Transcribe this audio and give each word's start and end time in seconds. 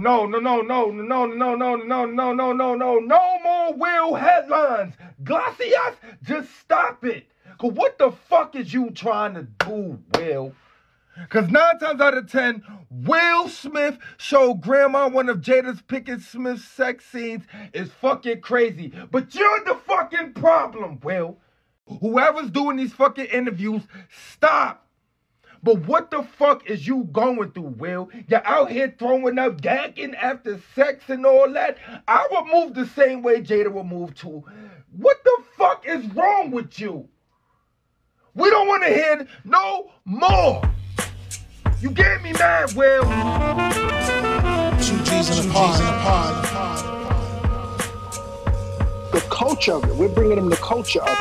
no, 0.00 0.26
no, 0.26 0.38
no, 0.38 0.60
no, 0.62 0.90
no, 0.90 1.26
no, 1.26 1.54
no, 1.54 1.76
no, 1.76 1.76
no, 1.76 2.32
no, 2.32 2.52
no, 2.52 2.74
no, 2.74 2.98
no 2.98 3.38
more 3.42 3.74
Will 3.74 4.14
headlines. 4.14 4.94
Glacias, 5.22 5.96
just 6.22 6.48
stop 6.58 7.04
it. 7.04 7.26
Cause 7.58 7.72
what 7.72 7.98
the 7.98 8.10
fuck 8.10 8.56
is 8.56 8.72
you 8.72 8.90
trying 8.90 9.34
to 9.34 9.42
do, 9.42 9.98
Will? 10.16 10.54
Cause 11.28 11.50
nine 11.50 11.78
times 11.78 12.00
out 12.00 12.16
of 12.16 12.30
ten, 12.30 12.62
Will 12.88 13.48
Smith 13.48 13.98
showed 14.16 14.62
grandma 14.62 15.08
one 15.08 15.28
of 15.28 15.42
Jada's 15.42 15.82
Pickett 15.82 16.22
Smith's 16.22 16.64
sex 16.64 17.04
scenes 17.04 17.44
is 17.74 17.90
fucking 18.00 18.40
crazy. 18.40 18.92
But 19.10 19.34
you're 19.34 19.64
the 19.64 19.74
fucking 19.86 20.32
problem, 20.32 21.00
Will. 21.02 21.36
Whoever's 22.00 22.50
doing 22.50 22.76
these 22.76 22.92
fucking 22.92 23.26
interviews, 23.26 23.82
stop. 24.32 24.86
But 25.62 25.86
what 25.86 26.10
the 26.10 26.22
fuck 26.22 26.68
is 26.68 26.86
you 26.86 27.04
going 27.12 27.52
through, 27.52 27.74
Will? 27.78 28.08
You're 28.28 28.46
out 28.46 28.70
here 28.70 28.94
throwing 28.98 29.38
up, 29.38 29.60
gagging 29.60 30.14
after 30.14 30.58
sex 30.74 31.04
and 31.08 31.26
all 31.26 31.52
that. 31.52 31.76
I 32.08 32.26
would 32.30 32.46
move 32.52 32.74
the 32.74 32.86
same 32.86 33.22
way 33.22 33.42
Jada 33.42 33.70
would 33.70 33.84
move 33.84 34.14
too. 34.14 34.42
What 34.96 35.22
the 35.22 35.42
fuck 35.56 35.86
is 35.86 36.04
wrong 36.14 36.50
with 36.50 36.80
you? 36.80 37.08
We 38.34 38.48
don't 38.48 38.68
want 38.68 38.84
to 38.84 38.88
hear 38.88 39.26
no 39.44 39.90
more. 40.04 40.62
You 41.80 41.90
get 41.90 42.22
me 42.22 42.32
mad, 42.32 42.72
Will. 42.74 43.02
Two 44.80 45.02
G's 45.04 45.38
in 45.38 45.48
a 45.48 45.52
pod. 45.52 46.44
The 49.12 49.20
culture 49.30 49.74
of 49.74 49.84
it. 49.84 49.94
We're 49.96 50.08
bringing 50.08 50.36
them 50.36 50.48
the 50.48 50.56
culture 50.56 51.02
of 51.02 51.08
it. 51.08 51.16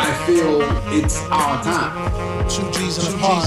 I 0.00 0.24
feel 0.26 0.62
it's 0.92 1.18
our 1.30 1.62
time. 1.64 2.27
Two 2.48 2.70
G's 2.72 2.96
in 3.06 3.14
a 3.14 3.18
pod. 3.18 3.46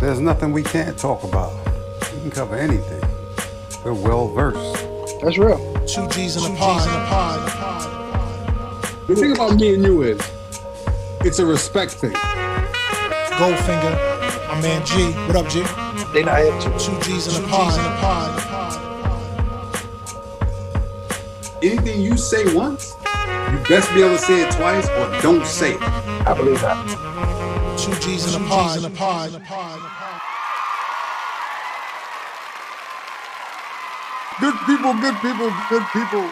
There's 0.00 0.20
nothing 0.20 0.52
we 0.52 0.62
can't 0.62 0.98
talk 0.98 1.24
about. 1.24 1.52
We 2.14 2.20
can 2.20 2.30
cover 2.30 2.56
anything. 2.56 3.02
We're 3.84 3.94
well 3.94 4.28
versed. 4.28 4.86
That's 5.22 5.38
real. 5.38 5.58
Two 5.86 6.06
G's 6.08 6.36
in 6.36 6.52
a 6.52 6.56
pod. 6.56 6.82
The 9.08 9.16
thing 9.16 9.32
about 9.32 9.56
me 9.56 9.74
and 9.74 9.82
you 9.82 10.02
is, 10.02 10.20
it's 11.22 11.38
a 11.38 11.46
respect 11.46 11.92
thing. 11.92 12.12
Goldfinger. 12.12 13.96
My 14.48 14.60
man 14.60 14.84
G. 14.84 15.12
What 15.26 15.36
up, 15.36 15.48
G? 15.48 15.62
They 16.12 16.22
not 16.22 16.38
hip 16.38 16.60
to. 16.60 16.70
Two 16.78 17.00
G's 17.00 17.26
in 17.34 17.42
a 17.42 17.46
pod. 17.48 17.72
Anything 21.62 22.02
you 22.02 22.16
say 22.18 22.54
once, 22.54 22.94
you 23.52 23.58
best 23.68 23.92
be 23.94 24.00
able 24.00 24.16
to 24.16 24.18
say 24.18 24.42
it 24.42 24.52
twice 24.52 24.88
or 24.88 25.20
don't 25.20 25.46
say 25.46 25.74
it. 25.74 25.82
I 26.26 26.34
believe 26.34 26.60
that. 26.62 27.78
Two 27.78 27.94
G's 28.00 28.34
in 28.34 28.42
a 28.42 28.48
pod. 28.48 28.80
Good 34.40 34.54
people, 34.66 34.94
good 34.94 35.14
people, 35.20 35.52
good 35.68 35.86
people. 35.92 36.30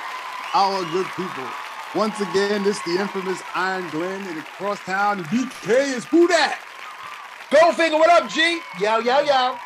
Our 0.54 0.82
good 0.92 1.06
people. 1.14 1.46
Once 1.94 2.18
again, 2.20 2.64
this 2.64 2.80
the 2.82 2.98
infamous 2.98 3.42
Iron 3.54 3.88
Glenn 3.90 4.26
in 4.26 4.36
the 4.36 4.42
crosstown. 4.42 5.22
BK 5.24 5.96
is 5.96 6.04
who 6.06 6.26
that? 6.28 6.60
Goldfinger, 7.50 7.98
what 7.98 8.10
up, 8.10 8.30
G? 8.30 8.60
Yo, 8.80 8.98
yo, 8.98 9.20
yo. 9.20 9.56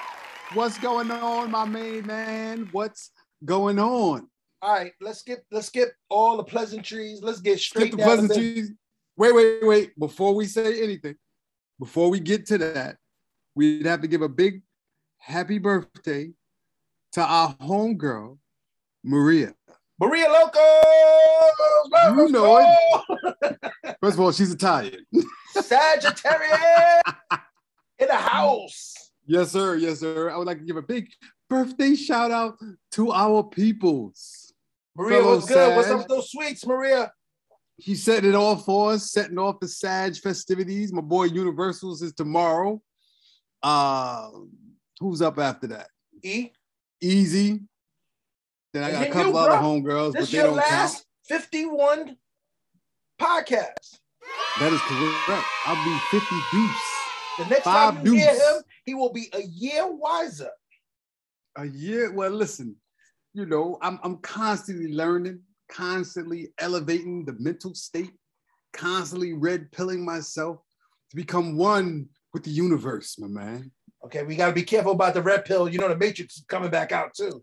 What's 0.55 0.79
going 0.79 1.11
on, 1.11 1.51
my 1.51 1.65
main 1.65 2.07
man? 2.07 2.69
What's 2.73 3.11
going 3.45 3.79
on? 3.79 4.29
All 4.65 4.73
right, 4.73 4.93
let's 4.98 5.19
skip 5.19 5.45
let's 5.53 5.67
skip 5.67 5.93
all 6.09 6.39
the 6.39 6.43
pleasantries. 6.43 7.20
Let's 7.20 7.41
get 7.41 7.61
straight 7.61 7.89
Skip 7.89 7.98
the 7.98 8.03
pleasantries. 8.03 8.73
Wait, 9.15 9.34
wait, 9.34 9.59
wait. 9.61 9.98
Before 9.98 10.34
we 10.34 10.47
say 10.47 10.83
anything, 10.83 11.17
before 11.79 12.09
we 12.09 12.19
get 12.19 12.47
to 12.47 12.57
that, 12.57 12.97
we'd 13.55 13.85
have 13.85 14.01
to 14.01 14.09
give 14.09 14.23
a 14.23 14.29
big 14.29 14.62
happy 15.19 15.59
birthday 15.59 16.33
to 17.12 17.20
our 17.20 17.55
homegirl, 17.57 18.39
Maria. 19.05 19.55
Maria 20.01 20.31
Loco. 20.31 20.61
You 22.17 22.29
know 22.31 22.57
it. 22.57 23.96
First 24.01 24.14
of 24.14 24.20
all, 24.20 24.33
she's 24.33 24.51
Italian. 24.51 25.05
Sagittarius 25.51 27.02
in 27.98 28.08
the 28.08 28.14
house. 28.14 29.11
Yes, 29.27 29.52
sir. 29.52 29.77
Yes, 29.77 30.01
sir. 30.01 30.31
I 30.31 30.39
would 30.39 30.46
like 30.46 30.61
to 30.61 30.64
give 30.64 30.79
a 30.79 30.83
big 30.83 31.11
birthday 31.51 31.95
shout 31.95 32.31
out 32.31 32.57
to 32.92 33.13
our 33.13 33.42
peoples. 33.42 34.44
Maria, 34.97 35.21
Fellow 35.21 35.35
what's 35.35 35.47
good? 35.47 35.77
What's 35.77 35.89
up 35.89 35.99
with 35.99 36.09
those 36.09 36.31
sweets, 36.31 36.67
Maria? 36.67 37.13
He 37.77 37.97
setting 37.97 38.31
it 38.31 38.37
all 38.37 38.57
for 38.57 38.93
us, 38.93 39.11
setting 39.11 39.39
off 39.39 39.59
the 39.61 39.67
Sag 39.67 40.17
festivities. 40.17 40.93
My 40.93 41.01
boy 41.01 41.25
Universals 41.25 42.03
is 42.03 42.13
tomorrow. 42.13 42.81
Uh, 43.63 44.31
who's 45.01 45.21
up 45.21 45.39
after 45.39 45.67
that? 45.69 45.89
E. 46.23 46.51
Easy. 47.01 47.61
Then 48.73 48.85
I 48.85 48.91
got 48.93 49.07
a 49.07 49.11
couple 49.11 49.33
you, 49.33 49.39
other 49.39 49.57
homegirls, 49.57 50.13
but 50.13 50.21
This 50.21 50.31
they 50.31 50.39
your 50.39 50.47
don't 50.49 50.65
count. 50.65 51.05
51 51.29 52.17
podcast. 53.21 53.99
That 54.61 54.73
is 54.73 54.81
correct. 54.83 55.47
I'll 55.67 55.85
be 55.85 55.99
50 56.11 56.37
deuce. 56.53 56.71
The 57.39 57.45
next 57.47 57.65
Five 57.65 57.95
time 57.95 58.07
you 58.07 58.15
hear 58.15 58.33
him, 58.33 58.63
he 58.85 58.95
will 58.95 59.13
be 59.13 59.29
a 59.33 59.43
year 59.43 59.87
wiser. 59.87 60.51
A 61.57 61.67
year. 61.67 62.13
Well, 62.13 62.31
listen, 62.31 62.77
you 63.34 63.46
know, 63.46 63.78
I'm 63.83 63.98
I'm 64.02 64.18
constantly 64.18 64.92
learning, 64.92 65.40
constantly 65.68 66.52
elevating 66.58 67.24
the 67.24 67.34
mental 67.39 67.74
state, 67.74 68.12
constantly 68.72 69.33
red 69.33 69.70
pilling 69.72 70.05
myself 70.05 70.61
to 71.11 71.17
become 71.17 71.56
one 71.56 72.08
with 72.33 72.45
the 72.45 72.50
universe, 72.50 73.18
my 73.18 73.27
man. 73.27 73.72
Okay, 74.05 74.22
we 74.22 74.36
got 74.36 74.48
to 74.48 74.52
be 74.52 74.62
careful 74.62 74.92
about 74.92 75.14
the 75.14 75.22
red 75.22 75.45
pill. 75.45 75.68
You 75.68 75.78
know, 75.78 75.89
the 75.89 75.96
Matrix 75.96 76.36
is 76.36 76.45
coming 76.46 76.70
back 76.70 76.92
out 76.92 77.12
too. 77.14 77.42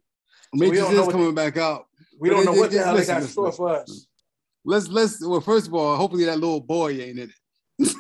Matrix 0.53 0.89
know 0.91 1.07
is 1.07 1.11
coming 1.11 1.35
back 1.35 1.57
out. 1.57 1.85
We 2.19 2.29
don't 2.29 2.45
know 2.45 2.53
what 2.53 2.71
the 2.71 2.83
hell 2.83 2.95
they 2.95 3.05
got 3.05 3.21
listen, 3.21 3.31
store 3.31 3.51
for 3.51 3.69
us. 3.69 4.07
Let's 4.63 4.87
let's 4.87 5.25
well, 5.25 5.41
first 5.41 5.67
of 5.67 5.73
all, 5.73 5.97
hopefully 5.97 6.25
that 6.25 6.39
little 6.39 6.61
boy 6.61 6.91
ain't 6.91 7.19
in 7.19 7.31
it. 7.79 7.95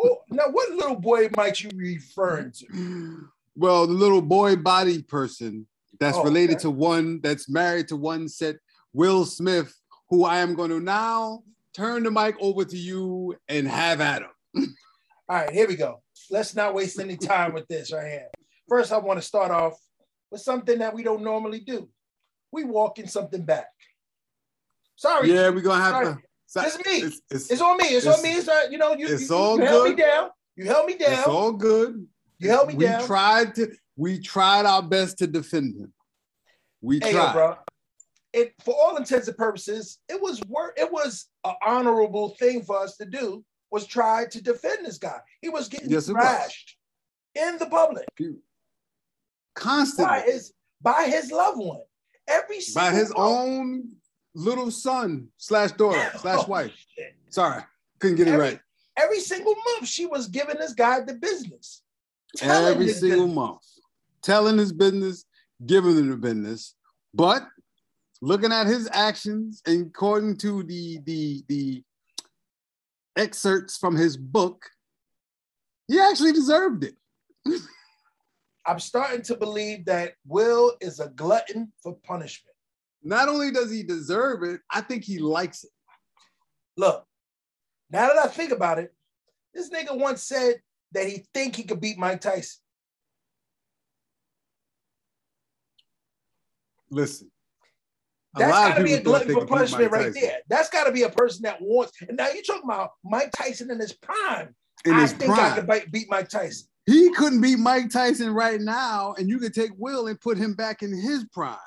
Oh, 0.00 0.18
now, 0.30 0.44
what 0.52 0.70
little 0.70 0.94
boy 0.94 1.28
might 1.36 1.60
you 1.60 1.70
be 1.70 1.94
referring 1.96 2.52
to? 2.52 3.28
Well, 3.60 3.88
the 3.88 3.92
little 3.92 4.22
boy 4.22 4.54
body 4.54 5.02
person 5.02 5.66
that's 6.00 6.16
Oh, 6.16 6.24
related 6.24 6.56
okay. 6.56 6.62
to 6.62 6.70
one 6.70 7.20
that's 7.22 7.48
married 7.48 7.88
to 7.88 7.96
one 7.96 8.28
set 8.28 8.56
Will 8.92 9.24
Smith, 9.24 9.74
who 10.10 10.24
I 10.24 10.38
am 10.38 10.54
going 10.54 10.70
to 10.70 10.80
now 10.80 11.42
turn 11.74 12.02
the 12.02 12.10
mic 12.10 12.36
over 12.40 12.64
to 12.64 12.76
you 12.76 13.36
and 13.48 13.68
have 13.68 14.00
at 14.00 14.22
him. 14.22 14.30
All 15.28 15.36
right, 15.36 15.50
here 15.50 15.68
we 15.68 15.76
go. 15.76 16.02
Let's 16.30 16.54
not 16.54 16.74
waste 16.74 16.98
any 16.98 17.16
time 17.16 17.52
with 17.52 17.68
this 17.68 17.92
right 17.92 18.06
here. 18.10 18.28
First, 18.68 18.92
I 18.92 18.98
want 18.98 19.18
to 19.20 19.26
start 19.26 19.50
off 19.50 19.74
with 20.30 20.40
something 20.40 20.78
that 20.78 20.94
we 20.94 21.02
don't 21.02 21.22
normally 21.22 21.60
do. 21.60 21.88
We 22.52 22.64
walking 22.64 23.06
something 23.06 23.44
back. 23.44 23.66
Sorry, 24.96 25.32
Yeah, 25.32 25.50
we're 25.50 25.60
gonna 25.60 25.82
have 25.82 25.92
Sorry. 25.92 26.14
to. 26.14 26.20
It's 26.66 26.86
me. 26.86 26.92
It's, 27.06 27.20
it's, 27.30 27.50
it's 27.50 27.60
on 27.60 27.76
me. 27.76 27.84
It's, 27.84 28.06
It's- 28.06 28.16
on 28.16 28.22
me. 28.22 28.32
It's 28.34 28.46
not, 28.46 28.72
you 28.72 28.78
know, 28.78 28.94
you, 28.94 29.06
it's 29.06 29.28
you, 29.28 29.36
all 29.36 29.58
you 29.58 29.64
held 29.66 29.84
me 29.84 29.90
good. 29.90 29.98
down. 30.02 30.30
You 30.56 30.64
held 30.64 30.86
me 30.86 30.96
down. 30.96 31.12
it's 31.12 31.28
all 31.28 31.52
good. 31.52 32.06
You 32.38 32.48
held 32.48 32.68
me 32.68 32.74
we 32.74 32.84
down. 32.86 33.04
tried 33.06 33.54
to. 33.56 33.70
We 33.98 34.20
tried 34.20 34.64
our 34.64 34.80
best 34.80 35.18
to 35.18 35.26
defend 35.26 35.74
him. 35.76 35.92
We 36.80 37.00
Hey, 37.02 37.10
yo, 37.12 37.18
tried. 37.18 37.32
bro. 37.32 37.56
It 38.32 38.54
for 38.64 38.72
all 38.74 38.96
intents 38.96 39.26
and 39.26 39.36
purposes, 39.36 39.98
it 40.08 40.20
was 40.22 40.40
work. 40.48 40.78
It 40.78 40.90
was 40.92 41.26
an 41.44 41.54
honorable 41.66 42.36
thing 42.38 42.62
for 42.62 42.78
us 42.78 42.96
to 42.98 43.04
do. 43.04 43.44
Was 43.72 43.86
try 43.86 44.26
to 44.26 44.40
defend 44.42 44.86
this 44.86 44.98
guy. 44.98 45.18
He 45.42 45.48
was 45.48 45.68
getting 45.68 45.90
Yes, 45.90 46.08
it 46.08 46.12
was. 46.14 46.22
thrashed 46.22 46.76
in 47.34 47.58
the 47.58 47.66
public 47.66 48.06
Constantly 49.54 50.04
by 50.06 50.20
his 50.20 50.52
by 50.80 51.04
his 51.04 51.32
loved 51.32 51.58
one. 51.58 51.80
Every 52.28 52.60
by 52.74 52.92
his 52.92 53.12
one. 53.12 53.26
own 53.26 53.88
little 54.34 54.70
son 54.70 55.28
slash 55.38 55.72
daughter 55.72 56.10
oh, 56.14 56.18
slash 56.18 56.38
Oh, 56.44 56.46
wife. 56.46 56.72
shit. 56.94 57.14
Sorry, 57.30 57.62
couldn't 57.98 58.16
get 58.16 58.28
it 58.28 58.36
right. 58.38 58.60
Every 58.96 59.20
single 59.20 59.54
month, 59.54 59.88
she 59.88 60.06
was 60.06 60.28
giving 60.28 60.56
this 60.58 60.72
guy 60.74 61.00
the 61.00 61.14
business. 61.14 61.82
Every 62.40 62.88
single 62.88 63.26
business. 63.26 63.34
month, 63.34 63.62
telling 64.28 64.58
his 64.58 64.74
business, 64.74 65.24
giving 65.64 65.96
him 65.96 66.10
the 66.10 66.16
business, 66.16 66.74
but 67.14 67.48
looking 68.20 68.52
at 68.52 68.66
his 68.66 68.86
actions, 68.92 69.62
and 69.66 69.86
according 69.86 70.36
to 70.36 70.62
the 70.64 70.98
the 71.06 71.42
the 71.48 71.82
excerpts 73.16 73.78
from 73.78 73.96
his 73.96 74.18
book, 74.18 74.66
he 75.86 75.98
actually 75.98 76.32
deserved 76.32 76.84
it. 76.84 76.96
I'm 78.66 78.80
starting 78.80 79.22
to 79.22 79.34
believe 79.34 79.86
that 79.86 80.12
Will 80.26 80.74
is 80.82 81.00
a 81.00 81.08
glutton 81.08 81.72
for 81.82 81.96
punishment. 82.04 82.54
Not 83.02 83.30
only 83.30 83.50
does 83.50 83.70
he 83.70 83.82
deserve 83.82 84.42
it, 84.42 84.60
I 84.70 84.82
think 84.82 85.04
he 85.04 85.18
likes 85.18 85.64
it. 85.64 85.70
Look, 86.76 87.06
now 87.90 88.08
that 88.08 88.18
I 88.18 88.26
think 88.26 88.52
about 88.52 88.78
it, 88.78 88.92
this 89.54 89.70
nigga 89.70 89.98
once 89.98 90.22
said 90.22 90.56
that 90.92 91.06
he 91.06 91.24
think 91.32 91.56
he 91.56 91.62
could 91.62 91.80
beat 91.80 91.96
Mike 91.96 92.20
Tyson. 92.20 92.60
Listen, 96.90 97.30
That's 98.34 98.50
got 98.52 98.78
to 98.78 98.84
be 98.84 98.94
a 98.94 99.00
glutton 99.02 99.32
for 99.34 99.46
punishment 99.46 99.90
right 99.92 100.12
there. 100.12 100.38
That's 100.48 100.68
got 100.70 100.84
to 100.84 100.92
be 100.92 101.02
a 101.02 101.08
person 101.10 101.42
that 101.42 101.60
wants. 101.60 101.92
And 102.06 102.16
now 102.16 102.28
you're 102.28 102.42
talking 102.42 102.62
about 102.64 102.90
Mike 103.04 103.30
Tyson 103.32 103.70
in 103.70 103.78
his 103.78 103.92
prime. 103.92 104.54
in 104.84 104.94
I 104.94 105.02
his 105.02 105.12
think 105.12 105.30
I 105.32 105.36
prime. 105.36 105.54
could 105.56 105.66
bite, 105.66 105.92
beat 105.92 106.08
Mike 106.10 106.28
Tyson. 106.28 106.66
He 106.86 107.10
couldn't 107.12 107.42
beat 107.42 107.58
Mike 107.58 107.90
Tyson 107.90 108.32
right 108.32 108.60
now, 108.60 109.14
and 109.18 109.28
you 109.28 109.38
could 109.38 109.52
take 109.52 109.72
Will 109.76 110.06
and 110.06 110.18
put 110.20 110.38
him 110.38 110.54
back 110.54 110.82
in 110.82 110.90
his 110.96 111.24
prime. 111.32 111.58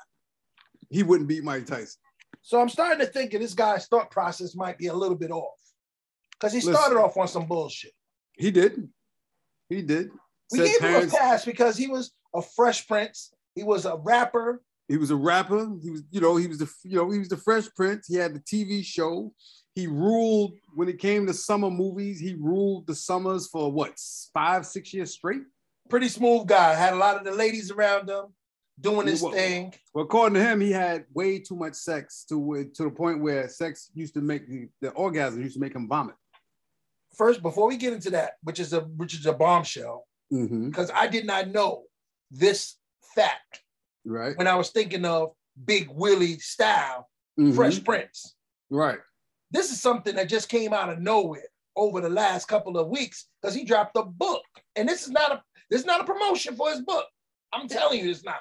He 0.90 1.02
wouldn't 1.04 1.28
beat 1.28 1.44
Mike 1.44 1.66
Tyson. 1.66 2.00
So 2.42 2.60
I'm 2.60 2.68
starting 2.68 2.98
to 2.98 3.06
think 3.06 3.30
that 3.30 3.38
this 3.38 3.54
guy's 3.54 3.86
thought 3.86 4.10
process 4.10 4.56
might 4.56 4.78
be 4.78 4.88
a 4.88 4.94
little 4.94 5.16
bit 5.16 5.30
off. 5.30 5.54
Because 6.32 6.52
he 6.52 6.58
Listen. 6.58 6.74
started 6.74 6.98
off 6.98 7.16
on 7.16 7.28
some 7.28 7.46
bullshit. 7.46 7.92
He 8.36 8.50
did. 8.50 8.88
He 9.68 9.80
did. 9.82 10.10
We 10.50 10.58
Said 10.58 10.66
gave 10.66 10.80
parents- 10.80 11.12
him 11.14 11.18
a 11.20 11.22
pass 11.22 11.44
because 11.44 11.76
he 11.76 11.86
was 11.86 12.10
a 12.34 12.42
fresh 12.42 12.88
prince. 12.88 13.32
He 13.54 13.62
was 13.62 13.86
a 13.86 13.96
rapper. 13.96 14.60
He 14.92 14.98
was 14.98 15.10
a 15.10 15.16
rapper. 15.16 15.70
He 15.82 15.88
was, 15.90 16.02
you 16.10 16.20
know, 16.20 16.36
he 16.36 16.46
was 16.46 16.58
the, 16.58 16.70
you 16.84 16.96
know, 16.96 17.10
he 17.10 17.18
was 17.18 17.30
the 17.30 17.36
Fresh 17.38 17.68
Prince. 17.74 18.06
He 18.08 18.16
had 18.16 18.34
the 18.34 18.40
TV 18.40 18.84
show. 18.84 19.32
He 19.74 19.86
ruled 19.86 20.52
when 20.74 20.86
it 20.90 20.98
came 20.98 21.26
to 21.26 21.32
summer 21.32 21.70
movies. 21.70 22.20
He 22.20 22.34
ruled 22.38 22.86
the 22.86 22.94
summers 22.94 23.48
for 23.48 23.72
what 23.72 23.98
five, 24.34 24.66
six 24.66 24.92
years 24.92 25.12
straight. 25.14 25.40
Pretty 25.88 26.08
smooth 26.08 26.46
guy. 26.46 26.74
Had 26.74 26.92
a 26.92 26.96
lot 26.96 27.16
of 27.16 27.24
the 27.24 27.30
ladies 27.32 27.70
around 27.70 28.10
him 28.10 28.26
doing 28.78 29.06
his 29.06 29.22
Well, 29.22 29.32
thing. 29.32 29.72
Well, 29.94 30.04
according 30.04 30.34
to 30.34 30.44
him, 30.44 30.60
he 30.60 30.72
had 30.72 31.06
way 31.14 31.38
too 31.38 31.56
much 31.56 31.72
sex 31.72 32.26
to 32.28 32.70
to 32.74 32.82
the 32.84 32.90
point 32.90 33.22
where 33.22 33.48
sex 33.48 33.90
used 33.94 34.12
to 34.12 34.20
make 34.20 34.46
the, 34.46 34.68
the 34.82 34.90
orgasm 34.90 35.40
used 35.40 35.54
to 35.54 35.60
make 35.60 35.74
him 35.74 35.88
vomit. 35.88 36.16
First, 37.16 37.40
before 37.40 37.66
we 37.66 37.78
get 37.78 37.94
into 37.94 38.10
that, 38.10 38.32
which 38.42 38.60
is 38.60 38.74
a 38.74 38.80
which 38.80 39.14
is 39.14 39.24
a 39.24 39.32
bombshell, 39.32 40.06
Mm-hmm. 40.30 40.68
because 40.68 40.90
I 40.94 41.08
did 41.08 41.26
not 41.26 41.48
know 41.48 41.84
this 42.30 42.76
fact 43.14 43.60
Right. 44.04 44.36
when 44.36 44.46
I 44.48 44.54
was 44.56 44.70
thinking 44.70 45.04
of 45.04 45.32
Big 45.64 45.88
Willie 45.90 46.38
style, 46.38 47.08
Mhm. 47.38 47.54
Fresh 47.54 47.84
Prince. 47.84 48.34
Right. 48.70 48.98
This 49.50 49.70
is 49.70 49.80
something 49.80 50.14
that 50.16 50.28
just 50.28 50.48
came 50.48 50.72
out 50.72 50.90
of 50.90 50.98
nowhere 50.98 51.46
over 51.76 52.00
the 52.00 52.08
last 52.08 52.48
couple 52.48 52.78
of 52.78 52.88
weeks 52.88 53.26
because 53.40 53.54
he 53.54 53.64
dropped 53.64 53.96
a 53.96 54.02
book. 54.04 54.44
And 54.76 54.88
this 54.88 55.02
is 55.02 55.10
not 55.10 55.30
a 55.32 55.42
this 55.70 55.80
is 55.80 55.86
not 55.86 56.00
a 56.00 56.04
promotion 56.04 56.54
for 56.56 56.70
his 56.70 56.80
book. 56.82 57.06
I'm 57.52 57.68
telling 57.68 58.00
you, 58.04 58.10
it's 58.10 58.24
not. 58.24 58.40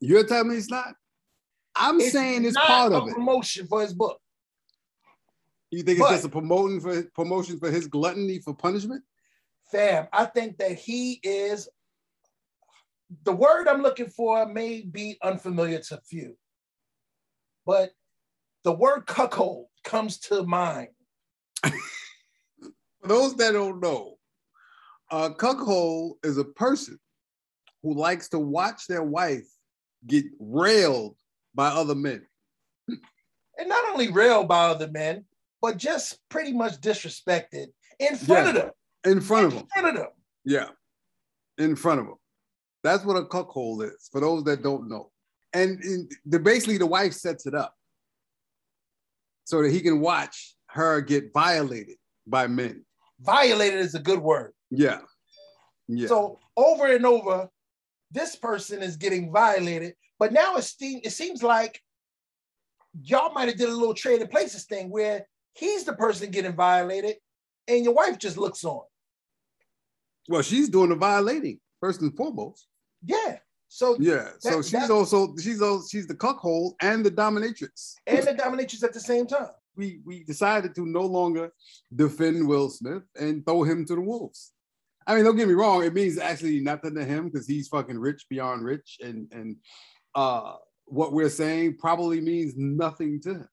You're 0.00 0.24
telling 0.26 0.48
me 0.50 0.56
it's 0.56 0.70
not. 0.70 0.94
I'm 1.76 2.00
It's 2.00 2.12
saying 2.12 2.44
it's 2.44 2.56
part 2.56 2.92
a 2.92 2.96
of 2.96 3.08
it. 3.08 3.14
promotion 3.14 3.66
for 3.66 3.80
his 3.80 3.94
book. 3.94 4.20
You 5.70 5.82
think 5.82 5.98
it's 5.98 6.06
but- 6.06 6.10
just 6.12 6.24
a 6.24 6.28
promoting 6.28 6.80
for 6.80 7.02
promotion 7.14 7.58
for 7.58 7.70
his 7.70 7.86
gluttony 7.86 8.38
for 8.40 8.54
punishment? 8.54 9.02
Fam, 9.70 10.06
I 10.12 10.26
think 10.26 10.58
that 10.58 10.72
he 10.78 11.14
is 11.22 11.68
the 13.24 13.32
word 13.32 13.68
I'm 13.68 13.82
looking 13.82 14.08
for 14.08 14.46
may 14.46 14.82
be 14.82 15.18
unfamiliar 15.22 15.78
to 15.80 15.98
few, 15.98 16.36
but 17.66 17.90
the 18.64 18.72
word 18.72 19.06
cuckold 19.06 19.66
comes 19.84 20.18
to 20.20 20.42
mind. 20.44 20.88
For 21.62 23.08
those 23.08 23.36
that 23.36 23.52
don't 23.52 23.80
know, 23.80 24.16
a 25.10 25.32
cuckold 25.32 26.16
is 26.24 26.38
a 26.38 26.44
person 26.44 26.98
who 27.82 27.94
likes 27.94 28.28
to 28.30 28.38
watch 28.38 28.86
their 28.86 29.02
wife 29.02 29.46
get 30.06 30.24
railed 30.38 31.16
by 31.54 31.68
other 31.68 31.94
men. 31.94 32.26
And 33.56 33.68
not 33.68 33.84
only 33.92 34.10
railed 34.10 34.48
by 34.48 34.64
other 34.66 34.88
men, 34.90 35.26
but 35.62 35.76
just 35.76 36.18
pretty 36.28 36.52
much 36.52 36.80
disrespected 36.80 37.66
in 38.00 38.16
front 38.16 38.46
Yeah. 38.46 38.48
of 38.48 38.54
them. 38.54 38.70
in 39.04 39.20
front 39.20 39.46
of 39.46 39.52
them. 39.54 39.60
In 39.62 39.68
front 39.82 39.86
of 39.96 40.02
them. 40.02 40.12
Yeah, 40.44 40.68
in 41.58 41.76
front 41.76 42.00
of 42.00 42.06
them. 42.06 42.16
That's 42.84 43.04
what 43.04 43.16
a 43.16 43.24
cuckold 43.24 43.82
is. 43.82 44.08
For 44.12 44.20
those 44.20 44.44
that 44.44 44.62
don't 44.62 44.88
know, 44.88 45.10
and 45.54 45.82
in, 45.82 46.08
the 46.26 46.38
basically 46.38 46.78
the 46.78 46.86
wife 46.86 47.14
sets 47.14 47.46
it 47.46 47.54
up 47.54 47.74
so 49.44 49.62
that 49.62 49.72
he 49.72 49.80
can 49.80 50.00
watch 50.00 50.54
her 50.66 51.00
get 51.00 51.32
violated 51.32 51.96
by 52.26 52.46
men. 52.46 52.84
Violated 53.20 53.80
is 53.80 53.94
a 53.94 54.00
good 54.00 54.18
word. 54.18 54.52
Yeah, 54.70 55.00
yeah. 55.88 56.08
So 56.08 56.38
over 56.56 56.94
and 56.94 57.06
over, 57.06 57.48
this 58.10 58.36
person 58.36 58.82
is 58.82 58.96
getting 58.96 59.32
violated. 59.32 59.94
But 60.18 60.32
now 60.32 60.56
it, 60.56 60.70
it 60.80 61.10
seems 61.10 61.42
like 61.42 61.80
y'all 63.00 63.32
might 63.32 63.48
have 63.48 63.56
did 63.56 63.70
a 63.70 63.74
little 63.74 63.94
trading 63.94 64.28
places 64.28 64.64
thing 64.64 64.90
where 64.90 65.26
he's 65.54 65.84
the 65.84 65.94
person 65.94 66.30
getting 66.30 66.54
violated 66.54 67.16
and 67.66 67.82
your 67.82 67.94
wife 67.94 68.18
just 68.18 68.36
looks 68.36 68.62
on. 68.64 68.82
well, 70.28 70.42
she's 70.42 70.68
doing 70.68 70.90
the 70.90 70.96
violating 70.96 71.58
first 71.80 72.02
and 72.02 72.14
foremost. 72.16 72.66
Yeah. 73.04 73.38
So 73.68 73.96
Yeah. 73.98 74.30
So 74.38 74.62
she's 74.62 74.72
that- 74.72 74.90
also 74.90 75.34
she's 75.36 75.60
also 75.60 75.86
she's 75.90 76.06
the 76.06 76.14
cuckold 76.14 76.74
and 76.80 77.04
the 77.04 77.10
dominatrix. 77.10 77.94
and 78.06 78.24
the 78.26 78.32
dominatrix 78.34 78.82
at 78.84 78.92
the 78.92 79.00
same 79.00 79.26
time. 79.26 79.50
We 79.76 80.00
we 80.04 80.22
decided 80.24 80.74
to 80.76 80.86
no 80.86 81.02
longer 81.02 81.52
defend 81.94 82.46
Will 82.46 82.68
Smith 82.70 83.02
and 83.18 83.44
throw 83.44 83.64
him 83.64 83.84
to 83.86 83.94
the 83.96 84.00
wolves. 84.00 84.52
I 85.06 85.14
mean, 85.14 85.24
don't 85.24 85.36
get 85.36 85.48
me 85.48 85.54
wrong, 85.54 85.84
it 85.84 85.92
means 85.92 86.16
actually 86.18 86.60
nothing 86.60 86.94
to 86.94 87.04
him 87.04 87.28
because 87.28 87.46
he's 87.46 87.68
fucking 87.68 87.98
rich 87.98 88.24
beyond 88.30 88.64
rich, 88.64 88.98
and 89.02 89.30
and 89.32 89.56
uh 90.14 90.54
what 90.86 91.12
we're 91.12 91.28
saying 91.30 91.76
probably 91.78 92.20
means 92.20 92.54
nothing 92.56 93.20
to 93.22 93.30
him. 93.34 93.48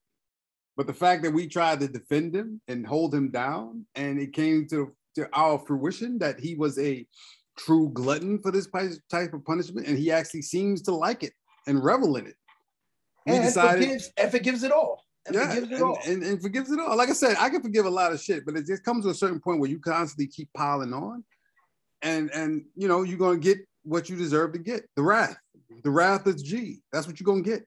But 0.76 0.86
the 0.86 0.94
fact 0.94 1.22
that 1.22 1.32
we 1.32 1.48
tried 1.48 1.80
to 1.80 1.88
defend 1.88 2.34
him 2.34 2.60
and 2.68 2.86
hold 2.86 3.14
him 3.14 3.30
down, 3.30 3.86
and 3.94 4.18
it 4.20 4.32
came 4.32 4.66
to, 4.68 4.94
to 5.16 5.28
our 5.34 5.58
fruition 5.58 6.18
that 6.18 6.38
he 6.40 6.54
was 6.54 6.78
a 6.78 7.06
true 7.58 7.90
glutton 7.92 8.38
for 8.40 8.50
this 8.50 8.68
type 9.10 9.32
of 9.34 9.44
punishment, 9.44 9.86
and 9.86 9.98
he 9.98 10.10
actually 10.10 10.42
seems 10.42 10.82
to 10.82 10.94
like 10.94 11.22
it 11.22 11.32
and 11.66 11.82
revel 11.82 12.16
in 12.16 12.26
it. 12.26 12.34
We 13.26 13.34
And 13.34 13.44
decided, 13.44 13.84
forgives 13.84 14.10
and 14.16 14.30
forgives 14.30 14.62
it 14.62 14.72
all. 14.72 15.04
And 15.26 15.36
yeah, 15.36 15.48
forgives 15.48 15.70
it 15.70 15.74
and, 15.74 15.82
all. 15.84 15.98
and, 16.04 16.22
and 16.24 16.42
forgives 16.42 16.72
it 16.72 16.80
all. 16.80 16.96
Like 16.96 17.08
I 17.10 17.12
said, 17.12 17.36
I 17.38 17.48
can 17.50 17.62
forgive 17.62 17.86
a 17.86 17.90
lot 17.90 18.12
of 18.12 18.20
shit, 18.20 18.44
but 18.44 18.56
it 18.56 18.66
just 18.66 18.82
comes 18.84 19.04
to 19.04 19.10
a 19.10 19.14
certain 19.14 19.40
point 19.40 19.60
where 19.60 19.70
you 19.70 19.78
constantly 19.78 20.26
keep 20.26 20.48
piling 20.54 20.92
on, 20.92 21.22
and 22.02 22.30
and 22.32 22.64
you 22.74 22.88
know 22.88 23.02
you're 23.02 23.18
gonna 23.18 23.38
get 23.38 23.58
what 23.84 24.08
you 24.08 24.16
deserve 24.16 24.52
to 24.54 24.58
get. 24.58 24.84
The 24.96 25.02
wrath, 25.02 25.36
the 25.84 25.90
wrath 25.90 26.26
is 26.26 26.42
G. 26.42 26.80
That's 26.92 27.06
what 27.06 27.20
you're 27.20 27.26
gonna 27.26 27.42
get. 27.42 27.64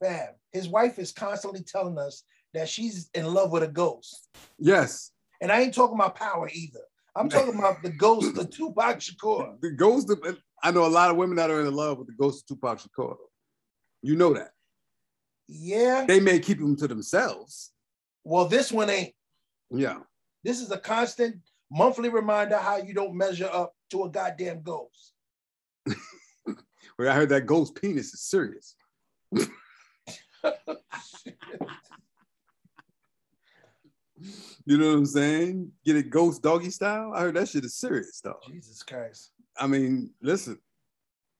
Fam, 0.00 0.28
his 0.52 0.68
wife 0.68 0.98
is 0.98 1.10
constantly 1.10 1.62
telling 1.62 1.98
us 1.98 2.22
that 2.54 2.68
she's 2.68 3.10
in 3.14 3.26
love 3.26 3.50
with 3.50 3.62
a 3.62 3.68
ghost. 3.68 4.28
Yes, 4.58 5.10
And 5.40 5.50
I 5.50 5.60
ain't 5.60 5.74
talking 5.74 5.96
about 5.96 6.14
power 6.16 6.48
either. 6.52 6.80
I'm 7.16 7.28
talking 7.28 7.58
about 7.58 7.82
the 7.82 7.90
ghost 7.90 8.36
of 8.36 8.50
Tupac 8.50 8.98
Shakur. 8.98 9.60
the 9.62 9.70
ghost. 9.70 10.10
Of, 10.10 10.18
I 10.62 10.70
know 10.70 10.84
a 10.86 10.88
lot 10.88 11.10
of 11.10 11.16
women 11.16 11.36
that 11.36 11.50
are 11.50 11.60
in 11.62 11.74
love 11.74 11.98
with 11.98 12.08
the 12.08 12.12
ghost 12.14 12.42
of 12.50 12.56
Tupac 12.56 12.78
Shakur. 12.80 13.16
You 14.02 14.16
know 14.16 14.34
that 14.34 14.50
Yeah. 15.48 16.04
they 16.06 16.20
may 16.20 16.38
keep 16.38 16.58
them 16.58 16.76
to 16.76 16.86
themselves. 16.86 17.72
Well, 18.24 18.46
this 18.46 18.70
one 18.70 18.90
ain't. 18.90 19.14
Yeah, 19.70 20.00
This 20.44 20.60
is 20.60 20.70
a 20.70 20.78
constant 20.78 21.36
monthly 21.72 22.08
reminder 22.08 22.56
how 22.56 22.76
you 22.76 22.94
don't 22.94 23.16
measure 23.16 23.50
up 23.52 23.74
to 23.90 24.04
a 24.04 24.10
goddamn 24.10 24.62
ghost. 24.62 25.12
Well, 26.98 27.10
I 27.10 27.14
heard 27.14 27.28
that 27.28 27.44
ghost 27.44 27.74
penis 27.74 28.14
is 28.14 28.22
serious. 28.22 28.74
You 34.68 34.78
know 34.78 34.88
what 34.88 34.98
I'm 34.98 35.06
saying? 35.06 35.70
Get 35.84 35.94
it 35.94 36.10
ghost 36.10 36.42
doggy 36.42 36.70
style. 36.70 37.12
I 37.14 37.20
heard 37.20 37.36
that 37.36 37.48
shit 37.48 37.64
is 37.64 37.76
serious 37.76 38.20
though. 38.20 38.40
Jesus 38.48 38.82
Christ. 38.82 39.30
I 39.56 39.68
mean, 39.68 40.10
listen, 40.20 40.58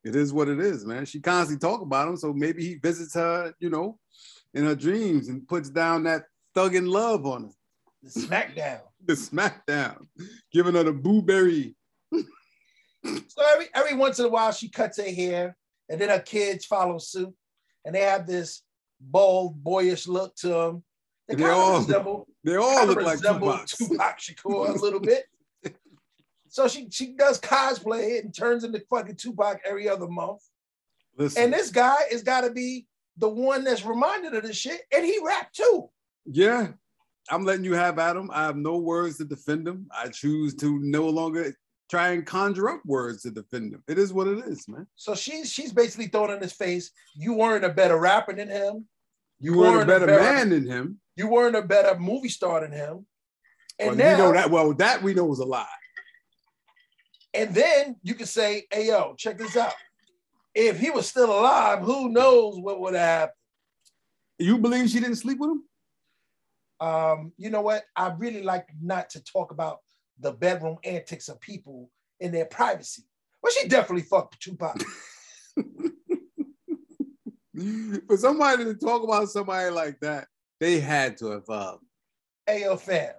it 0.04 0.14
is 0.14 0.32
what 0.32 0.48
it 0.48 0.60
is, 0.60 0.86
man. 0.86 1.04
She 1.04 1.20
constantly 1.20 1.58
talk 1.58 1.80
about 1.82 2.06
him, 2.06 2.16
so 2.16 2.32
maybe 2.32 2.64
he 2.64 2.76
visits 2.76 3.14
her, 3.14 3.52
you 3.58 3.68
know, 3.68 3.98
in 4.54 4.64
her 4.64 4.76
dreams 4.76 5.28
and 5.28 5.46
puts 5.48 5.70
down 5.70 6.04
that 6.04 6.26
thugging 6.54 6.88
love 6.88 7.26
on 7.26 7.44
her, 7.44 7.50
The 8.04 8.20
smackdown. 8.20 8.80
the 9.04 9.14
smackdown, 9.14 10.06
giving 10.52 10.74
her 10.74 10.84
the 10.84 10.92
blueberry. 10.92 11.74
So 13.04 13.44
every 13.52 13.66
every 13.72 13.94
once 13.94 14.18
in 14.18 14.26
a 14.26 14.28
while 14.28 14.50
she 14.50 14.68
cuts 14.68 14.98
her 14.98 15.08
hair, 15.08 15.56
and 15.88 16.00
then 16.00 16.08
her 16.08 16.18
kids 16.18 16.64
follow 16.64 16.98
suit, 16.98 17.32
and 17.84 17.94
they 17.94 18.00
have 18.00 18.26
this 18.26 18.62
bold, 19.00 19.62
boyish 19.62 20.08
look 20.08 20.34
to 20.36 20.48
them. 20.48 20.84
They 21.28 21.34
They 21.36 21.44
all- 21.44 21.78
resemble, 21.80 22.28
They 22.44 22.56
all 22.56 22.86
look 22.86 23.02
like 23.02 23.20
Tupac. 23.20 23.66
Tupac 23.66 24.18
Shakur 24.20 24.68
a 24.68 24.72
little 24.80 25.00
bit. 25.00 25.24
So 26.48 26.68
she 26.68 26.88
she 26.90 27.12
does 27.12 27.38
cosplay 27.38 28.18
and 28.20 28.34
turns 28.34 28.64
into 28.64 28.80
fucking 28.88 29.16
Tupac 29.16 29.60
every 29.66 29.88
other 29.90 30.08
month. 30.08 30.40
Listen, 31.18 31.42
And 31.44 31.52
this 31.52 31.70
guy 31.70 31.96
has 32.10 32.22
got 32.22 32.42
to 32.42 32.50
be 32.50 32.86
the 33.18 33.28
one 33.28 33.62
that's 33.64 33.84
reminded 33.84 34.34
of 34.34 34.42
this 34.42 34.56
shit, 34.56 34.80
and 34.94 35.04
he 35.04 35.18
rapped 35.22 35.54
too. 35.56 35.90
yeah, 36.24 36.68
I'm 37.30 37.44
letting 37.44 37.64
you 37.64 37.74
have 37.74 37.98
Adam. 37.98 38.30
I 38.32 38.44
have 38.44 38.56
no 38.56 38.78
words 38.78 39.18
to 39.18 39.24
defend 39.24 39.68
him. 39.68 39.86
I 39.94 40.08
choose 40.08 40.54
to 40.56 40.78
no 40.80 41.06
longer 41.08 41.54
try 41.90 42.10
and 42.10 42.24
conjure 42.24 42.70
up 42.70 42.80
words 42.86 43.22
to 43.22 43.30
defend 43.30 43.74
him. 43.74 43.82
It 43.86 43.98
is 43.98 44.12
what 44.14 44.26
it 44.26 44.38
is, 44.46 44.66
man. 44.66 44.86
So 44.96 45.14
she's 45.14 45.52
she's 45.52 45.72
basically 45.72 46.06
throwing 46.06 46.30
in 46.36 46.40
his 46.40 46.52
face, 46.54 46.90
you 47.14 47.34
weren't 47.34 47.64
a 47.66 47.70
better 47.70 47.98
rapper 47.98 48.32
than 48.34 48.48
him. 48.48 48.86
You 49.40 49.58
weren't 49.58 49.74
a 49.74 49.76
weren't 49.78 49.82
a 49.82 49.92
better 49.92 50.06
better- 50.06 50.22
man 50.22 50.50
than 50.50 50.66
him. 50.66 51.00
You 51.16 51.28
weren't 51.28 51.56
a 51.56 51.62
better 51.62 51.98
movie 51.98 52.28
star 52.28 52.60
than 52.60 52.72
him. 52.72 53.06
And 53.78 53.88
Well, 53.88 53.96
now, 53.96 54.12
we 54.12 54.18
know 54.18 54.32
that. 54.32 54.50
Well, 54.50 54.74
that 54.74 55.02
we 55.02 55.14
know 55.14 55.24
was 55.24 55.38
a 55.40 55.44
lie. 55.44 55.66
and 57.34 57.54
then 57.54 57.96
you 58.02 58.14
can 58.14 58.26
say, 58.26 58.66
hey 58.70 58.86
yo, 58.88 59.14
check 59.16 59.38
this 59.38 59.56
out. 59.56 59.72
If 60.54 60.78
he 60.78 60.90
was 60.90 61.06
still 61.06 61.30
alive, 61.38 61.80
who 61.80 62.08
knows 62.08 62.58
what 62.58 62.80
would 62.80 62.94
have 62.94 63.02
happened? 63.02 63.32
You 64.38 64.58
believe 64.58 64.88
she 64.88 65.00
didn't 65.00 65.16
sleep 65.16 65.38
with 65.38 65.50
him? 65.50 65.62
Um, 66.80 67.32
you 67.38 67.50
know 67.50 67.60
what? 67.62 67.84
I 67.94 68.08
really 68.18 68.42
like 68.42 68.68
not 68.82 69.10
to 69.10 69.24
talk 69.24 69.50
about 69.50 69.78
the 70.18 70.32
bedroom 70.32 70.76
antics 70.84 71.28
of 71.28 71.40
people 71.40 71.90
in 72.20 72.32
their 72.32 72.44
privacy. 72.46 73.02
Well, 73.42 73.52
she 73.52 73.68
definitely 73.68 74.02
fucked 74.04 74.40
Tupac. 74.40 74.82
For 78.06 78.16
somebody 78.18 78.64
to 78.64 78.74
talk 78.74 79.02
about 79.02 79.28
somebody 79.30 79.70
like 79.70 79.98
that, 80.00 80.28
they 80.60 80.80
had 80.80 81.16
to 81.18 81.30
have 81.30 81.48
uh, 81.48 81.76
Ayo 82.48 82.78
fam. 82.78 83.12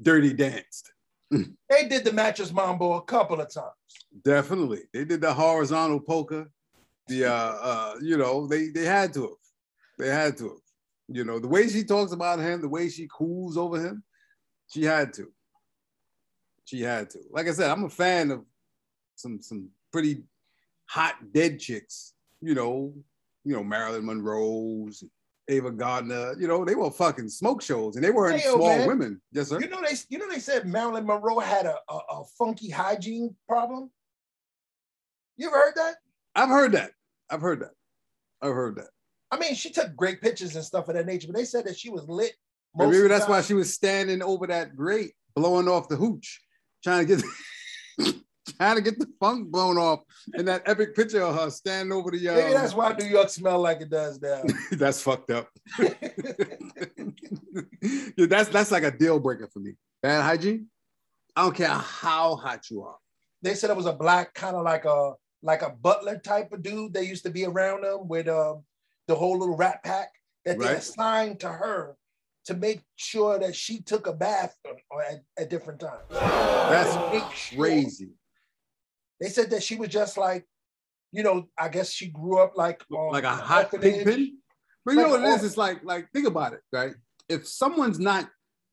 dirty 0.00 0.32
danced. 0.32 0.92
They 1.30 1.86
did 1.88 2.04
the 2.04 2.12
mattress 2.12 2.52
mambo 2.52 2.94
a 2.94 3.02
couple 3.02 3.40
of 3.40 3.52
times. 3.52 3.70
Definitely, 4.24 4.82
they 4.92 5.04
did 5.04 5.20
the 5.20 5.32
horizontal 5.32 6.00
polka. 6.00 6.46
The 7.06 7.26
uh, 7.26 7.56
uh, 7.62 7.94
you 8.00 8.16
know, 8.16 8.46
they 8.48 8.68
they 8.68 8.84
had 8.84 9.14
to 9.14 9.22
have. 9.22 9.30
They 9.98 10.08
had 10.08 10.36
to 10.38 10.44
have. 10.48 10.58
You 11.08 11.24
know, 11.24 11.38
the 11.38 11.48
way 11.48 11.68
she 11.68 11.84
talks 11.84 12.12
about 12.12 12.38
him, 12.40 12.60
the 12.60 12.68
way 12.68 12.88
she 12.88 13.08
cools 13.12 13.56
over 13.56 13.80
him, 13.80 14.02
she 14.68 14.84
had 14.84 15.12
to. 15.14 15.30
She 16.64 16.82
had 16.82 17.10
to. 17.10 17.18
Like 17.30 17.48
I 17.48 17.52
said, 17.52 17.70
I'm 17.70 17.84
a 17.84 17.90
fan 17.90 18.30
of 18.30 18.44
some 19.16 19.40
some 19.40 19.68
pretty 19.92 20.24
hot 20.86 21.14
dead 21.32 21.60
chicks. 21.60 22.14
You 22.40 22.54
know, 22.54 22.92
you 23.44 23.54
know 23.54 23.62
Marilyn 23.62 24.06
Monroe's, 24.06 25.04
Ava 25.50 25.70
Gardner. 25.70 26.34
You 26.38 26.48
know, 26.48 26.64
they 26.64 26.74
were 26.74 26.90
fucking 26.90 27.28
smoke 27.28 27.62
shows, 27.62 27.96
and 27.96 28.04
they 28.04 28.10
weren't 28.10 28.40
Hey, 28.40 28.48
small 28.48 28.76
man. 28.78 28.86
women. 28.86 29.20
Yes, 29.32 29.48
sir. 29.48 29.60
You 29.60 29.68
know 29.68 29.80
they 29.80 29.96
you 30.08 30.18
know 30.18 30.28
they 30.28 30.38
said 30.38 30.66
Marilyn 30.66 31.06
Monroe 31.06 31.38
had 31.38 31.66
a, 31.66 31.76
a, 31.88 31.96
a 32.10 32.24
funky 32.38 32.70
hygiene 32.70 33.34
problem. 33.48 33.90
You 35.36 35.48
ever 35.48 35.56
heard 35.56 35.74
that? 35.76 35.94
I've 36.34 36.48
heard 36.48 36.72
that. 36.72 36.92
I've 37.30 37.40
heard 37.40 37.60
that. 37.60 37.72
I've 38.42 38.52
heard 38.54 38.76
that. 38.76 38.88
I 39.30 39.38
mean, 39.38 39.54
she 39.54 39.70
took 39.70 39.94
great 39.94 40.20
pictures 40.20 40.56
and 40.56 40.64
stuff 40.64 40.88
of 40.88 40.94
that 40.94 41.06
nature, 41.06 41.28
but 41.28 41.36
they 41.36 41.44
said 41.44 41.64
that 41.66 41.78
she 41.78 41.90
was 41.90 42.08
lit. 42.08 42.32
Most 42.74 42.92
maybe 42.92 43.08
that's 43.08 43.28
why 43.28 43.40
she 43.40 43.54
was 43.54 43.72
standing 43.72 44.22
over 44.22 44.46
that 44.46 44.76
grate, 44.76 45.12
blowing 45.34 45.68
off 45.68 45.88
the 45.88 45.96
hooch, 45.96 46.40
trying 46.82 47.06
to 47.06 47.16
get 47.16 47.24
trying 48.56 48.76
to 48.76 48.82
get 48.82 48.98
the 48.98 49.06
funk 49.20 49.48
blown 49.50 49.78
off 49.78 50.00
in 50.34 50.44
that 50.46 50.62
epic 50.66 50.94
picture 50.94 51.22
of 51.22 51.34
her 51.36 51.50
standing 51.50 51.92
over 51.92 52.10
the. 52.10 52.28
Um, 52.28 52.36
Maybe 52.36 52.52
that's 52.54 52.74
why 52.74 52.92
New 52.92 53.06
York 53.06 53.28
smell 53.28 53.60
like 53.60 53.80
it 53.80 53.90
does 53.90 54.20
now. 54.20 54.42
that's 54.72 55.00
fucked 55.00 55.30
up. 55.30 55.48
Yeah, 58.16 58.26
that's 58.26 58.48
that's 58.50 58.70
like 58.70 58.82
a 58.82 58.90
deal 58.90 59.18
breaker 59.18 59.48
for 59.52 59.60
me. 59.60 59.72
Bad 60.02 60.22
hygiene. 60.22 60.66
I 61.34 61.42
don't 61.42 61.56
care 61.56 61.68
how 61.68 62.36
hot 62.36 62.68
you 62.70 62.82
are. 62.82 62.96
they 63.42 63.54
said 63.54 63.70
it 63.70 63.76
was 63.76 63.86
a 63.86 63.92
black 63.92 64.34
kind 64.34 64.54
of 64.56 64.64
like 64.64 64.84
a 64.84 65.14
like 65.42 65.62
a 65.62 65.70
butler 65.70 66.18
type 66.18 66.52
of 66.52 66.62
dude 66.62 66.92
They 66.92 67.04
used 67.04 67.24
to 67.24 67.30
be 67.30 67.46
around 67.46 67.84
them 67.84 68.06
with 68.08 68.28
um, 68.28 68.64
the 69.08 69.14
whole 69.14 69.38
little 69.38 69.56
rat 69.56 69.82
pack 69.82 70.10
that 70.44 70.58
they 70.58 70.66
Right. 70.66 70.76
assigned 70.76 71.40
to 71.40 71.48
her 71.48 71.96
to 72.46 72.54
make 72.54 72.82
sure 72.96 73.38
that 73.38 73.54
she 73.56 73.80
took 73.80 74.06
a 74.06 74.12
bath 74.12 74.54
at, 75.08 75.22
at 75.38 75.48
different 75.50 75.80
times. 75.80 76.02
That's 76.10 76.92
sure. 77.34 77.58
crazy. 77.64 78.10
They 79.20 79.28
said 79.28 79.50
that 79.50 79.62
she 79.62 79.76
was 79.76 79.88
just 79.88 80.16
like, 80.16 80.46
you 81.12 81.22
know, 81.22 81.48
I 81.58 81.68
guess 81.68 81.90
she 81.90 82.08
grew 82.08 82.38
up 82.38 82.56
like 82.56 82.82
um, 82.92 83.08
like 83.10 83.24
a 83.24 83.30
hot 83.30 83.72
orphanage. 83.72 84.04
pigpen. 84.04 84.38
But 84.84 84.92
you 84.92 84.98
Like 84.98 85.06
know 85.06 85.12
what 85.12 85.24
it 85.24 85.34
is? 85.34 85.44
It's 85.44 85.56
like 85.56 85.84
like 85.84 86.08
think 86.12 86.26
about 86.26 86.54
it, 86.54 86.60
right? 86.72 86.92
If 87.28 87.46
someone's 87.46 87.98
not 87.98 88.28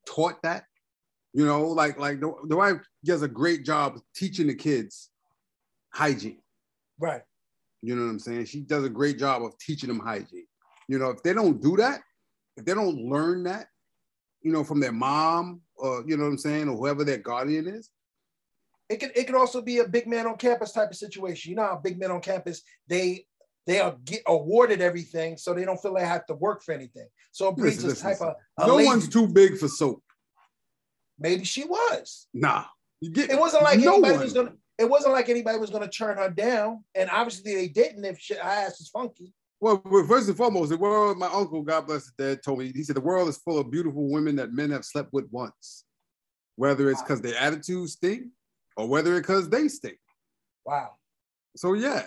taught 0.07 0.41
that, 0.43 0.63
you 1.33 1.45
know, 1.45 1.67
like 1.67 1.99
like 1.99 2.19
the, 2.21 2.33
the 2.47 2.55
wife 2.55 2.77
does 3.03 3.23
a 3.23 3.27
great 3.27 3.65
job 3.65 3.99
teaching 4.15 4.47
the 4.47 4.55
kids 4.55 5.09
hygiene. 5.93 6.39
Right. 6.99 7.21
You 7.81 7.95
know 7.95 8.03
what 8.03 8.11
I'm 8.11 8.19
saying? 8.19 8.45
She 8.45 8.61
does 8.61 8.83
a 8.85 8.89
great 8.89 9.19
job 9.19 9.43
of 9.43 9.57
teaching 9.59 9.89
them 9.89 9.99
hygiene. 9.99 10.47
You 10.87 10.99
know, 10.99 11.09
if 11.09 11.21
they 11.23 11.33
don't 11.33 11.61
do 11.61 11.75
that, 11.77 11.99
if 12.55 12.65
they 12.65 12.73
don't 12.73 12.97
learn 12.97 13.43
that, 13.43 13.67
you 14.41 14.51
know, 14.51 14.63
from 14.63 14.79
their 14.79 14.93
mom 14.93 15.61
or 15.75 16.03
you 16.07 16.17
know 16.17 16.23
what 16.23 16.29
I'm 16.29 16.37
saying, 16.37 16.69
or 16.69 16.77
whoever 16.77 17.03
their 17.03 17.17
guardian 17.17 17.67
is, 17.67 17.89
It 18.89 18.97
could 18.99 19.11
it 19.15 19.25
could 19.25 19.35
also 19.35 19.61
be 19.61 19.79
a 19.79 19.87
big 19.87 20.07
man 20.07 20.27
on 20.27 20.37
campus 20.37 20.71
type 20.71 20.89
of 20.89 20.95
situation. 20.95 21.49
You 21.49 21.57
know 21.57 21.63
how 21.63 21.75
big 21.77 21.99
men 21.99 22.11
on 22.11 22.21
campus 22.21 22.61
they 22.87 23.25
they 23.65 23.81
are 23.81 23.97
get 24.05 24.21
awarded 24.25 24.81
everything, 24.81 25.35
so 25.37 25.53
they 25.53 25.65
don't 25.65 25.81
feel 25.81 25.93
they 25.93 26.05
have 26.05 26.25
to 26.27 26.35
work 26.35 26.63
for 26.63 26.73
anything. 26.73 27.07
So 27.33 27.49
it 27.49 27.57
breeds 27.57 27.83
Listen, 27.83 27.89
this 27.89 28.03
listen, 28.03 28.27
type 28.27 28.35
of 28.57 28.65
a 28.65 28.67
no 28.67 28.85
one's 28.85 29.09
too 29.09 29.27
big 29.27 29.57
for 29.57 29.67
soap. 29.67 30.01
Maybe 31.19 31.43
she 31.43 31.65
was. 31.65 32.27
Nah. 32.33 32.63
You 33.01 33.11
get 33.11 33.29
It 33.29 33.39
wasn't 33.39 33.63
like 33.63 33.79
no 33.79 33.93
anybody 33.93 34.13
one. 34.13 34.23
was 34.23 34.33
gonna. 34.33 34.53
It 34.77 34.89
wasn't 34.89 35.13
like 35.13 35.27
anybody 35.27 35.57
was 35.57 35.69
gonna 35.69 35.89
turn 35.89 36.17
her 36.17 36.29
down, 36.29 36.83
and 36.95 37.09
obviously 37.09 37.55
they 37.55 37.67
didn't. 37.67 38.05
If 38.05 38.19
shit, 38.19 38.37
her 38.37 38.49
ass 38.49 38.79
is 38.79 38.87
funky. 38.87 39.33
Well, 39.59 39.81
first 40.07 40.27
and 40.27 40.37
foremost, 40.37 40.69
the 40.69 40.77
world, 40.77 41.17
my 41.17 41.27
uncle, 41.27 41.63
God 41.63 41.87
bless 41.87 42.03
his 42.03 42.13
dead, 42.15 42.43
told 42.43 42.59
me, 42.59 42.71
he 42.75 42.83
said, 42.83 42.95
the 42.95 43.01
world 43.01 43.27
is 43.27 43.39
full 43.39 43.57
of 43.57 43.71
beautiful 43.71 44.07
women 44.07 44.35
that 44.35 44.53
men 44.53 44.69
have 44.69 44.85
slept 44.85 45.11
with 45.11 45.27
once, 45.31 45.83
whether 46.57 46.91
it's 46.91 47.01
because 47.01 47.21
their 47.21 47.35
attitudes 47.39 47.93
stink 47.93 48.27
or 48.77 48.87
whether 48.87 49.15
it 49.15 49.21
because 49.21 49.49
they 49.49 49.67
stink. 49.67 49.97
Wow. 50.65 50.91
So, 51.55 51.73
yeah, 51.73 52.03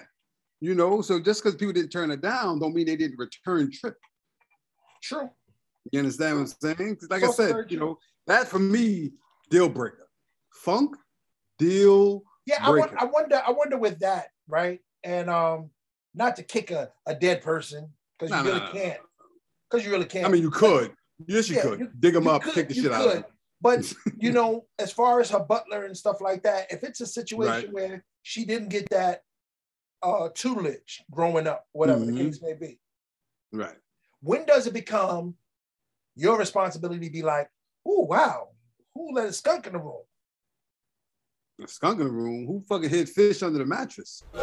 you 0.60 0.74
know, 0.74 1.02
so 1.02 1.18
just 1.20 1.42
because 1.42 1.56
people 1.56 1.72
didn't 1.72 1.90
turn 1.90 2.10
it 2.10 2.20
down 2.22 2.58
don't 2.60 2.74
mean 2.74 2.86
they 2.86 2.96
didn't 2.96 3.18
return 3.18 3.70
trip. 3.72 3.96
True. 5.02 5.28
You 5.92 5.98
understand 6.00 6.36
what 6.36 6.54
I'm 6.62 6.76
saying? 6.76 6.98
Like 7.08 7.24
I 7.24 7.30
said, 7.30 7.54
you 7.70 7.78
know, 7.78 7.98
that 8.26 8.46
for 8.48 8.58
me, 8.58 9.12
deal 9.50 9.68
breaker. 9.68 10.08
Funk, 10.52 10.94
deal. 11.58 12.22
Yeah, 12.46 12.58
I, 12.60 12.70
Breaker. 12.70 12.96
I 12.98 13.04
wonder. 13.04 13.42
I 13.46 13.50
wonder 13.50 13.78
with 13.78 13.98
that, 14.00 14.26
right? 14.48 14.80
And 15.04 15.30
um, 15.30 15.70
not 16.14 16.36
to 16.36 16.42
kick 16.42 16.70
a, 16.70 16.90
a 17.06 17.14
dead 17.14 17.42
person 17.42 17.88
because 18.18 18.30
No, 18.30 18.38
you 18.42 18.44
really 18.48 18.60
no. 18.60 18.72
can't. 18.72 19.00
Because 19.70 19.86
you 19.86 19.92
really 19.92 20.04
can't. 20.06 20.26
I 20.26 20.28
mean, 20.28 20.42
you 20.42 20.50
could. 20.50 20.92
Yes, 21.26 21.48
you 21.48 21.56
Yeah, 21.56 21.62
could. 21.62 21.80
you- 21.80 21.90
Dig 21.98 22.14
them 22.14 22.26
up, 22.26 22.42
could- 22.42 22.54
kick 22.54 22.68
the 22.68 22.74
shit 22.74 22.92
out 22.92 23.06
of 23.06 23.12
could. 23.12 23.22
them. 23.24 23.30
But 23.60 23.92
you 24.18 24.32
know, 24.32 24.66
as 24.78 24.92
far 24.92 25.20
as 25.20 25.30
her 25.30 25.40
butler 25.40 25.84
and 25.84 25.96
stuff 25.96 26.20
like 26.20 26.42
that, 26.44 26.72
if 26.72 26.82
it's 26.84 27.00
a 27.00 27.06
situation 27.06 27.46
Right. 27.46 27.72
where 27.72 28.04
she 28.22 28.44
didn't 28.44 28.68
get 28.68 28.88
that 28.90 29.22
uh 30.02 30.28
tutelage 30.34 31.02
growing 31.10 31.46
up, 31.46 31.66
whatever 31.72 32.04
Mhm. 32.04 32.06
the 32.16 32.24
case 32.24 32.40
may 32.42 32.54
be, 32.54 32.78
Right. 33.52 33.76
when 34.22 34.46
does 34.46 34.66
it 34.66 34.72
become 34.72 35.36
your 36.16 36.38
responsibility 36.38 37.06
to 37.06 37.12
be 37.12 37.22
like, 37.22 37.50
oh 37.86 38.00
wow, 38.00 38.48
who 38.94 39.12
let 39.14 39.28
a 39.28 39.32
skunk 39.32 39.66
in 39.66 39.74
the 39.74 39.78
room? 39.78 40.02
A 41.62 41.68
skunk 41.68 42.00
in 42.00 42.06
the 42.06 42.12
room. 42.12 42.46
Who 42.46 42.62
fucking 42.68 42.88
hid 42.88 43.08
fish 43.10 43.42
under 43.42 43.58
the 43.58 43.66
mattress? 43.66 44.22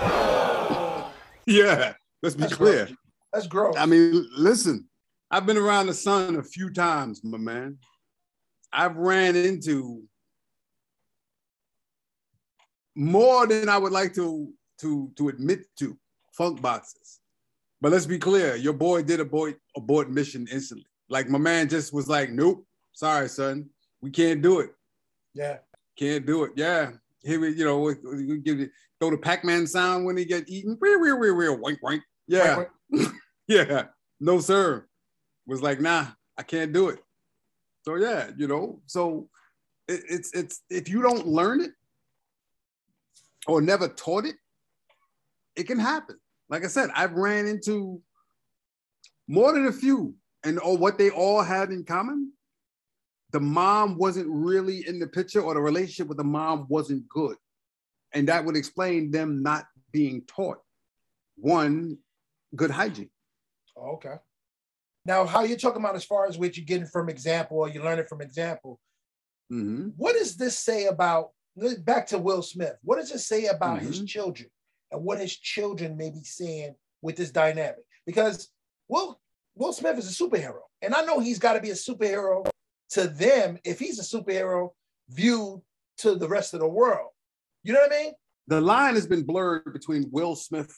yeah, 1.47 1.93
let's 2.21 2.35
be 2.35 2.41
That's 2.43 2.55
clear. 2.55 2.85
gross. 2.85 2.97
That's 3.33 3.47
gross. 3.47 3.75
I 3.77 3.85
mean, 3.87 4.27
listen, 4.37 4.87
I've 5.31 5.45
been 5.47 5.57
around 5.57 5.87
the 5.87 5.93
sun 5.93 6.35
a 6.35 6.43
few 6.43 6.69
times, 6.71 7.23
my 7.23 7.37
man. 7.37 7.77
I've 8.73 8.95
ran 8.97 9.35
into 9.35 10.03
more 12.95 13.47
than 13.47 13.69
I 13.69 13.77
would 13.77 13.91
like 13.91 14.13
to 14.15 14.51
to 14.81 15.11
to 15.17 15.29
admit 15.29 15.65
to 15.79 15.97
funk 16.33 16.61
boxes. 16.61 17.19
But 17.81 17.91
let's 17.91 18.05
be 18.05 18.17
clear, 18.17 18.55
your 18.55 18.73
boy 18.73 19.03
did 19.03 19.19
abort 19.19 19.55
abort 19.75 20.09
mission 20.09 20.47
instantly. 20.51 20.87
Like 21.09 21.29
my 21.29 21.37
man 21.37 21.69
just 21.69 21.93
was 21.93 22.07
like, 22.07 22.31
nope, 22.31 22.65
sorry, 22.93 23.29
son, 23.29 23.69
we 24.01 24.11
can't 24.11 24.41
do 24.41 24.59
it. 24.59 24.71
yeah. 25.33 25.57
Can't 25.97 26.27
do 26.27 26.43
it. 26.43 26.51
Yeah. 26.55 26.91
Here 27.23 27.39
we, 27.39 27.53
you 27.55 27.65
know, 27.65 27.79
we, 27.79 27.95
we 28.27 28.37
give 28.37 28.59
it, 28.59 28.69
throw 28.99 29.09
the 29.09 29.17
Pac-Man 29.17 29.65
sound 29.65 30.05
when 30.05 30.15
he 30.15 30.25
get 30.25 30.47
eaten. 30.47 30.77
Real, 30.79 30.99
real, 30.99 31.17
real, 31.17 31.33
real, 31.33 31.57
wink, 31.59 31.79
wink. 31.81 32.03
Yeah. 32.27 32.65
Yeah. 33.47 33.85
No, 34.19 34.39
sir. 34.39 34.85
Was 35.47 35.63
like, 35.63 35.79
nah, 35.81 36.05
I 36.37 36.43
can't 36.43 36.71
do 36.71 36.89
it. 36.89 36.99
So 37.87 37.95
yeah, 37.95 38.31
you 38.35 38.49
know, 38.49 38.81
so 38.85 39.29
it, 39.87 40.01
it's 40.09 40.33
it's 40.33 40.61
if 40.69 40.89
you 40.89 41.01
don't 41.01 41.25
learn 41.25 41.61
it 41.61 41.71
or 43.47 43.61
never 43.61 43.87
taught 43.87 44.25
it, 44.25 44.35
it 45.55 45.67
can 45.67 45.79
happen. 45.79 46.17
Like 46.49 46.65
I 46.65 46.67
said, 46.67 46.89
I've 46.93 47.13
ran 47.13 47.47
into 47.47 48.01
more 49.29 49.53
than 49.53 49.67
a 49.67 49.71
few, 49.71 50.15
and 50.43 50.59
or 50.59 50.75
what 50.75 50.97
they 50.97 51.11
all 51.11 51.41
had 51.41 51.69
in 51.69 51.85
common 51.85 52.33
the 53.31 53.39
mom 53.39 53.97
wasn't 53.97 54.27
really 54.29 54.85
in 54.85 54.99
the 54.99 55.07
picture 55.07 55.39
or 55.39 55.53
the 55.53 55.61
relationship 55.61 56.09
with 56.09 56.17
the 56.17 56.25
mom 56.25 56.65
wasn't 56.67 57.07
good. 57.07 57.37
And 58.13 58.27
that 58.27 58.43
would 58.43 58.57
explain 58.57 59.11
them 59.11 59.41
not 59.41 59.65
being 59.93 60.23
taught 60.27 60.57
one, 61.37 61.99
good 62.53 62.71
hygiene. 62.71 63.11
Oh, 63.77 63.91
okay. 63.91 64.15
Now, 65.07 65.25
how 65.25 65.43
you 65.43 65.55
talking 65.55 65.81
about 65.81 65.95
as 65.95 66.03
far 66.03 66.27
as 66.27 66.37
what 66.37 66.57
you're 66.57 66.65
getting 66.65 66.85
from 66.85 67.07
example 67.07 67.57
or 67.57 67.69
you 67.69 67.81
learn 67.81 67.97
it 67.97 68.09
from 68.09 68.21
example? 68.21 68.77
Mhm. 69.49 69.93
What 69.95 70.13
does 70.13 70.35
this 70.35 70.59
say 70.59 70.87
about 70.87 71.31
back 71.79 72.07
to 72.07 72.17
Will 72.19 72.41
Smith? 72.41 72.77
What 72.83 72.97
does 72.97 73.11
it 73.11 73.19
say 73.19 73.45
about 73.45 73.81
his 73.81 74.01
Mhm. 74.01 74.07
children 74.07 74.51
and 74.91 75.03
what 75.05 75.19
his 75.19 75.33
children 75.35 75.95
may 75.95 76.11
be 76.11 76.25
seeing 76.25 76.75
with 77.01 77.15
this 77.15 77.31
dynamic? 77.31 77.85
Because 78.05 78.51
Will 78.89 79.19
Will 79.55 79.73
Smith 79.73 79.97
is 79.97 80.07
a 80.07 80.23
superhero, 80.23 80.61
and 80.83 80.93
I 80.93 81.03
know 81.03 81.19
he's 81.19 81.39
got 81.39 81.53
to 81.53 81.61
be 81.61 81.71
a 81.71 81.73
superhero 81.73 82.47
to 82.89 83.07
them 83.07 83.57
if 83.63 83.79
he's 83.79 83.97
a 83.97 84.03
superhero 84.03 84.75
viewed 85.09 85.63
to 85.97 86.15
the 86.15 86.27
rest 86.27 86.53
of 86.53 86.59
the 86.59 86.67
world. 86.67 87.11
You 87.63 87.73
know 87.73 87.79
what 87.79 87.93
I 87.93 88.03
mean? 88.03 88.13
The 88.47 88.61
line 88.61 88.93
has 88.95 89.07
been 89.07 89.23
blurred 89.23 89.73
between 89.73 90.11
Will 90.11 90.35
Smith, 90.35 90.77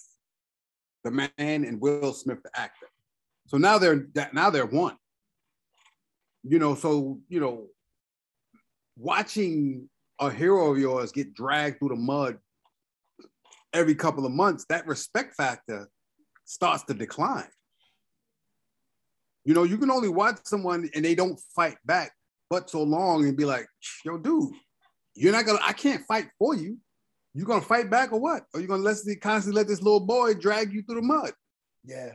the 1.03 1.11
man, 1.11 1.31
and 1.37 1.81
Will 1.81 2.13
Smith, 2.13 2.41
the 2.43 2.57
actor. 2.57 2.89
So 3.49 3.57
now 3.57 3.79
they're 3.79 4.07
now 4.31 4.51
they're 4.51 4.67
one. 4.67 4.95
You 6.43 6.59
know, 6.59 6.75
so 6.75 7.19
you 7.27 7.39
know, 7.39 7.65
watching 8.95 9.89
a 10.19 10.29
hero 10.29 10.71
of 10.71 10.77
yours 10.77 11.11
get 11.11 11.33
dragged 11.33 11.79
through 11.79 11.89
the 11.89 11.95
mud 11.95 12.37
every 13.73 13.95
couple 13.95 14.25
of 14.25 14.31
months, 14.31 14.65
that 14.69 14.85
respect 14.85 15.35
factor 15.35 15.89
starts 16.45 16.83
to 16.83 16.93
decline. 16.93 17.49
You 19.45 19.55
know, 19.55 19.63
you 19.63 19.79
can 19.79 19.89
only 19.89 20.09
watch 20.09 20.37
someone 20.43 20.87
and 20.93 21.03
they 21.03 21.15
don't 21.15 21.39
fight 21.55 21.77
back 21.85 22.11
but 22.51 22.69
so 22.69 22.83
long 22.83 23.25
and 23.25 23.35
be 23.35 23.45
like, 23.45 23.65
yo, 24.05 24.17
dude, 24.17 24.53
you're 25.15 25.31
not 25.31 25.45
gonna, 25.45 25.59
I 25.63 25.73
can't 25.73 26.03
fight 26.05 26.29
for 26.37 26.55
you. 26.55 26.77
You 27.33 27.45
gonna 27.45 27.61
fight 27.61 27.89
back 27.89 28.11
or 28.11 28.19
what? 28.19 28.43
Or 28.53 28.59
you 28.59 28.67
gonna 28.67 28.83
let 28.83 28.97
constantly 29.21 29.59
let 29.59 29.67
this 29.67 29.81
little 29.81 29.99
boy 29.99 30.35
drag 30.35 30.71
you 30.71 30.83
through 30.83 31.01
the 31.01 31.07
mud? 31.07 31.31
Yeah. 31.83 32.11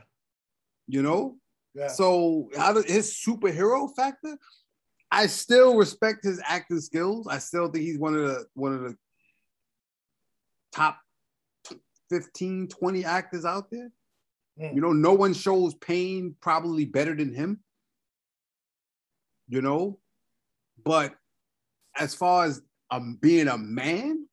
You 0.87 1.01
know? 1.01 1.37
Yeah. 1.73 1.87
So 1.87 2.49
how 2.55 2.81
his 2.81 3.13
superhero 3.13 3.89
factor? 3.95 4.37
I 5.11 5.27
still 5.27 5.75
respect 5.77 6.23
his 6.23 6.41
acting 6.45 6.79
skills. 6.79 7.27
I 7.27 7.39
still 7.39 7.69
think 7.69 7.85
he's 7.85 7.99
one 7.99 8.15
of 8.15 8.21
the 8.21 8.45
one 8.53 8.73
of 8.73 8.81
the 8.81 8.97
top 10.73 10.97
15, 12.09 12.67
20 12.67 13.05
actors 13.05 13.45
out 13.45 13.71
there. 13.71 13.91
Mm. 14.59 14.75
You 14.75 14.81
know, 14.81 14.93
no 14.93 15.13
one 15.13 15.33
shows 15.33 15.73
pain 15.75 16.35
probably 16.41 16.85
better 16.85 17.15
than 17.15 17.33
him. 17.33 17.59
You 19.47 19.61
know, 19.61 19.99
but 20.83 21.15
as 21.97 22.15
far 22.15 22.45
as 22.45 22.61
um, 22.89 23.17
being 23.21 23.47
a 23.47 23.57
man, 23.57 24.27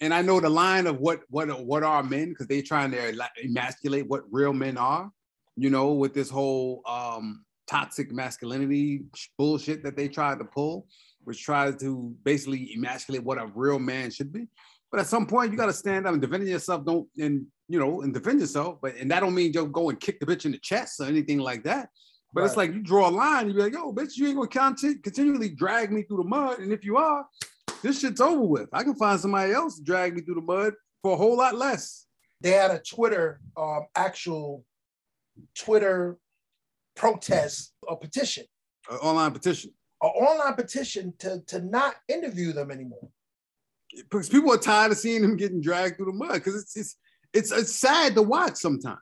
and 0.00 0.12
I 0.12 0.20
know 0.20 0.40
the 0.40 0.50
line 0.50 0.86
of 0.86 1.00
what 1.00 1.22
what 1.30 1.64
what 1.64 1.82
are 1.82 2.02
men 2.02 2.30
because 2.30 2.46
they're 2.48 2.60
trying 2.62 2.90
to 2.90 3.18
emasculate 3.42 4.06
what 4.08 4.24
real 4.30 4.52
men 4.52 4.76
are. 4.76 5.10
You 5.56 5.70
know, 5.70 5.92
with 5.92 6.14
this 6.14 6.28
whole 6.28 6.82
um, 6.86 7.44
toxic 7.66 8.12
masculinity 8.12 9.04
bullshit 9.38 9.82
that 9.84 9.96
they 9.96 10.08
tried 10.08 10.38
to 10.38 10.44
pull, 10.44 10.86
which 11.24 11.42
tries 11.42 11.76
to 11.76 12.14
basically 12.24 12.72
emasculate 12.74 13.24
what 13.24 13.38
a 13.38 13.50
real 13.54 13.78
man 13.78 14.10
should 14.10 14.32
be. 14.32 14.46
But 14.90 15.00
at 15.00 15.06
some 15.06 15.26
point, 15.26 15.50
you 15.50 15.58
got 15.58 15.66
to 15.66 15.72
stand 15.72 16.06
up 16.06 16.12
and 16.12 16.22
defend 16.22 16.46
yourself. 16.46 16.84
Don't 16.84 17.08
and 17.18 17.46
you 17.68 17.78
know 17.78 18.02
and 18.02 18.14
defend 18.14 18.40
yourself. 18.40 18.78
But 18.80 18.96
and 18.96 19.10
that 19.10 19.20
don't 19.20 19.34
mean 19.34 19.52
you 19.52 19.66
go 19.66 19.90
and 19.90 19.98
kick 19.98 20.20
the 20.20 20.26
bitch 20.26 20.44
in 20.44 20.52
the 20.52 20.58
chest 20.58 21.00
or 21.00 21.04
anything 21.04 21.38
like 21.38 21.64
that. 21.64 21.88
But 22.32 22.44
it's 22.44 22.56
like 22.56 22.74
you 22.74 22.82
draw 22.82 23.08
a 23.08 23.10
line. 23.10 23.48
You 23.48 23.54
be 23.54 23.62
like, 23.62 23.72
yo, 23.72 23.92
bitch, 23.94 24.16
you 24.16 24.26
ain't 24.26 24.36
gonna 24.36 24.48
conti- 24.48 24.96
continually 24.96 25.48
drag 25.48 25.90
me 25.90 26.02
through 26.02 26.18
the 26.18 26.28
mud. 26.28 26.58
And 26.58 26.70
if 26.70 26.84
you 26.84 26.98
are, 26.98 27.26
this 27.82 28.00
shit's 28.00 28.20
over 28.20 28.42
with. 28.42 28.68
I 28.74 28.82
can 28.82 28.94
find 28.94 29.18
somebody 29.18 29.52
else 29.52 29.76
to 29.76 29.82
drag 29.82 30.14
me 30.14 30.20
through 30.20 30.34
the 30.34 30.40
mud 30.42 30.74
for 31.02 31.14
a 31.14 31.16
whole 31.16 31.38
lot 31.38 31.54
less. 31.54 32.06
They 32.42 32.50
had 32.50 32.70
a 32.70 32.78
Twitter, 32.78 33.40
um, 33.56 33.86
actual 33.94 34.64
Twitter 35.54 36.18
protest 36.94 37.72
or 37.82 37.98
petition, 37.98 38.44
An 38.90 38.96
online 38.98 39.32
petition. 39.32 39.70
an 40.02 40.08
online 40.10 40.54
petition 40.54 41.12
to, 41.18 41.40
to 41.46 41.60
not 41.60 41.94
interview 42.08 42.52
them 42.52 42.70
anymore. 42.70 43.08
Because 43.94 44.28
people 44.28 44.52
are 44.52 44.58
tired 44.58 44.92
of 44.92 44.98
seeing 44.98 45.22
him 45.22 45.36
getting 45.36 45.60
dragged 45.60 45.96
through 45.96 46.06
the 46.06 46.12
mud. 46.12 46.34
Because 46.34 46.56
it's 46.62 46.76
it's 46.76 46.96
it's 47.32 47.52
it's 47.52 47.76
sad 47.76 48.14
to 48.14 48.22
watch 48.22 48.56
sometimes. 48.56 48.98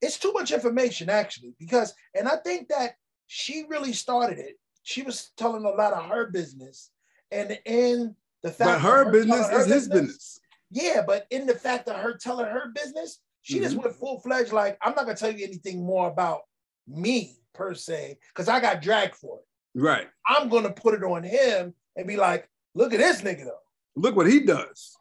It's 0.00 0.18
too 0.18 0.32
much 0.32 0.50
information, 0.50 1.08
actually, 1.08 1.54
because, 1.58 1.94
and 2.14 2.28
I 2.28 2.36
think 2.36 2.68
that 2.68 2.96
she 3.26 3.64
really 3.68 3.92
started 3.94 4.38
it. 4.38 4.56
She 4.82 5.00
was 5.02 5.30
telling 5.38 5.64
a 5.64 5.70
lot 5.70 5.94
of 5.94 6.04
her 6.10 6.26
business, 6.30 6.90
and 7.30 7.58
in 7.64 8.14
the 8.42 8.50
fact 8.50 8.68
But 8.68 8.74
of 8.76 8.80
her 8.82 9.10
business 9.10 9.48
telling 9.48 9.54
her 9.54 9.60
is 9.60 9.66
his 9.72 9.88
business. 9.88 10.38
Yeah, 10.70 11.02
but 11.06 11.26
in 11.30 11.46
the 11.46 11.54
fact 11.54 11.88
of 11.88 11.96
her 11.96 12.16
telling 12.18 12.46
her 12.46 12.70
business, 12.74 13.20
she 13.44 13.60
just 13.60 13.76
Mhm. 13.76 13.82
went 13.84 13.96
full 13.96 14.20
fledged. 14.20 14.52
Like, 14.52 14.78
I'm 14.80 14.94
not 14.94 15.04
gonna 15.04 15.16
tell 15.16 15.30
you 15.30 15.44
anything 15.44 15.84
more 15.84 16.08
about 16.08 16.42
me 16.86 17.36
per 17.52 17.74
se, 17.74 18.18
because 18.28 18.48
I 18.48 18.58
got 18.58 18.80
dragged 18.82 19.14
for 19.14 19.38
it. 19.38 19.46
Right. 19.78 20.08
I'm 20.26 20.48
gonna 20.48 20.72
put 20.72 20.94
it 20.94 21.04
on 21.04 21.22
him 21.22 21.74
and 21.94 22.06
be 22.06 22.16
like, 22.16 22.48
look 22.74 22.92
at 22.94 22.98
this 22.98 23.20
nigga 23.20 23.44
though. 23.44 23.60
Look 23.96 24.16
what 24.16 24.26
he 24.26 24.40
does. 24.40 24.96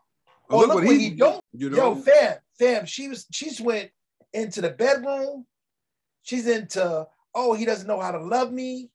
Oh, 0.50 0.60
look 0.60 0.76
what 0.76 0.84
he 0.88 1.10
don't. 1.12 1.44
You 1.54 1.70
know, 1.70 1.78
Yo, 1.78 1.96
fam, 1.96 2.38
fam, 2.60 2.86
she 2.86 3.08
was 3.08 3.26
she's 3.32 3.62
went 3.62 3.91
into 4.34 4.60
the 4.62 4.70
bedroom. 4.72 5.48
She's 6.24 6.46
into, 6.48 7.08
oh, 7.34 7.54
he 7.54 7.63
doesn't 7.65 7.88
know 7.88 8.00
how 8.00 8.12
to 8.12 8.20
love 8.20 8.52
me. 8.52 8.91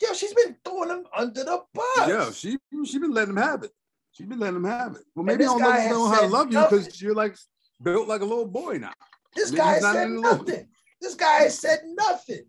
Yo, 0.00 0.14
she's 0.14 0.32
been 0.32 0.56
throwing 0.64 0.90
him 0.90 1.06
under 1.14 1.42
the 1.44 1.62
bus. 1.74 2.08
yeah, 2.08 2.30
she 2.30 2.56
she 2.84 2.98
been 2.98 3.12
letting 3.12 3.30
him 3.30 3.42
have 3.42 3.64
it. 3.64 3.72
She 4.12 4.24
been 4.24 4.38
letting 4.38 4.56
him 4.56 4.64
have 4.64 4.94
it. 4.94 5.02
Well, 5.14 5.24
maybe 5.24 5.44
I 5.44 5.48
don't 5.48 5.60
know, 5.60 6.06
how 6.08 6.20
to 6.20 6.26
love 6.28 6.52
you 6.52 6.60
because 6.62 7.00
you're 7.02 7.14
like 7.14 7.36
built 7.82 8.08
like 8.08 8.20
a 8.20 8.24
little 8.24 8.46
boy 8.46 8.78
now. 8.78 8.92
This 9.34 9.50
Niggas 9.50 9.56
guy 9.56 9.78
said 9.80 10.06
in 10.06 10.14
the 10.16 10.20
loop. 10.20 10.46
nothing. 10.46 10.68
This 11.00 11.14
guy 11.14 11.48
said 11.48 11.80
nothing. 11.84 12.44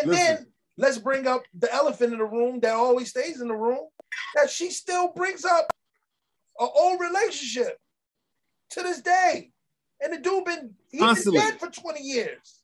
And 0.00 0.12
then 0.12 0.46
let's 0.76 0.98
bring 0.98 1.26
up 1.26 1.42
the 1.56 1.72
elephant 1.72 2.12
in 2.12 2.18
the 2.18 2.24
room 2.24 2.60
that 2.60 2.74
always 2.74 3.10
stays 3.10 3.40
in 3.40 3.48
the 3.48 3.56
room 3.56 3.86
that 4.34 4.50
she 4.50 4.70
still 4.70 5.12
brings 5.14 5.44
up 5.44 5.72
an 6.58 6.68
old 6.74 7.00
relationship 7.00 7.76
to 8.70 8.82
this 8.82 9.00
day. 9.00 9.50
And 10.02 10.12
the 10.12 10.18
dude 10.18 10.44
been 10.44 10.74
he's 10.90 11.24
been 11.24 11.34
dead 11.34 11.60
for 11.60 11.68
20 11.68 12.00
years. 12.02 12.60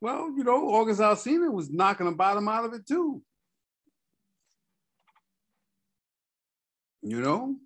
Well, 0.00 0.32
you 0.36 0.44
know, 0.44 0.68
August 0.70 1.00
Alsina 1.00 1.52
was 1.52 1.70
knocking 1.70 2.06
the 2.06 2.12
bottom 2.12 2.48
out 2.48 2.64
of 2.64 2.72
it 2.72 2.86
too. 2.86 3.22
You 7.02 7.20
know, 7.20 7.56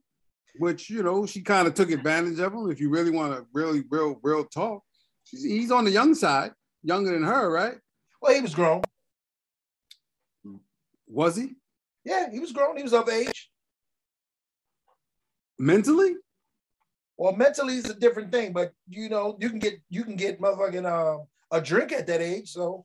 which 0.59 0.90
you 0.90 1.03
know 1.03 1.27
she 1.27 1.42
kind 1.42 1.66
of 1.69 1.75
took 1.75 1.90
advantage 1.90 2.38
of 2.40 2.53
him. 2.53 2.71
If 2.71 2.81
you 2.81 2.90
really 2.90 3.11
want 3.11 3.33
to 3.35 3.47
really 3.53 3.85
real 3.90 4.19
real 4.23 4.45
talk, 4.45 4.83
She's- 5.25 5.42
he's 5.42 5.71
on 5.71 5.85
the 5.85 5.90
young 5.90 6.14
side, 6.14 6.53
younger 6.83 7.12
than 7.12 7.23
her, 7.25 7.51
right? 7.51 7.79
Well, 8.23 8.35
he 8.35 8.40
was 8.40 8.55
grown. 8.55 8.83
Was 11.09 11.37
he 11.37 11.55
Yeah, 12.05 12.31
he 12.31 12.40
was 12.40 12.53
grown. 12.53 12.77
He 12.77 12.83
was 12.83 12.92
of 12.95 13.09
age. 13.09 13.51
mentally? 15.59 16.14
Well, 17.16 17.33
mentally 17.35 17.77
is 17.77 17.88
a 17.88 17.95
different 17.95 18.31
thing, 18.31 18.53
but 18.53 18.73
you 18.88 19.09
know, 19.09 19.37
you 19.40 19.49
can 19.49 19.59
get 19.59 19.75
you 19.88 20.05
can 20.05 20.16
get 20.16 20.40
motherfucking 20.40 20.87
um, 20.90 21.27
a 21.51 21.61
drink 21.61 21.92
at 21.92 22.07
that 22.09 22.21
age. 22.21 22.51
So 22.51 22.85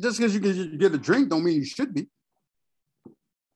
Just 0.00 0.18
because 0.18 0.34
you 0.34 0.40
can 0.40 0.78
get 0.78 0.94
a 0.94 0.98
drink, 0.98 1.28
don't 1.28 1.44
mean 1.44 1.56
you 1.56 1.64
should 1.64 1.92
be. 1.92 2.08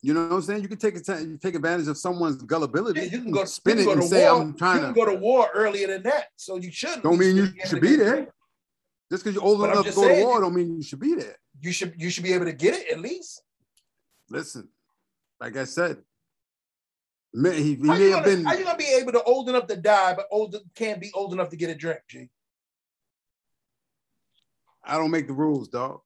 You 0.00 0.14
know 0.14 0.28
what 0.28 0.37
I'm 0.37 0.42
saying? 0.42 0.62
You 0.62 0.68
can 0.68 0.78
take 0.78 0.94
you 0.94 1.38
take 1.42 1.54
advantage 1.56 1.88
of 1.88 1.98
someone's 1.98 2.40
gullibility. 2.42 3.00
yeah, 3.00 3.06
you 3.06 3.20
can 3.22 3.32
go 3.32 3.44
spin 3.44 3.78
you 3.78 3.82
it 3.82 3.87
go 3.87 3.92
and 3.92 4.02
to 4.02 4.08
say 4.08 4.30
war. 4.30 4.40
I'm 4.42 4.56
trying 4.56 4.80
you 4.82 4.87
to. 4.88 4.92
go 4.92 5.04
to 5.06 5.14
war 5.14 5.48
earlier 5.54 5.88
than 5.88 6.04
that. 6.04 6.26
So 6.37 6.56
you 6.56 6.70
shouldn't. 6.70 7.02
Don't 7.02 7.18
mean 7.18 7.37
you 7.37 7.50
be 7.50 7.61
should 7.66 7.80
be 7.80 7.96
there. 7.96 8.14
drink. 8.14 8.28
Just 9.11 9.24
because 9.24 9.34
you're 9.34 9.44
old 9.44 9.58
But 9.61 9.70
enough 9.72 9.87
to 9.87 9.92
go 9.92 10.02
to 10.02 10.14
saying- 10.14 10.26
war, 10.26 10.40
don't 10.40 10.54
mean 10.54 10.76
you 10.76 10.82
should 10.82 11.00
be 11.00 11.14
there. 11.14 11.37
You 11.61 11.72
should 11.72 11.94
you 11.98 12.11
should 12.11 12.22
be 12.22 12.32
able 12.32 12.44
to 12.44 12.52
get 12.52 12.74
it 12.74 12.92
at 12.92 13.00
least. 13.00 13.42
Listen, 14.30 14.68
like 15.40 15.56
I 15.56 15.64
said, 15.64 15.96
may- 17.34 17.56
he, 17.61 17.74
he 17.74 17.76
may 17.82 17.98
you, 17.98 18.12
have 18.14 18.24
gonna, 18.24 18.37
been. 18.37 18.44
how 18.44 18.52
you 18.54 18.64
gonna 18.64 18.78
be 18.78 18.84
able 19.00 19.12
to 19.12 19.22
old 19.24 19.48
enough 19.48 19.66
to 19.66 19.76
die, 19.76 20.14
but 20.14 20.26
old 20.30 20.54
can't 20.76 21.00
be 21.00 21.11
old 21.12 21.32
enough 21.32 21.48
to 21.48 21.56
get 21.56 21.70
a 21.70 21.74
drink? 21.74 22.00
G. 22.08 22.28
I 24.84 24.96
don't 24.96 25.11
make 25.11 25.26
the 25.26 25.32
rules, 25.32 25.68
dog. 25.68 26.00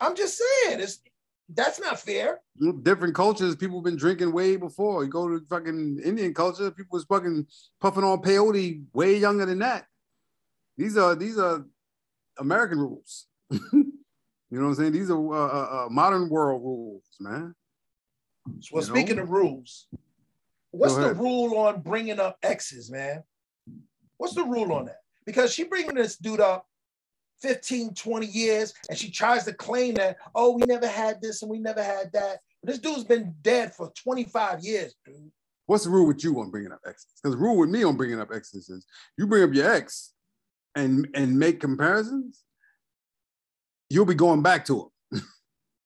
I'm 0.00 0.16
just 0.16 0.38
saying, 0.38 0.80
it's 0.80 1.00
that's 1.48 1.80
not 1.80 2.00
fair. 2.00 2.40
Different 2.82 3.14
cultures, 3.14 3.56
people 3.56 3.78
have 3.78 3.84
been 3.84 3.96
drinking 3.96 4.32
way 4.32 4.56
before. 4.56 5.04
You 5.04 5.10
go 5.10 5.28
to 5.28 5.44
fucking 5.46 6.00
Indian 6.02 6.32
culture, 6.32 6.70
people 6.70 6.96
was 6.96 7.04
fucking 7.04 7.46
puffing 7.80 8.04
on 8.04 8.22
peyote 8.22 8.82
way 8.92 9.18
younger 9.18 9.46
than 9.46 9.58
that. 9.58 9.86
These 10.78 10.96
are 10.96 11.14
these 11.14 11.38
are 11.38 11.64
American 12.38 12.78
rules. 12.78 13.26
you 13.50 13.60
know 14.50 14.62
what 14.62 14.68
I'm 14.68 14.74
saying? 14.74 14.92
These 14.92 15.10
are 15.10 15.34
uh, 15.34 15.48
uh, 15.48 15.86
uh, 15.86 15.88
modern 15.90 16.28
world 16.28 16.62
rules, 16.62 17.04
man. 17.20 17.54
Well, 18.46 18.82
You 18.82 18.88
know? 18.88 18.94
speaking 18.94 19.18
of 19.18 19.30
rules, 19.30 19.86
what's 20.70 20.96
the 20.96 21.14
rule 21.14 21.58
on 21.58 21.80
bringing 21.80 22.18
up 22.18 22.38
exes, 22.42 22.90
man? 22.90 23.22
What's 24.16 24.34
the 24.34 24.44
rule 24.44 24.72
on 24.72 24.86
that? 24.86 24.98
Because 25.26 25.52
she 25.52 25.64
bringing 25.64 25.94
this 25.94 26.16
dude 26.16 26.40
up 26.40 26.66
15, 27.44 27.92
20 27.92 28.26
years, 28.26 28.72
and 28.88 28.96
she 28.96 29.10
tries 29.10 29.44
to 29.44 29.52
claim 29.52 29.94
that, 29.96 30.16
oh, 30.34 30.52
we 30.52 30.62
never 30.66 30.88
had 30.88 31.20
this 31.20 31.42
and 31.42 31.50
we 31.50 31.58
never 31.58 31.82
had 31.82 32.10
that. 32.14 32.38
But 32.62 32.70
this 32.70 32.78
dude's 32.78 33.04
been 33.04 33.34
dead 33.42 33.74
for 33.74 33.92
25 34.02 34.64
years, 34.64 34.94
dude. 35.04 35.30
What's 35.66 35.84
the 35.84 35.90
rule 35.90 36.06
with 36.06 36.24
you 36.24 36.40
on 36.40 36.50
bringing 36.50 36.72
up 36.72 36.80
exes? 36.86 37.06
Because 37.22 37.36
the 37.36 37.42
rule 37.42 37.58
with 37.58 37.68
me 37.68 37.84
on 37.84 37.98
bringing 37.98 38.18
up 38.18 38.30
exes 38.34 38.70
is 38.70 38.86
you 39.18 39.26
bring 39.26 39.42
up 39.44 39.54
your 39.54 39.70
ex 39.70 40.12
and 40.74 41.06
and 41.14 41.38
make 41.38 41.60
comparisons, 41.60 42.42
you'll 43.90 44.04
be 44.06 44.14
going 44.14 44.42
back 44.42 44.64
to 44.66 44.90
him. 45.12 45.22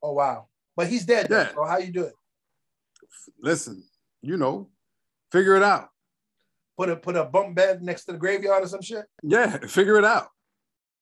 Oh 0.01 0.13
wow. 0.13 0.47
But 0.77 0.87
he's 0.87 1.05
dead. 1.05 1.27
Yeah. 1.29 1.49
So 1.53 1.65
how 1.65 1.79
you 1.79 1.91
do 1.91 2.05
it? 2.05 2.13
Listen, 3.43 3.83
you 4.23 4.37
know, 4.37 4.69
figure 5.33 5.57
it 5.57 5.63
out. 5.65 5.89
Put 6.77 6.89
a 6.89 6.95
put 6.95 7.17
a 7.17 7.25
bunk 7.25 7.57
bed 7.57 7.83
next 7.83 8.05
to 8.05 8.13
the 8.13 8.19
graveyard 8.19 8.63
or 8.63 8.69
some 8.69 8.81
shit? 8.81 9.05
Yeah, 9.25 9.59
figure 9.67 9.99
it 9.99 10.05
out. 10.05 10.29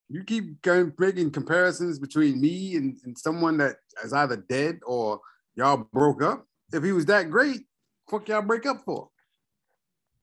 You 0.09 0.25
keep 0.25 0.65
of 0.67 0.99
making 0.99 1.33
comparisons 1.33 1.99
between 1.99 2.41
me 2.41 2.77
and, 2.77 2.97
and 3.05 3.19
someone 3.19 3.57
that 3.59 3.77
is 4.05 4.13
either 4.13 4.37
dead 4.37 4.81
or 4.87 5.21
y'all 5.55 5.89
broke 5.93 6.23
up. 6.23 6.47
If 6.73 6.85
he 6.85 6.93
was 6.93 7.07
that 7.07 7.31
great, 7.31 7.63
fuck 8.09 8.29
y'all 8.29 8.43
break 8.43 8.67
up 8.67 8.83
for. 8.85 9.09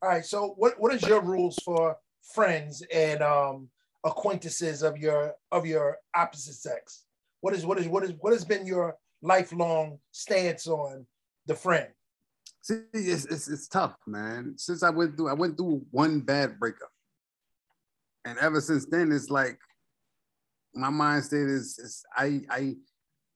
All 0.02 0.10
right. 0.10 0.26
So 0.26 0.54
what, 0.58 0.80
what 0.80 0.94
is 0.94 1.02
your 1.04 1.22
rules 1.22 1.58
for 1.66 1.98
friends 2.34 2.82
and 2.94 3.22
um 3.22 3.70
acquaintances 4.06 4.84
of 4.84 4.98
your 4.98 5.34
of 5.52 5.66
your 5.66 5.98
opposite 6.16 6.56
sex? 6.56 7.04
What 7.42 7.54
is 7.54 7.66
what 7.66 7.78
is 7.78 7.88
what 7.88 8.04
is 8.04 8.14
what 8.20 8.32
has 8.32 8.46
been 8.46 8.66
your 8.66 8.96
lifelong 9.24 9.98
stance 10.12 10.68
on 10.68 11.08
the 11.48 11.56
friend. 11.56 11.88
See, 12.62 12.82
it's, 12.94 13.26
it's 13.26 13.48
it's 13.48 13.68
tough, 13.68 13.96
man. 14.06 14.54
Since 14.58 14.84
I 14.84 14.90
went 14.90 15.18
through, 15.18 15.30
I 15.30 15.34
went 15.34 15.58
through 15.58 15.86
one 15.92 16.22
bad 16.22 16.60
breakup, 16.60 16.92
and 18.26 18.38
ever 18.38 18.62
since 18.62 18.86
then, 18.86 19.12
it's 19.12 19.30
like 19.30 19.58
my 20.74 20.90
mind 20.90 21.24
state 21.24 21.48
is, 21.48 21.78
is 21.80 22.04
I 22.16 22.42
I 22.50 22.76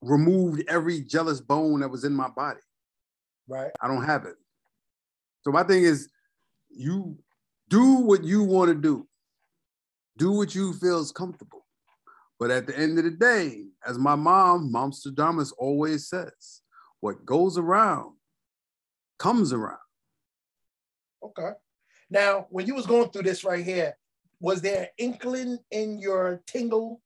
removed 0.02 0.64
every 0.68 1.02
jealous 1.02 1.42
bone 1.42 1.80
that 1.82 1.90
was 1.90 2.04
in 2.04 2.14
my 2.14 2.30
body. 2.30 2.60
Right. 3.48 3.72
I 3.82 3.88
don't 3.88 4.04
have 4.04 4.26
it. 4.26 4.36
So 5.42 5.52
my 5.52 5.64
thing 5.64 5.84
is, 5.84 6.10
you 6.70 7.18
do 7.70 7.96
what 7.96 8.24
you 8.24 8.44
want 8.44 8.70
to 8.70 8.76
do. 8.76 9.08
Do 10.18 10.32
what 10.32 10.54
you 10.54 10.74
feel 10.74 11.00
is 11.00 11.12
comfortable. 11.12 11.66
But 12.40 12.52
at 12.52 12.68
the 12.68 12.78
end 12.78 12.98
of 12.98 13.06
the 13.06 13.12
day, 13.12 13.66
as 13.86 13.98
my 13.98 14.16
mom, 14.16 14.72
Mom 14.72 14.92
Stradamus, 14.92 15.52
always 15.58 16.08
says, 16.08 16.62
what 17.00 17.26
goes 17.26 17.58
around 17.58 18.16
comes 19.18 19.54
around. 19.54 19.78
Okay. 21.24 21.52
Now, 22.10 22.48
when 22.50 22.68
you 22.68 22.76
was 22.76 22.86
going 22.86 23.10
through 23.10 23.24
this 23.24 23.44
right 23.44 23.66
here, 23.66 23.98
was 24.40 24.62
there 24.62 24.84
an 24.84 24.88
inkling 24.98 25.58
in 25.72 26.00
your 26.00 26.44
tingle 26.46 27.02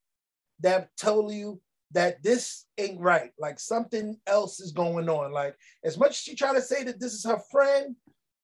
that 0.62 0.89
told 0.97 1.34
you 1.34 1.62
that 1.93 2.24
this 2.24 2.65
ain't 2.78 3.00
right? 3.00 3.32
Like 3.39 3.60
something 3.60 4.17
else 4.28 4.60
is 4.60 4.71
going 4.71 5.10
on. 5.10 5.32
Like 5.32 5.56
as 5.84 5.97
much 5.97 6.12
as 6.12 6.17
she 6.17 6.36
try 6.36 6.54
to 6.54 6.62
say 6.62 6.84
that 6.84 7.00
this 7.00 7.13
is 7.13 7.26
her 7.26 7.39
friend, 7.52 7.95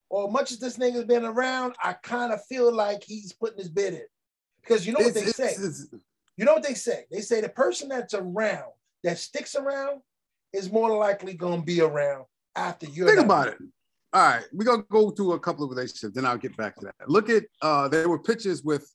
or 0.10 0.32
much 0.32 0.52
as 0.52 0.60
this 0.60 0.78
nigga's 0.78 1.06
been 1.06 1.26
around, 1.26 1.76
I 1.84 1.94
kind 1.94 2.32
of 2.32 2.44
feel 2.46 2.74
like 2.74 3.04
he's 3.04 3.34
putting 3.34 3.58
his 3.58 3.70
bid 3.70 3.94
in. 3.94 4.06
Because 4.62 4.86
you 4.86 4.94
know 4.94 5.00
what 5.00 5.14
they 5.14 5.26
say. 5.26 5.56
You 6.38 6.46
know 6.46 6.54
what 6.54 6.64
they 6.64 6.76
say? 6.76 7.06
They 7.12 7.22
say 7.22 7.42
the 7.42 7.50
person 7.50 7.90
that's 7.90 8.14
around, 8.14 8.72
that 9.04 9.18
sticks 9.18 9.56
around, 9.56 10.02
is 10.54 10.72
more 10.72 10.96
likely 10.96 11.34
gonna 11.34 11.62
be 11.62 11.82
around 11.82 12.26
after 12.56 12.86
you're 12.88 13.08
Think 13.08 13.20
about 13.20 13.50
it. 13.50 13.58
All 14.14 14.22
right, 14.22 14.44
we're 14.54 14.66
gonna 14.66 14.84
go 14.90 15.10
through 15.10 15.34
a 15.34 15.40
couple 15.40 15.64
of 15.64 15.70
relationships, 15.72 16.14
then 16.14 16.26
I'll 16.26 16.38
get 16.38 16.56
back 16.56 16.76
to 16.78 16.86
that. 16.86 17.10
Look 17.10 17.30
at 17.30 17.46
uh 17.62 17.88
there 17.88 18.08
were 18.08 18.20
pictures 18.20 18.64
with 18.64 18.90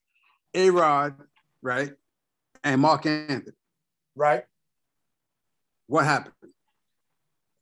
A 0.55 0.71
Rod, 0.71 1.15
right? 1.63 1.93
And 2.65 2.81
Marc 2.81 3.07
Anthony. 3.07 3.57
Right? 4.15 4.45
What 5.87 6.05
happened? 6.05 6.35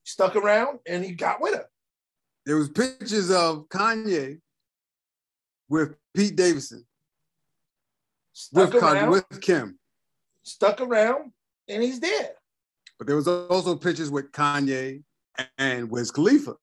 Stuck 0.05 0.37
around 0.37 0.81
and 0.87 1.05
he 1.05 1.13
got 1.13 1.41
with 1.41 1.55
her. 1.55 1.67
There 2.47 2.57
was 2.57 2.69
pictures 2.69 3.31
of 3.31 3.69
Kanye 3.69 4.41
with 5.69 5.95
Pete 6.15 6.35
Davidson, 6.37 6.85
Stuck 8.33 8.73
with, 8.73 8.83
Kanye, 8.83 8.93
around, 8.93 9.11
with 9.11 9.41
Kim. 9.41 9.79
stuck 10.43 10.81
around, 10.81 11.33
and 11.69 11.83
he's 11.83 12.01
there. 12.01 12.31
But 12.99 13.07
there 13.07 13.17
was 13.17 13.29
also 13.29 13.77
pictures 13.77 14.11
with 14.11 14.33
Kanye 14.33 15.03
and 15.59 15.91
Wiz 15.91 16.11
Khalifa. 16.11 16.55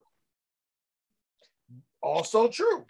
Also 2.01 2.47
true. 2.47 2.85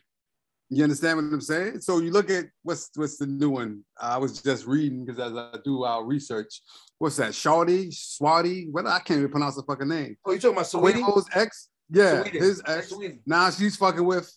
You 0.70 0.84
understand 0.84 1.18
what 1.18 1.34
I'm 1.34 1.42
saying? 1.42 1.80
So 1.82 2.00
you 2.00 2.12
look 2.12 2.30
at 2.30 2.46
what's 2.64 2.90
what's 2.96 3.18
the 3.18 3.26
new 3.26 3.50
one? 3.52 3.84
I 4.00 4.18
was 4.18 4.42
just 4.42 4.66
reading 4.66 5.06
because 5.06 5.20
as 5.20 5.36
I 5.36 5.58
do 5.64 5.84
our 5.84 6.04
research, 6.04 6.62
what's 7.00 7.16
that? 7.18 7.32
Shawty, 7.32 7.88
Swati? 7.88 8.70
What 8.70 8.86
I 8.86 9.00
can't 9.00 9.20
even 9.20 9.32
pronounce 9.32 9.56
the 9.56 9.64
fucking 9.64 9.88
name. 9.88 10.18
Oh, 10.26 10.34
you 10.34 10.40
talking 10.40 10.58
about 10.58 10.66
Saweetie? 10.66 11.02
Quavo's 11.02 11.28
ex? 11.34 11.70
Yeah, 11.90 12.24
Saweetie. 12.24 12.32
his 12.32 12.62
ex. 12.68 12.92
Saweetie. 12.92 13.20
Now 13.26 13.50
she's 13.50 13.78
fucking 13.78 14.04
with 14.04 14.30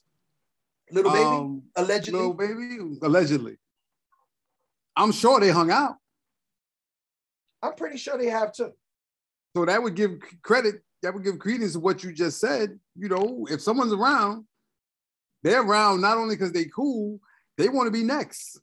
Little 0.92 1.12
baby, 1.12 1.24
um, 1.24 1.62
allegedly. 1.76 2.18
little 2.20 2.34
baby, 2.34 2.78
allegedly. 3.02 3.56
I'm 4.96 5.12
sure 5.12 5.40
they 5.40 5.50
hung 5.50 5.70
out. 5.70 5.96
I'm 7.62 7.74
pretty 7.74 7.96
sure 7.96 8.18
they 8.18 8.26
have 8.26 8.52
too. 8.52 8.72
So 9.56 9.64
that 9.64 9.82
would 9.82 9.94
give 9.94 10.18
credit, 10.42 10.82
that 11.02 11.12
would 11.14 11.24
give 11.24 11.38
credence 11.38 11.72
to 11.72 11.80
what 11.80 12.02
you 12.02 12.12
just 12.12 12.40
said. 12.40 12.78
You 12.96 13.08
know, 13.08 13.46
if 13.50 13.60
someone's 13.60 13.92
around, 13.92 14.44
they're 15.42 15.62
around 15.62 16.00
not 16.00 16.18
only 16.18 16.36
because 16.36 16.52
they 16.52 16.64
cool, 16.66 17.20
they 17.56 17.68
want 17.68 17.86
to 17.86 17.90
be 17.90 18.04
next. 18.04 18.60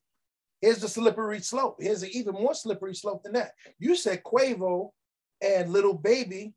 Here's 0.61 0.79
the 0.79 0.87
slippery 0.87 1.39
slope. 1.41 1.77
Here's 1.79 2.03
an 2.03 2.09
even 2.13 2.33
more 2.33 2.55
slippery 2.55 2.95
slope 2.95 3.23
than 3.23 3.33
that. 3.33 3.53
You 3.79 3.95
said 3.95 4.23
Quavo 4.23 4.91
and 5.41 5.71
Little 5.71 5.93
Baby, 5.93 6.53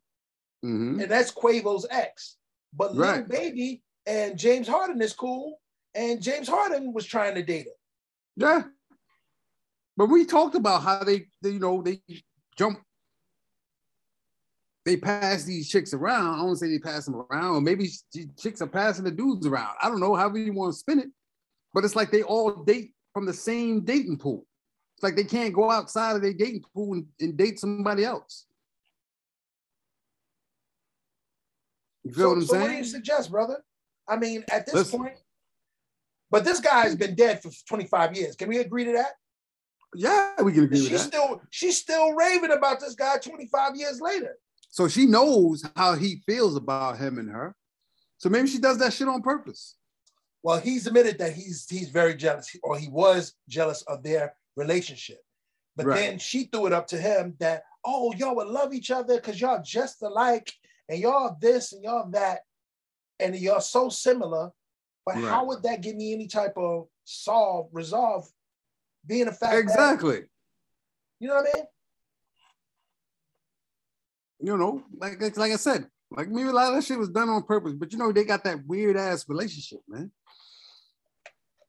Mhm. 0.65 1.03
and 1.03 1.11
that's 1.11 1.31
Quavo's 1.33 1.87
ex. 1.91 2.37
But 2.73 2.95
Little 2.95 3.25
Baby 3.25 3.83
and 4.07 4.39
James 4.39 4.69
Harden 4.69 5.03
is 5.03 5.13
cool, 5.13 5.61
and 5.95 6.23
James 6.23 6.49
Harden 6.49 6.93
was 6.93 7.05
trying 7.05 7.35
to 7.35 7.43
date 7.43 7.67
her. 7.67 7.73
Yeah. 8.37 8.63
But 9.97 10.07
we 10.07 10.25
talked 10.25 10.55
about 10.55 10.83
how 10.83 11.05
they, 11.05 11.29
they, 11.43 11.51
you 11.51 11.59
know, 11.59 11.83
they 11.83 12.01
jump, 12.57 12.83
they 14.85 14.97
pass 14.97 15.45
these 15.45 15.69
chicks 15.69 15.93
around. 15.93 16.35
I 16.35 16.39
don't 16.39 16.57
say 16.57 16.69
they 16.69 16.79
pass 16.79 17.05
them 17.05 17.17
around, 17.31 17.55
or 17.57 17.61
maybe 17.61 17.87
ch- 17.89 18.27
chicks 18.39 18.63
are 18.63 18.67
passing 18.67 19.05
the 19.05 19.11
dudes 19.11 19.47
around. 19.47 19.75
I 19.83 19.89
don't 19.89 20.01
know, 20.01 20.15
however 20.15 20.39
you 20.39 20.53
want 20.53 20.73
to 20.73 20.79
spin 20.79 21.01
it. 21.01 21.09
But 21.75 21.85
it's 21.85 21.95
like 21.97 22.11
they 22.11 22.23
all 22.23 22.51
date 22.65 22.95
from 23.13 23.27
the 23.27 23.33
same 23.35 23.81
dating 23.85 24.19
pool. 24.19 24.47
It's 24.97 25.03
like 25.03 25.17
they 25.17 25.25
can't 25.25 25.53
go 25.55 25.71
outside 25.71 26.17
of 26.17 26.23
their 26.23 26.33
dating 26.33 26.65
pool 26.75 26.95
and, 26.95 27.07
and 27.21 27.37
date 27.37 27.59
somebody 27.61 28.05
else. 28.05 28.47
You 32.05 32.13
feel 32.13 32.23
So, 32.23 32.29
what 32.29 32.37
I'm 32.37 32.47
so 32.47 32.61
what 32.61 32.71
do 32.71 32.77
you 32.77 32.85
suggest, 32.85 33.31
brother? 33.31 33.63
I 34.09 34.17
mean, 34.17 34.45
at 34.51 34.67
this 34.67 34.75
Listen. 34.75 35.01
point, 35.01 35.15
but 36.31 36.45
this 36.45 36.61
guy 36.61 36.83
has 36.83 36.97
been 36.97 37.15
dead 37.15 37.43
for 37.43 37.51
25 37.69 38.17
years. 38.17 38.37
Can 38.37 38.49
we 38.49 38.59
agree 38.59 38.85
to 38.85 38.93
that? 38.93 39.13
yeah, 39.95 40.41
we 40.43 40.53
can 40.53 40.65
agree 40.65 40.79
with 40.81 40.89
She's 40.89 41.03
that. 41.03 41.13
still 41.13 41.43
she's 41.51 41.77
still 41.77 42.13
raving 42.15 42.53
about 42.53 42.79
this 42.81 42.95
guy 42.95 43.19
25 43.19 43.77
years 43.77 44.01
later. 44.01 44.37
So 44.71 44.89
she 44.89 45.07
knows 45.07 45.65
how 45.77 45.95
he 45.95 46.23
feels 46.27 46.57
about 46.57 46.99
him 46.99 47.19
and 47.19 47.29
her. 47.29 47.55
So 48.19 48.29
maybe 48.29 48.49
she 48.49 48.59
does 48.59 48.79
that 48.79 48.93
shit 48.93 49.09
on 49.09 49.23
purpose. 49.23 49.77
Well, 50.43 50.61
he's 50.61 50.87
admitted 50.87 51.19
that 51.19 51.33
he's 51.35 51.69
he's 51.69 51.91
very 51.91 52.15
jealous, 52.15 52.55
or 52.63 52.79
he 52.79 52.89
was 52.89 53.35
jealous 53.49 53.83
of 53.83 54.03
their 54.03 54.35
relationship. 54.57 55.19
But 55.77 55.87
Right. 55.87 55.97
then 55.97 56.19
she 56.19 56.45
threw 56.45 56.67
it 56.67 56.73
up 56.73 56.87
to 56.89 56.99
him 56.99 57.37
that, 57.41 57.65
oh, 57.85 58.13
y'all 58.15 58.37
would 58.37 58.49
love 58.49 58.73
each 58.73 58.91
other 58.91 59.17
because 59.17 59.41
y'all 59.41 59.63
just 59.63 60.03
alike, 60.03 60.53
and 60.89 60.99
y'all 60.99 61.37
this 61.41 61.73
and 61.73 61.83
y'all 61.85 62.09
that, 62.11 62.41
and 63.19 63.37
y'all 63.37 63.61
so 63.61 63.89
similar. 63.89 64.51
But 65.05 65.17
how 65.17 65.47
would 65.47 65.63
that 65.63 65.81
give 65.81 65.97
me 65.97 66.13
any 66.13 66.27
type 66.27 66.57
of 66.57 66.89
solve, 67.05 67.69
resolve, 67.73 68.31
being 69.07 69.29
a 69.29 69.33
fact 69.33 69.53
that 69.53 69.59
Exactly. 69.59 70.23
you 71.19 71.29
know 71.29 71.37
what 71.37 71.49
I 71.55 71.59
mean? 71.59 71.67
You 74.43 74.57
know, 74.57 74.83
like 74.97 75.21
like 75.37 75.53
I 75.53 75.57
said, 75.57 75.87
like 76.11 76.29
maybe 76.29 76.49
a 76.49 76.53
lot 76.53 76.69
of 76.69 76.75
that 76.77 76.85
shit 76.85 76.99
was 76.99 77.11
done 77.11 77.29
on 77.29 77.43
purpose, 77.43 77.75
but 77.75 77.93
you 77.93 77.99
know, 77.99 78.11
they 78.13 78.25
got 78.25 78.45
that 78.45 78.65
weird 78.67 78.97
ass 78.97 79.29
relationship, 79.29 79.81
man. 79.89 80.11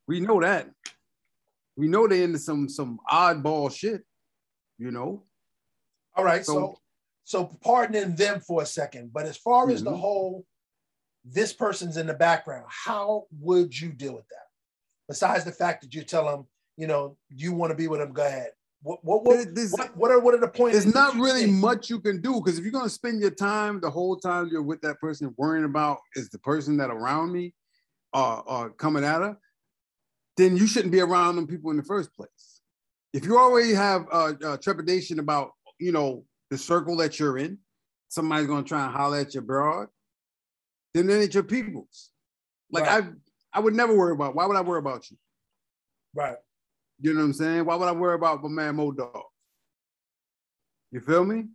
We 0.08 0.20
know 0.20 0.40
that. 0.42 0.70
We 1.76 1.88
know 1.88 2.08
they 2.08 2.24
into 2.24 2.40
some 2.40 2.70
some 2.70 3.00
oddball 3.12 3.74
shit, 3.76 4.04
you 4.78 4.92
know. 4.92 5.24
All 6.16 6.24
right, 6.26 6.46
so 6.46 6.54
So- 6.54 6.78
so 7.24 7.46
pardoning 7.62 8.16
them 8.16 8.42
for 8.42 8.62
a 8.62 8.66
second, 8.66 9.14
but 9.14 9.26
as 9.26 9.38
far 9.38 9.70
as 9.70 9.84
the 9.84 9.92
Mhm. 9.92 10.00
whole 10.00 10.46
this 11.24 11.54
person's 11.54 11.98
in 11.98 12.08
the 12.08 12.14
background, 12.14 12.66
how 12.68 13.28
would 13.40 13.80
you 13.80 13.92
deal 13.94 14.16
with 14.16 14.28
that? 14.30 14.48
Besides 15.08 15.46
the 15.46 15.52
fact 15.52 15.84
that 15.84 15.94
you 15.94 16.04
tell 16.04 16.26
them, 16.26 16.48
you 16.78 16.88
know, 16.88 17.18
you 17.30 17.54
want 17.54 17.70
to 17.72 17.76
be 17.76 17.88
with 17.88 18.00
them, 18.00 18.12
go 18.12 18.26
ahead. 18.26 18.54
What 18.84 19.04
what 19.04 19.24
what, 19.24 19.54
there's- 19.54 19.72
what, 19.72 19.96
what 19.96 20.12
are 20.12 20.20
what 20.20 20.34
are 20.34 20.40
the 20.40 20.48
points? 20.48 20.82
There's 20.82 20.94
not 20.94 21.16
really 21.16 21.42
think? 21.46 21.58
much 21.58 21.90
you 21.90 22.00
can 22.00 22.20
do 22.22 22.42
because 22.42 22.58
if 22.58 22.64
you're 22.64 22.72
gonna 22.72 22.90
spend 22.90 23.22
your 23.22 23.32
time 23.32 23.80
the 23.80 23.90
whole 23.92 24.18
time 24.18 24.50
you're 24.52 24.64
with 24.64 24.82
that 24.82 25.00
person 25.00 25.34
worrying 25.38 25.66
about 25.66 26.00
is 26.16 26.30
the 26.30 26.40
person 26.40 26.78
that 26.78 26.90
around 26.90 27.32
me 27.32 27.54
or, 28.14 28.44
or 28.50 28.70
coming 28.72 29.04
at 29.04 29.22
her, 29.22 29.38
then 30.38 30.58
you 30.58 30.66
shouldn't 30.66 30.92
be 30.92 31.00
around 31.00 31.36
them 31.36 31.46
people 31.48 31.70
in 31.72 31.78
the 31.78 31.84
first 31.84 32.12
place. 32.16 32.62
If 33.14 33.26
you 33.26 33.38
already 33.38 33.74
have 33.74 34.08
uh, 34.12 34.34
uh, 34.44 34.58
trepidation 34.58 35.20
about 35.20 35.52
you 35.80 35.92
know 35.92 36.26
the 36.50 36.58
circle 36.58 36.98
that 36.98 37.20
you're 37.20 37.38
in, 37.38 37.60
somebody's 38.08 38.48
gonna 38.48 38.64
try 38.64 38.84
and 38.86 38.94
holler 38.96 39.20
at 39.20 39.36
your 39.36 39.44
broad, 39.44 39.90
then 40.96 41.08
it 41.08 41.14
ain't 41.22 41.34
your 41.36 41.44
people's. 41.44 42.10
Like 42.72 42.86
Right. 42.86 43.04
I, 43.04 43.10
I 43.54 43.60
would 43.60 43.76
never 43.76 43.96
worry 43.96 44.14
about. 44.14 44.34
Why 44.34 44.46
would 44.48 44.58
I 44.58 44.62
worry 44.62 44.80
about 44.80 45.12
you? 45.12 45.18
Right. 46.16 46.38
You 47.02 47.14
know 47.14 47.22
what 47.22 47.26
I'm 47.26 47.34
saying? 47.34 47.66
Why 47.66 47.76
would 47.76 47.88
I 47.88 47.92
worry 47.94 48.16
about 48.16 48.44
my 48.44 48.50
man 48.50 48.76
Mo 48.76 48.92
Dog? 48.92 49.24
You 50.92 51.00
feel 51.00 51.26
me? 51.26 51.46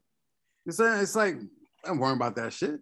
It's, 0.67 0.81
it's 0.81 1.15
like 1.15 1.37
I'm 1.85 1.99
worrying 1.99 2.17
about 2.17 2.35
that 2.37 2.53
shit. 2.53 2.81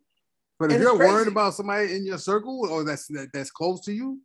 But 0.59 0.73
if 0.73 0.81
you're 0.81 0.97
crazy. 0.97 1.13
worried 1.13 1.29
about 1.29 1.55
somebody 1.55 1.95
in 1.95 2.07
your 2.07 2.17
circle 2.17 2.67
or 2.71 2.85
that's 2.85 3.07
that, 3.09 3.29
that's 3.35 3.51
close 3.51 3.85
to 3.85 3.93
you, 3.93 4.21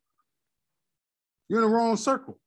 you're 1.50 1.62
in 1.64 1.70
the 1.70 1.76
wrong 1.76 1.98
circle. 1.98 2.40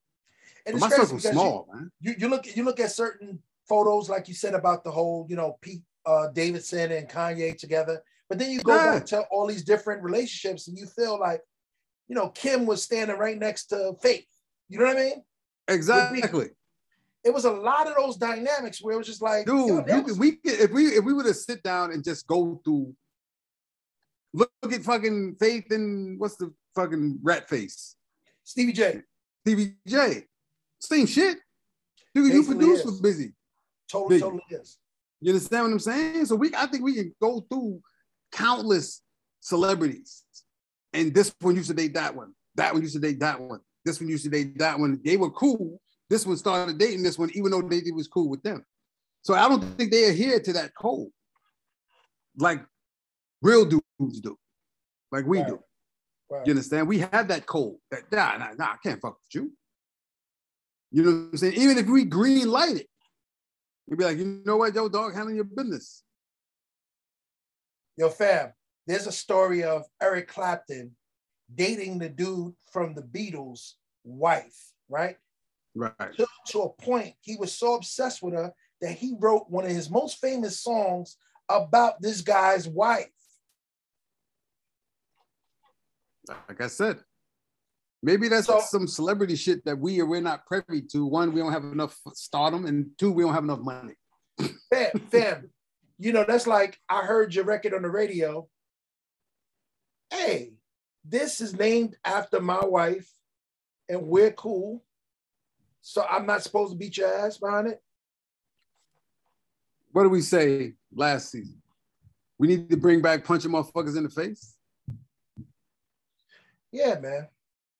And 0.64 0.78
my 0.80 0.88
circle's 0.88 1.10
because 1.10 1.24
you- 1.24 1.32
small, 1.32 1.68
man. 1.72 1.90
You, 2.00 2.14
you 2.18 2.28
look 2.28 2.56
you 2.56 2.64
look 2.64 2.80
at 2.80 2.92
certain 2.92 3.42
photos, 3.68 4.08
like 4.08 4.28
you 4.28 4.34
said 4.34 4.54
about 4.54 4.84
the 4.84 4.90
whole, 4.90 5.26
you 5.28 5.36
know, 5.36 5.58
Pete 5.60 5.82
uh, 6.06 6.28
Davidson 6.28 6.90
and 6.92 7.08
Kanye 7.08 7.56
together, 7.58 8.02
but 8.28 8.38
then 8.38 8.50
you 8.50 8.60
go 8.62 8.74
Yeah. 8.74 8.94
back 8.94 9.06
to 9.06 9.22
all 9.30 9.46
these 9.46 9.64
different 9.64 10.02
relationships, 10.02 10.68
and 10.68 10.78
you 10.78 10.86
feel 10.86 11.18
like, 11.18 11.42
you 12.08 12.14
know, 12.14 12.28
Kim 12.30 12.64
was 12.64 12.82
standing 12.82 13.18
right 13.18 13.38
next 13.38 13.66
to 13.66 13.94
Faith. 14.00 14.26
You 14.68 14.78
know 14.78 14.86
what 14.86 14.96
I 14.96 15.00
mean? 15.00 15.24
Exactly. 15.68 16.50
it 17.24 17.32
was 17.32 17.44
a 17.44 17.50
lot 17.50 17.86
of 17.86 17.94
those 17.96 18.16
dynamics 18.16 18.82
where 18.82 18.94
it 18.94 18.98
was 18.98 19.06
just 19.06 19.22
like, 19.22 19.46
Dude, 19.46 19.86
you 19.88 20.02
was- 20.02 20.18
we 20.18 20.32
could, 20.32 20.60
if 20.60 20.70
we 20.72 20.86
if 20.86 21.04
we 21.04 21.12
were 21.12 21.22
to 21.24 21.34
sit 21.34 21.62
down 21.62 21.92
and 21.92 22.02
just 22.02 22.26
go 22.26 22.60
through, 22.64 22.94
look, 24.32 24.50
look 24.62 24.72
at 24.72 24.82
fucking 24.82 25.36
Faith 25.38 25.70
and 25.70 26.18
what's 26.18 26.36
the 26.36 26.52
fucking 26.74 27.18
rat 27.22 27.48
face, 27.48 27.96
Stevie 28.44 28.72
J 28.72 29.02
TVJ, 29.46 30.24
same 30.78 31.06
shit. 31.06 31.38
Dude, 32.14 32.32
you 32.32 32.44
produce 32.44 32.84
was 32.84 33.00
busy. 33.00 33.32
totally, 33.88 34.18
Biggie. 34.18 34.20
totally 34.20 34.42
is. 34.50 34.78
You 35.20 35.32
understand 35.32 35.64
what 35.64 35.72
I'm 35.72 35.78
saying? 35.78 36.26
So 36.26 36.36
we, 36.36 36.54
I 36.54 36.66
think 36.66 36.82
we 36.84 36.94
can 36.94 37.14
go 37.20 37.40
through 37.48 37.80
countless 38.32 39.02
celebrities, 39.40 40.24
and 40.92 41.14
this 41.14 41.34
one 41.40 41.56
used 41.56 41.68
to 41.68 41.74
date 41.74 41.94
that 41.94 42.14
one, 42.14 42.34
that 42.56 42.72
one 42.72 42.82
used 42.82 42.94
to 42.94 43.00
date 43.00 43.20
that 43.20 43.40
one, 43.40 43.60
this 43.84 44.00
one 44.00 44.08
used 44.08 44.24
to 44.24 44.30
date 44.30 44.58
that 44.58 44.78
one. 44.78 45.00
They 45.04 45.16
were 45.16 45.30
cool. 45.30 45.80
This 46.08 46.26
one 46.26 46.36
started 46.36 46.78
dating 46.78 47.02
this 47.02 47.18
one, 47.18 47.30
even 47.34 47.50
though 47.50 47.62
they 47.62 47.82
was 47.92 48.08
cool 48.08 48.28
with 48.28 48.42
them. 48.42 48.64
So 49.22 49.34
I 49.34 49.48
don't 49.48 49.62
think 49.76 49.90
they 49.90 50.04
adhere 50.04 50.40
to 50.40 50.52
that 50.54 50.74
code 50.74 51.08
like 52.38 52.64
real 53.40 53.64
dudes 53.64 54.20
do, 54.20 54.38
like 55.10 55.26
we 55.26 55.38
Right. 55.38 55.46
do. 55.48 55.62
Right. 56.30 56.46
You 56.46 56.52
understand? 56.52 56.88
We 56.88 56.98
have 56.98 57.28
that 57.28 57.46
code 57.46 57.76
that 57.90 58.10
nah, 58.10 58.38
nah, 58.38 58.52
nah, 58.54 58.72
I 58.72 58.76
can't 58.82 59.00
fuck 59.00 59.18
with 59.20 59.34
you. 59.34 59.52
You 60.90 61.02
know 61.02 61.10
what 61.10 61.28
I'm 61.32 61.36
saying? 61.36 61.54
Even 61.54 61.78
if 61.78 61.86
we 61.86 62.04
green 62.04 62.48
light 62.50 62.76
it, 62.76 62.88
you'd 63.86 63.98
be 63.98 64.04
like, 64.04 64.18
you 64.18 64.42
know 64.44 64.56
what, 64.56 64.74
yo, 64.74 64.88
dog, 64.88 65.14
handling 65.14 65.36
your 65.36 65.44
business. 65.44 66.02
Yo, 67.96 68.08
fam, 68.08 68.52
there's 68.86 69.06
a 69.06 69.12
story 69.12 69.62
of 69.62 69.84
Eric 70.00 70.28
Clapton 70.28 70.96
dating 71.54 71.98
the 71.98 72.08
dude 72.08 72.54
from 72.72 72.94
the 72.94 73.02
Beatles' 73.02 73.72
wife, 74.04 74.72
right? 74.88 75.16
Right. 75.74 75.92
To, 76.16 76.26
to 76.48 76.62
a 76.62 76.68
point, 76.70 77.14
he 77.20 77.36
was 77.36 77.54
so 77.56 77.74
obsessed 77.74 78.22
with 78.22 78.34
her 78.34 78.52
that 78.80 78.92
he 78.92 79.14
wrote 79.18 79.48
one 79.48 79.64
of 79.64 79.70
his 79.70 79.90
most 79.90 80.20
famous 80.20 80.60
songs 80.60 81.16
about 81.48 82.00
this 82.02 82.20
guy's 82.20 82.68
wife. 82.68 83.06
Like 86.48 86.60
I 86.60 86.66
said, 86.68 86.98
maybe 88.02 88.28
that's 88.28 88.46
So- 88.46 88.60
some 88.60 88.86
celebrity 88.86 89.36
shit 89.36 89.64
that 89.64 89.78
we 89.78 90.00
are 90.00 90.06
we're 90.06 90.20
not 90.20 90.46
privy 90.46 90.82
to. 90.92 91.06
One, 91.06 91.32
we 91.32 91.40
don't 91.40 91.52
have 91.52 91.64
enough 91.64 91.98
stardom, 92.12 92.66
and 92.66 92.90
two, 92.98 93.12
we 93.12 93.22
don't 93.22 93.34
have 93.34 93.44
enough 93.44 93.60
money. 93.60 93.94
Fam, 94.70 94.90
fam, 95.10 95.50
you 95.98 96.12
know, 96.12 96.24
that's 96.26 96.46
like 96.46 96.78
I 96.88 97.02
heard 97.02 97.34
your 97.34 97.44
record 97.44 97.74
on 97.74 97.82
the 97.82 97.90
radio. 97.90 98.48
Hey, 100.10 100.52
this 101.04 101.40
is 101.40 101.56
named 101.58 101.96
after 102.04 102.40
my 102.40 102.64
wife, 102.64 103.10
and 103.88 104.02
we're 104.02 104.32
cool. 104.32 104.84
So 105.80 106.04
I'm 106.08 106.26
not 106.26 106.42
supposed 106.42 106.72
to 106.72 106.78
beat 106.78 106.96
your 106.96 107.12
ass 107.12 107.38
behind 107.38 107.68
it. 107.68 107.82
What 109.90 110.04
did 110.04 110.12
we 110.12 110.20
say 110.20 110.74
last 110.94 111.30
season? 111.30 111.60
We 112.38 112.48
need 112.48 112.70
to 112.70 112.76
bring 112.76 113.02
back 113.02 113.24
punching 113.24 113.50
motherfuckers 113.50 113.96
in 113.96 114.04
the 114.04 114.10
face. 114.10 114.56
Yeah, 116.70 116.98
man. 116.98 117.28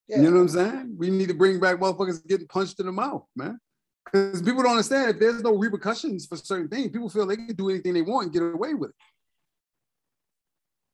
Yeah. 0.09 0.19
You 0.19 0.23
know 0.25 0.33
what 0.33 0.43
I'm 0.43 0.49
saying? 0.49 0.95
We 0.99 1.11
need 1.11 1.29
to 1.29 1.35
bring 1.35 1.59
back 1.59 1.79
motherfuckers 1.79 2.27
getting 2.27 2.47
punched 2.47 2.79
in 2.81 2.87
the 2.87 2.93
mouth, 2.93 3.25
man. 3.35 3.59
Because 4.05 4.43
people 4.43 4.63
don't 4.63 4.73
understand 4.73 5.11
if 5.11 5.19
there's 5.19 5.43
no 5.43 5.57
repercussions 5.57 6.27
for 6.27 6.37
certain 6.37 6.69
things, 6.69 6.91
people 6.91 7.09
feel 7.09 7.27
they 7.27 7.37
can 7.37 7.55
do 7.55 7.71
anything 7.71 7.95
they 7.95 8.03
want 8.03 8.25
and 8.25 8.33
get 8.33 8.43
away 8.43 8.75
with 8.75 8.91
it. 8.91 8.97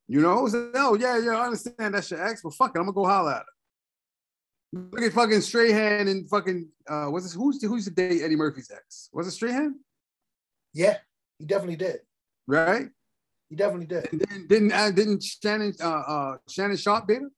You 0.09 0.23
know, 0.23 0.49
so, 0.49 0.71
oh 0.75 0.95
yeah, 0.95 1.19
yeah, 1.19 1.37
I 1.37 1.45
understand 1.45 1.95
that's 1.95 2.11
your 2.11 2.27
ex, 2.27 2.41
but 2.43 2.55
fuck 2.55 2.75
it, 2.75 2.79
I'm 2.79 2.87
gonna 2.87 2.95
go 2.95 3.05
holler 3.05 3.33
at 3.33 3.39
her. 3.41 4.81
Look 4.91 5.03
at 5.03 5.13
fucking 5.13 5.43
Strahan 5.43 6.09
and 6.09 6.29
fucking 6.29 6.69
uh 6.89 7.09
was 7.11 7.25
this? 7.25 7.35
Who's 7.35 7.63
who's 7.63 7.85
the 7.85 7.91
date 7.91 8.23
Eddie 8.23 8.37
Murphy's 8.37 8.71
ex? 8.75 9.11
Was 9.13 9.27
it 9.27 9.33
Strahan? 9.33 9.81
Yeah, 10.73 10.97
he 11.39 11.45
definitely 11.45 11.77
did. 11.77 12.01
Right? 12.47 12.89
He 13.51 13.57
definitely 13.57 13.87
did. 13.87 14.13
And 14.13 14.21
then 14.21 14.47
didn't 14.47 14.73
uh, 14.73 14.91
didn't 14.91 15.23
Shannon 15.23 15.75
uh 15.83 15.89
uh 15.89 16.37
Shannon 16.49 16.77
Sharpe 16.77 17.09
date 17.09 17.21
her? 17.23 17.31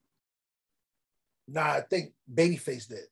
Nah, 1.49 1.73
I 1.73 1.81
think 1.81 2.13
Babyface 2.33 2.89
did. 2.89 3.05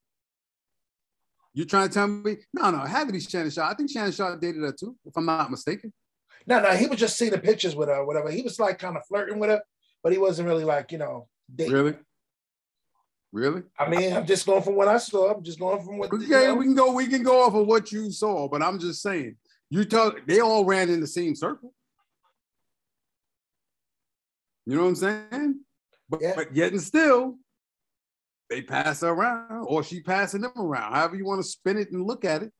You 1.53 1.65
trying 1.65 1.89
to 1.89 1.95
tell 1.95 2.07
me? 2.07 2.37
No, 2.55 2.71
no, 2.71 2.85
it 2.85 2.89
had 2.89 3.09
to 3.09 3.13
be 3.13 3.21
Shannon 3.21 3.51
Sharpe. 3.51 3.73
I 3.73 3.75
think 3.75 3.91
Shannon 3.91 4.13
Sharpe 4.13 4.41
dated 4.41 4.63
her 4.63 4.73
too, 4.73 4.97
if 5.05 5.17
I'm 5.17 5.27
not 5.27 5.51
mistaken. 5.51 5.93
No, 6.47 6.61
no, 6.61 6.71
he 6.71 6.87
was 6.87 6.99
just 6.99 7.19
seeing 7.19 7.31
the 7.31 7.39
pictures 7.39 7.77
with 7.77 7.89
her, 7.89 8.05
whatever. 8.05 8.31
He 8.31 8.43
was 8.43 8.59
like 8.59 8.79
kind 8.79 8.97
of 8.97 9.07
flirting 9.07 9.39
with 9.39 9.51
her, 9.51 9.63
but 10.03 10.13
he 10.13 10.19
wasn't 10.19 10.49
really 10.49 10.65
like, 10.65 10.93
you 10.93 10.99
know, 10.99 11.29
dating. 11.55 11.73
Really? 11.75 11.95
Really? 13.31 13.63
I 13.79 13.89
mean, 13.89 14.15
I'm 14.15 14.27
just 14.27 14.47
going 14.47 14.63
from 14.63 14.75
what 14.75 14.89
I 14.89 14.97
saw. 14.97 15.33
I'm 15.35 15.43
just 15.45 15.59
going 15.59 15.85
from 15.85 15.99
what. 15.99 16.11
you 16.13 16.19
Okay, 16.25 16.47
know. 16.47 16.55
we 16.55 16.65
can 16.65 16.75
go. 16.75 16.93
We 16.93 17.07
can 17.07 17.23
go 17.23 17.43
off 17.45 17.55
of 17.55 17.67
what 17.67 17.93
you 17.93 18.11
saw, 18.11 18.49
but 18.49 18.63
I'm 18.63 18.79
just 18.79 19.03
saying. 19.03 19.37
You 19.69 19.85
tell 19.85 20.13
they 20.27 20.41
all 20.41 20.65
ran 20.65 20.89
in 20.89 21.01
the 21.01 21.07
same 21.07 21.35
circle. 21.35 21.75
You 24.65 24.77
know 24.77 24.83
what 24.83 24.89
I'm 24.89 24.97
saying? 24.97 25.61
But, 26.09 26.23
Yeah. 26.23 26.33
but 26.37 26.55
yet 26.57 26.73
and 26.73 26.81
still, 26.81 27.37
they 28.49 28.63
pass 28.63 29.03
her 29.03 29.09
around, 29.11 29.67
or 29.67 29.83
she 29.83 30.01
passing 30.01 30.41
them 30.41 30.53
around. 30.57 30.95
However 30.95 31.17
you 31.17 31.27
want 31.27 31.43
to 31.43 31.49
spin 31.49 31.77
it 31.77 31.91
and 31.93 32.03
look 32.07 32.25
at 32.25 32.43
it. 32.43 32.53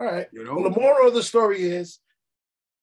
All 0.00 0.06
right. 0.06 0.26
You 0.32 0.44
know, 0.44 0.54
Well, 0.56 0.64
the 0.70 0.78
moral 0.80 1.08
of 1.08 1.14
the 1.14 1.22
story 1.22 1.62
is 1.62 1.98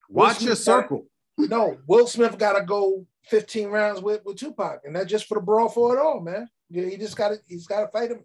watch 0.08 0.42
your 0.42 0.54
Smith 0.56 0.66
got- 0.66 0.82
circle. 0.82 1.06
no. 1.38 1.78
Will 1.86 2.06
Smith 2.06 2.38
got 2.38 2.58
to 2.58 2.64
go 2.64 3.06
15 3.28 3.68
rounds 3.68 4.00
with 4.00 4.24
with 4.24 4.36
Tupac, 4.36 4.80
and 4.84 4.94
that's 4.96 5.10
just 5.10 5.26
for 5.26 5.34
the 5.36 5.40
brawl 5.40 5.68
for 5.68 5.96
it 5.96 6.00
all, 6.00 6.20
man. 6.20 6.48
Yeah, 6.70 6.84
he 6.86 6.96
just 6.96 7.16
got 7.16 7.28
to. 7.30 7.38
He's 7.46 7.66
got 7.66 7.80
to 7.82 7.88
fight 7.88 8.10
him 8.10 8.24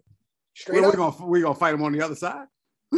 straight 0.54 0.80
We're 0.82 0.88
up. 0.88 0.96
gonna 0.96 1.26
we 1.26 1.40
gonna 1.42 1.54
fight 1.54 1.74
him 1.74 1.82
on 1.82 1.92
the 1.92 2.02
other 2.02 2.14
side. 2.16 2.46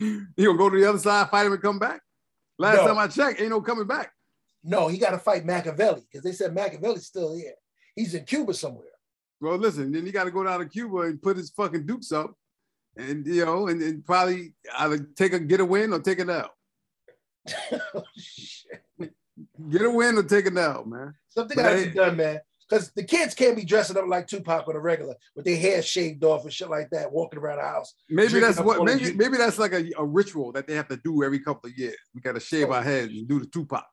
you 0.00 0.26
gonna 0.46 0.58
go 0.58 0.70
to 0.70 0.78
the 0.80 0.88
other 0.88 0.98
side, 0.98 1.28
fight 1.30 1.46
him, 1.46 1.52
and 1.52 1.62
come 1.62 1.78
back? 1.78 2.00
Last 2.58 2.78
No. 2.78 2.88
time 2.88 2.98
I 2.98 3.06
checked, 3.08 3.40
ain't 3.40 3.50
no 3.50 3.60
coming 3.60 3.86
back. 3.86 4.12
No, 4.64 4.88
he 4.88 4.98
got 4.98 5.10
to 5.10 5.18
fight 5.18 5.44
Makaveli 5.44 6.02
because 6.10 6.22
they 6.22 6.32
said 6.32 6.54
Makaveli's 6.54 7.06
still 7.06 7.34
here. 7.34 7.54
He's 7.96 8.14
in 8.14 8.24
Cuba 8.24 8.54
somewhere. 8.54 8.86
Well, 9.40 9.56
listen, 9.56 9.90
then 9.92 10.06
you 10.06 10.12
got 10.12 10.24
to 10.24 10.30
go 10.30 10.44
down 10.44 10.60
to 10.60 10.66
Cuba 10.66 10.98
and 11.02 11.20
put 11.20 11.36
his 11.36 11.50
fucking 11.50 11.84
dukes 11.86 12.12
up, 12.12 12.34
and 12.96 13.26
you 13.26 13.44
know, 13.44 13.68
and, 13.68 13.82
and 13.82 14.04
probably 14.04 14.54
either 14.78 14.98
take 15.16 15.32
a 15.32 15.38
get 15.38 15.60
a 15.60 15.64
win 15.64 15.92
or 15.92 16.00
take 16.00 16.18
an 16.18 16.30
L. 16.30 16.50
oh, 17.94 18.04
shit. 18.16 18.82
Get 19.70 19.82
a 19.82 19.90
win 19.90 20.18
or 20.18 20.22
take 20.22 20.46
an 20.46 20.58
L, 20.58 20.84
man. 20.84 21.14
Something 21.28 21.56
got 21.56 21.70
to 21.70 21.84
be 21.84 21.90
done, 21.90 22.16
man. 22.16 22.40
Because 22.68 22.90
the 22.92 23.04
kids 23.04 23.34
can't 23.34 23.56
be 23.56 23.64
dressing 23.64 23.96
up 23.98 24.06
like 24.06 24.26
Tupac 24.26 24.66
on 24.66 24.76
a 24.76 24.80
regular 24.80 25.14
with 25.36 25.44
their 25.44 25.56
hair 25.56 25.82
shaved 25.82 26.24
off 26.24 26.44
and 26.44 26.52
shit 26.52 26.70
like 26.70 26.88
that, 26.90 27.12
walking 27.12 27.38
around 27.38 27.58
the 27.58 27.64
house. 27.64 27.92
Maybe 28.08 28.40
that's 28.40 28.60
what 28.60 28.82
maybe 28.84 29.12
maybe 29.12 29.36
that's 29.36 29.58
like 29.58 29.72
a, 29.72 29.90
a 29.98 30.04
ritual 30.04 30.52
that 30.52 30.66
they 30.66 30.74
have 30.74 30.88
to 30.88 30.96
do 30.96 31.22
every 31.22 31.40
couple 31.40 31.68
of 31.68 31.76
years. 31.76 31.96
We 32.14 32.22
got 32.22 32.32
to 32.32 32.40
shave 32.40 32.70
our 32.70 32.82
heads 32.82 33.12
and 33.12 33.28
do 33.28 33.40
the 33.40 33.46
Tupac. 33.46 33.84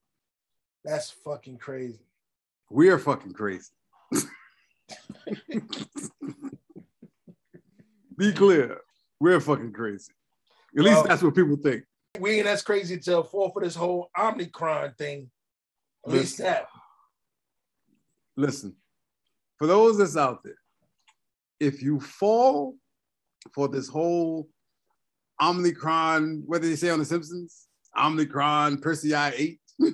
That's 0.86 1.12
fucking 1.12 1.58
crazy. 1.58 2.00
We 2.70 2.90
are 2.90 3.00
fucking 3.00 3.34
crazy. 3.34 3.70
Be 8.18 8.32
clear, 8.34 8.78
we're 9.20 9.40
fucking 9.40 9.74
crazy. 9.74 10.12
At 10.78 10.84
least 10.84 10.96
Well- 10.98 11.08
that's 11.08 11.24
what 11.24 11.36
people 11.36 11.58
think. 11.58 11.84
We 12.20 12.32
ain't 12.40 12.48
as 12.48 12.64
crazy 12.64 12.98
to 13.00 13.24
fall 13.24 13.52
for 13.52 13.62
this 13.62 13.76
whole 13.76 14.10
Omnicron 14.18 14.98
thing. 14.98 15.30
At 16.06 16.12
least 16.12 16.40
Listen. 16.40 16.46
that. 16.46 16.68
Listen, 18.36 18.76
for 19.58 19.68
those 19.68 19.98
that's 19.98 20.18
out 20.18 20.44
there, 20.44 20.58
if 21.60 21.82
you 21.84 22.00
fall 22.00 22.78
for 23.54 23.68
this 23.68 23.88
whole 23.88 24.50
Omnicron, 25.42 26.44
what 26.46 26.62
did 26.62 26.72
they 26.72 26.76
say 26.76 26.90
on 26.90 27.00
The 27.00 27.06
Simpsons? 27.06 27.68
Omnicron, 27.98 28.78
Persei 28.82 29.34
8. 29.36 29.60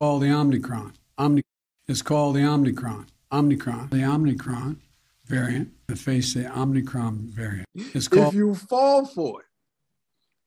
called 0.00 0.22
the 0.22 0.26
Omnicron. 0.26 0.94
Omni 1.16 1.42
is 1.88 2.02
called 2.02 2.36
the 2.36 2.40
Omnicron. 2.40 3.06
Omnicron. 3.32 3.90
The 3.90 3.98
Omnicron 3.98 4.76
variant, 5.28 5.70
the 5.86 5.96
face 5.96 6.34
the 6.34 6.44
Omnicron 6.44 7.30
variant, 7.30 7.66
is 7.94 8.08
If 8.10 8.34
you 8.34 8.54
fall 8.54 9.04
for 9.04 9.40
it, 9.40 9.46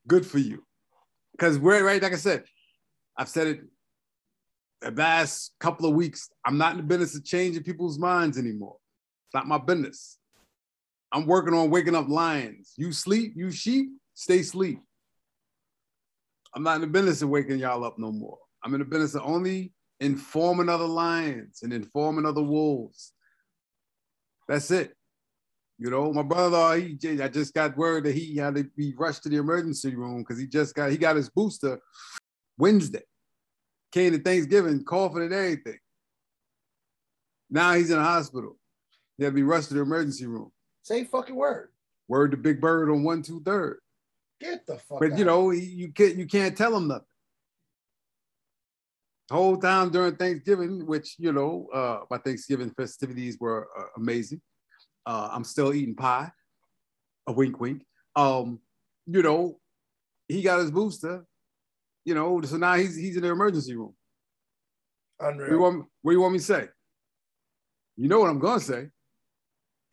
good 0.06 0.26
for 0.26 0.38
you. 0.38 0.64
Because 1.32 1.58
we're 1.58 1.84
right, 1.84 2.02
like 2.02 2.12
I 2.12 2.16
said, 2.16 2.44
I've 3.16 3.28
said 3.28 3.46
it 3.46 3.60
the 4.80 4.90
last 4.90 5.54
couple 5.60 5.88
of 5.88 5.94
weeks. 5.94 6.28
I'm 6.44 6.58
not 6.58 6.72
in 6.72 6.78
the 6.78 6.82
business 6.82 7.16
of 7.16 7.24
changing 7.24 7.62
people's 7.62 7.98
minds 7.98 8.36
anymore. 8.36 8.76
It's 9.28 9.34
not 9.34 9.46
my 9.46 9.58
business. 9.58 10.18
I'm 11.12 11.26
working 11.26 11.54
on 11.54 11.70
waking 11.70 11.94
up 11.94 12.08
lions. 12.08 12.72
You 12.76 12.92
sleep, 12.92 13.34
you 13.36 13.50
sheep, 13.50 13.90
stay 14.14 14.42
sleep. 14.42 14.80
I'm 16.54 16.62
not 16.62 16.76
in 16.76 16.80
the 16.82 16.86
business 16.86 17.22
of 17.22 17.28
waking 17.28 17.58
y'all 17.58 17.84
up 17.84 17.98
no 17.98 18.12
more. 18.12 18.38
I'm 18.64 18.74
in 18.74 18.80
the 18.80 18.86
business 18.86 19.14
of 19.14 19.22
only 19.24 19.72
informing 20.00 20.68
other 20.68 20.86
lions 20.86 21.60
and 21.62 21.72
informing 21.72 22.26
other 22.26 22.42
wolves. 22.42 23.12
That's 24.52 24.70
it. 24.70 24.92
You 25.78 25.88
know, 25.88 26.12
my 26.12 26.20
brother-in-law, 26.20 26.74
he 26.74 27.22
I 27.22 27.28
just 27.28 27.54
got 27.54 27.74
word 27.74 28.04
that 28.04 28.14
he 28.14 28.36
had 28.36 28.54
to 28.56 28.64
be 28.76 28.92
rushed 28.94 29.22
to 29.22 29.30
the 29.30 29.38
emergency 29.38 29.96
room 29.96 30.18
because 30.18 30.38
he 30.38 30.46
just 30.46 30.74
got 30.74 30.90
he 30.90 30.98
got 30.98 31.16
his 31.16 31.30
booster 31.30 31.80
Wednesday. 32.58 33.00
Came 33.92 34.12
to 34.12 34.18
Thanksgiving, 34.18 34.84
coughing 34.84 35.22
and 35.22 35.32
everything. 35.32 35.78
Now 37.48 37.72
he's 37.72 37.90
in 37.90 37.96
the 37.96 38.04
hospital. 38.04 38.58
He 39.16 39.24
had 39.24 39.30
to 39.30 39.34
be 39.34 39.42
rushed 39.42 39.68
to 39.68 39.74
the 39.74 39.80
emergency 39.80 40.26
room. 40.26 40.52
Say 40.82 41.04
fucking 41.04 41.34
word. 41.34 41.70
Word 42.06 42.32
to 42.32 42.36
Big 42.36 42.60
Bird 42.60 42.90
on 42.90 43.04
one 43.04 43.22
two 43.22 43.40
third. 43.40 43.78
Get 44.38 44.66
the 44.66 44.76
fuck. 44.76 45.00
But 45.00 45.16
you 45.16 45.24
know, 45.24 45.50
you 45.50 45.92
can't 45.92 46.16
you 46.16 46.26
can't 46.26 46.54
tell 46.54 46.76
him 46.76 46.88
nothing. 46.88 47.06
Whole 49.32 49.56
time 49.56 49.88
during 49.88 50.14
Thanksgiving, 50.16 50.86
which 50.86 51.16
you 51.18 51.32
know, 51.32 51.66
uh, 51.72 52.00
my 52.10 52.18
Thanksgiving 52.18 52.70
festivities 52.76 53.38
were 53.40 53.66
uh, 53.78 53.84
amazing. 53.96 54.42
Uh, 55.06 55.30
I'm 55.32 55.42
still 55.42 55.72
eating 55.72 55.94
pie. 55.94 56.30
A 57.26 57.32
wink, 57.32 57.58
wink. 57.58 57.82
Um, 58.14 58.60
you 59.06 59.22
know, 59.22 59.58
he 60.28 60.42
got 60.42 60.60
his 60.60 60.70
booster. 60.70 61.24
You 62.04 62.14
know, 62.14 62.42
so 62.42 62.58
now 62.58 62.74
he's 62.74 62.94
he's 62.94 63.16
in 63.16 63.22
the 63.22 63.30
emergency 63.30 63.74
room. 63.74 63.94
What 65.16 65.32
do 65.32 65.38
you 65.38 65.44
unreal. 65.44 65.60
want, 65.60 65.86
what 66.02 66.12
do 66.12 66.16
you 66.16 66.20
want 66.20 66.32
me 66.34 66.38
to 66.38 66.44
say? 66.44 66.68
You 67.96 68.08
know 68.08 68.20
what 68.20 68.28
I'm 68.28 68.38
gonna 68.38 68.60
say. 68.60 68.88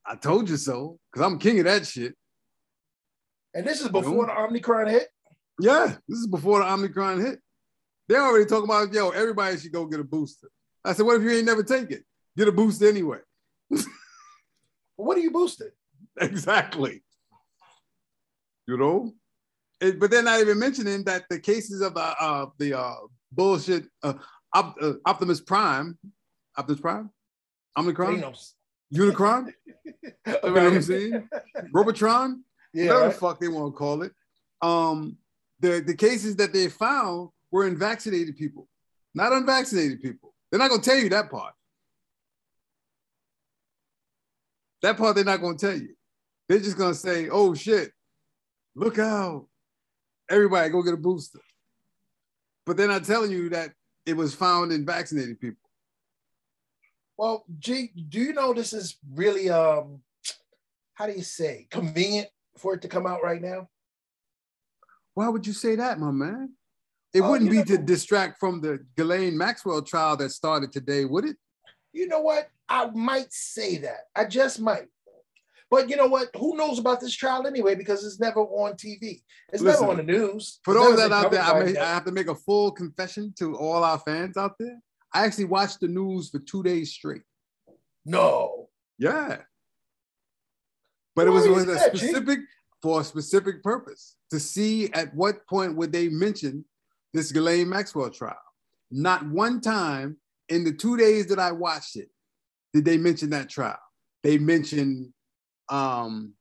I 0.06 0.18
told 0.18 0.50
you 0.50 0.58
so, 0.58 1.00
because 1.12 1.26
I'm 1.26 1.40
king 1.40 1.60
of 1.60 1.66
that 1.66 1.88
shit. 1.88 2.14
And 3.54 3.66
this 3.66 3.80
is 3.80 3.88
before 3.88 4.26
the 4.26 4.34
Omnicron 4.34 4.90
hit. 4.90 5.08
Yeah, 5.62 5.96
this 6.10 6.20
is 6.20 6.28
before 6.28 6.60
the 6.60 6.74
Omicron 6.74 7.22
hit. 7.22 7.40
They 8.10 8.16
already 8.16 8.46
talking 8.46 8.66
about, 8.66 8.92
yo, 8.92 9.12
everybody 9.12 9.58
should 9.60 9.72
go 9.72 9.86
get 9.86 10.00
a 10.00 10.04
booster. 10.04 10.50
I 10.84 10.94
said, 10.94 11.06
what 11.06 11.18
if 11.18 11.22
you 11.22 11.30
ain't 11.30 11.46
never 11.46 11.62
take 11.64 11.92
it? 11.92 12.04
Get 12.36 12.48
a 12.48 12.52
booster 12.52 12.90
anyway. 12.90 13.20
What 14.96 15.16
are 15.18 15.22
you 15.22 15.30
boosted? 15.32 15.72
exactly. 16.20 17.04
You 18.68 18.78
know? 18.78 19.14
It- 19.80 20.00
but 20.00 20.10
they're 20.12 20.24
not 20.24 20.40
even 20.42 20.58
mentioning 20.60 21.04
that 21.06 21.26
the 21.30 21.40
cases 21.40 21.82
of 21.82 21.94
the 21.94 22.02
uh, 22.02 22.48
the 22.58 22.78
uh, 22.78 22.96
bullshit 23.32 23.86
uh, 24.04 24.14
Op- 24.54 24.76
uh, 24.82 24.94
Optimus 25.06 25.40
Prime, 25.40 25.98
Optimus 26.58 26.82
Prime, 26.82 27.10
Omicron, 27.78 28.20
Thanos. 28.22 28.54
Unicron, 28.94 29.54
you 29.86 30.12
know 30.26 30.40
what 30.42 30.58
I'm 30.58 30.82
saying? 30.82 31.30
Robotron, 31.72 32.44
Yeah, 32.74 32.86
whatever 32.88 33.04
right? 33.06 33.14
the 33.14 33.20
fuck 33.20 33.40
they 33.40 33.48
want 33.48 33.74
to 33.74 33.78
call 33.78 34.02
it. 34.02 34.12
Um, 34.62 35.18
the, 35.62 35.80
the 35.86 35.94
cases 35.96 36.36
that 36.38 36.52
they 36.52 36.68
found 36.70 37.30
were 37.52 37.68
in 37.68 37.78
vaccinated 37.78 38.38
people, 38.38 38.68
not 39.14 39.34
unvaccinated 39.34 40.02
people. 40.02 40.34
They're 40.50 40.60
not 40.60 40.70
gonna 40.70 40.82
tell 40.82 40.98
you 40.98 41.10
that 41.10 41.30
part. 41.30 41.54
That 44.82 44.98
part 44.98 45.16
they're 45.16 45.26
not 45.26 45.42
gonna 45.42 45.58
tell 45.58 45.76
you. 45.76 45.96
They're 46.48 46.60
just 46.60 46.78
gonna 46.78 46.96
say, 46.96 47.30
"Oh 47.30 47.54
shit, 47.54 47.92
look 48.76 48.98
out! 48.98 49.48
Everybody 50.30 50.70
go 50.70 50.82
get 50.82 50.94
a 50.94 50.98
booster." 50.98 51.40
But 52.66 52.78
they're 52.78 52.88
not 52.88 53.06
telling 53.06 53.32
you 53.32 53.50
that 53.50 53.74
it 54.06 54.16
was 54.16 54.34
found 54.34 54.72
in 54.72 54.86
vaccinated 54.86 55.40
people. 55.40 55.70
Well, 57.18 57.46
G, 57.60 57.92
do 58.08 58.20
you 58.20 58.34
know 58.34 58.54
this 58.54 58.74
is 58.74 58.98
really 59.14 59.50
um 59.50 60.02
how 60.94 61.08
do 61.08 61.14
you 61.14 61.24
say 61.24 61.68
convenient 61.70 62.30
for 62.58 62.74
it 62.74 62.82
to 62.82 62.88
come 62.88 63.06
out 63.06 63.24
right 63.24 63.42
now? 63.42 63.70
Why 65.14 65.28
would 65.30 65.46
you 65.46 65.54
say 65.54 65.76
that, 65.76 66.00
my 66.00 66.12
man? 66.12 66.54
It 67.14 67.22
Oh, 67.22 67.32
wouldn't 67.32 67.50
be 67.50 67.64
to 67.64 67.78
distract 67.78 68.40
from 68.40 68.62
the 68.62 68.86
Ghislaine 68.96 69.38
Maxwell 69.38 69.82
trial 69.82 70.16
that 70.18 70.30
started 70.32 70.72
today, 70.72 71.06
would 71.06 71.26
it? 71.26 71.38
You 71.92 72.08
know 72.08 72.22
what? 72.22 72.50
I 72.68 72.90
might 72.92 73.34
say 73.34 73.78
that. 73.80 74.02
I 74.16 74.26
just 74.26 74.60
might. 74.60 74.88
But 75.72 75.90
you 75.90 75.96
know 75.96 76.08
what? 76.08 76.30
Who 76.36 76.56
knows 76.56 76.80
about 76.80 77.00
this 77.00 77.16
trial 77.16 77.46
anyway? 77.48 77.76
Because 77.76 78.04
it's 78.06 78.20
never 78.20 78.42
on 78.42 78.74
TV. 78.74 79.22
It's 79.52 79.62
Listen, 79.62 79.82
never 79.88 79.92
on 79.92 79.98
the 79.98 80.04
news. 80.12 80.60
For 80.64 80.74
those 80.74 80.98
that 80.98 81.12
out 81.12 81.32
there, 81.32 81.42
I, 81.42 81.64
may, 81.64 81.78
I 81.78 81.86
have 81.94 82.06
to 82.06 82.12
make 82.12 82.28
a 82.28 82.36
full 82.36 82.72
confession 82.72 83.34
to 83.40 83.56
all 83.56 83.84
our 83.84 84.00
fans 84.00 84.38
out 84.38 84.56
there. 84.60 84.80
I 85.14 85.26
actually 85.26 85.46
watched 85.46 85.80
the 85.80 85.88
news 85.88 86.30
for 86.30 86.40
two 86.40 86.62
days 86.64 86.92
straight. 86.92 87.22
no. 88.06 88.70
Yeah. 89.00 89.38
But 91.16 91.28
it 91.28 91.32
Why 91.32 91.36
was 91.38 91.48
with 91.48 91.70
a 91.70 91.90
G? 91.92 91.98
specific 91.98 92.40
for 92.82 93.02
a 93.02 93.04
specific 93.04 93.64
purpose 93.64 94.16
to 94.32 94.40
see 94.40 94.92
at 94.94 95.14
what 95.16 95.46
point 95.48 95.76
would 95.76 95.92
they 95.92 96.10
mention 96.10 96.66
this 97.14 97.32
Ghislaine 97.32 97.70
Maxwell 97.70 98.10
trial. 98.10 98.38
Not 98.92 99.28
one 99.28 99.62
time 99.62 100.18
in 100.50 100.64
the 100.64 100.74
two 100.74 100.98
days 100.98 101.28
that 101.28 101.40
I 101.40 101.52
watched 101.52 101.96
it 101.96 102.10
did 102.74 102.86
they 102.86 102.98
mention 102.98 103.30
that 103.32 103.50
trial. 103.50 103.80
They 104.24 104.38
mentioned 104.38 105.12
um, 105.70 106.34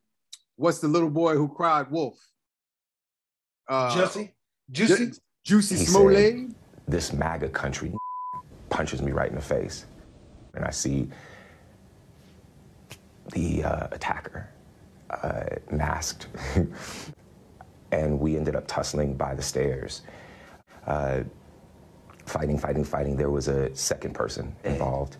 what's 0.56 0.80
the 0.80 0.88
little 0.88 1.10
boy 1.10 1.34
who 1.36 1.48
cried 1.48 1.90
wolf? 1.90 2.18
Uh, 3.68 3.94
Juicy. 3.94 4.34
Ju- 4.70 4.86
Juicy. 4.86 5.12
Juicy 5.44 5.76
He 5.76 5.84
Smollett. 5.86 6.50
this 6.86 7.12
MAGA 7.12 7.48
country 7.50 7.92
punches 8.70 9.00
me 9.02 9.12
right 9.12 9.28
in 9.28 9.34
the 9.34 9.40
face. 9.42 9.86
And 10.54 10.64
I 10.64 10.70
see 10.70 11.08
the 13.32 13.64
uh, 13.64 13.88
attacker 13.92 14.48
uh, 15.10 15.44
masked. 15.70 16.28
and 17.92 18.18
we 18.18 18.36
ended 18.36 18.56
up 18.56 18.66
tussling 18.66 19.14
by 19.14 19.34
the 19.34 19.42
stairs. 19.42 20.02
Uh, 20.88 21.22
fighting, 22.24 22.58
fighting, 22.58 22.82
fighting. 22.82 23.14
There 23.14 23.30
was 23.30 23.46
a 23.48 23.74
second 23.76 24.14
person 24.14 24.56
involved. 24.64 25.18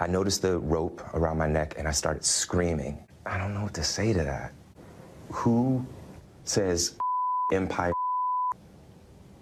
I 0.00 0.08
noticed 0.08 0.42
the 0.42 0.58
rope 0.58 1.02
around 1.14 1.38
my 1.38 1.46
neck 1.46 1.76
and 1.78 1.86
I 1.86 1.92
started 1.92 2.24
screaming. 2.24 2.98
I 3.24 3.38
don't 3.38 3.54
know 3.54 3.62
what 3.62 3.74
to 3.74 3.84
say 3.84 4.12
to 4.12 4.24
that. 4.24 4.52
Who 5.30 5.86
says 6.44 6.96
empire 7.52 7.92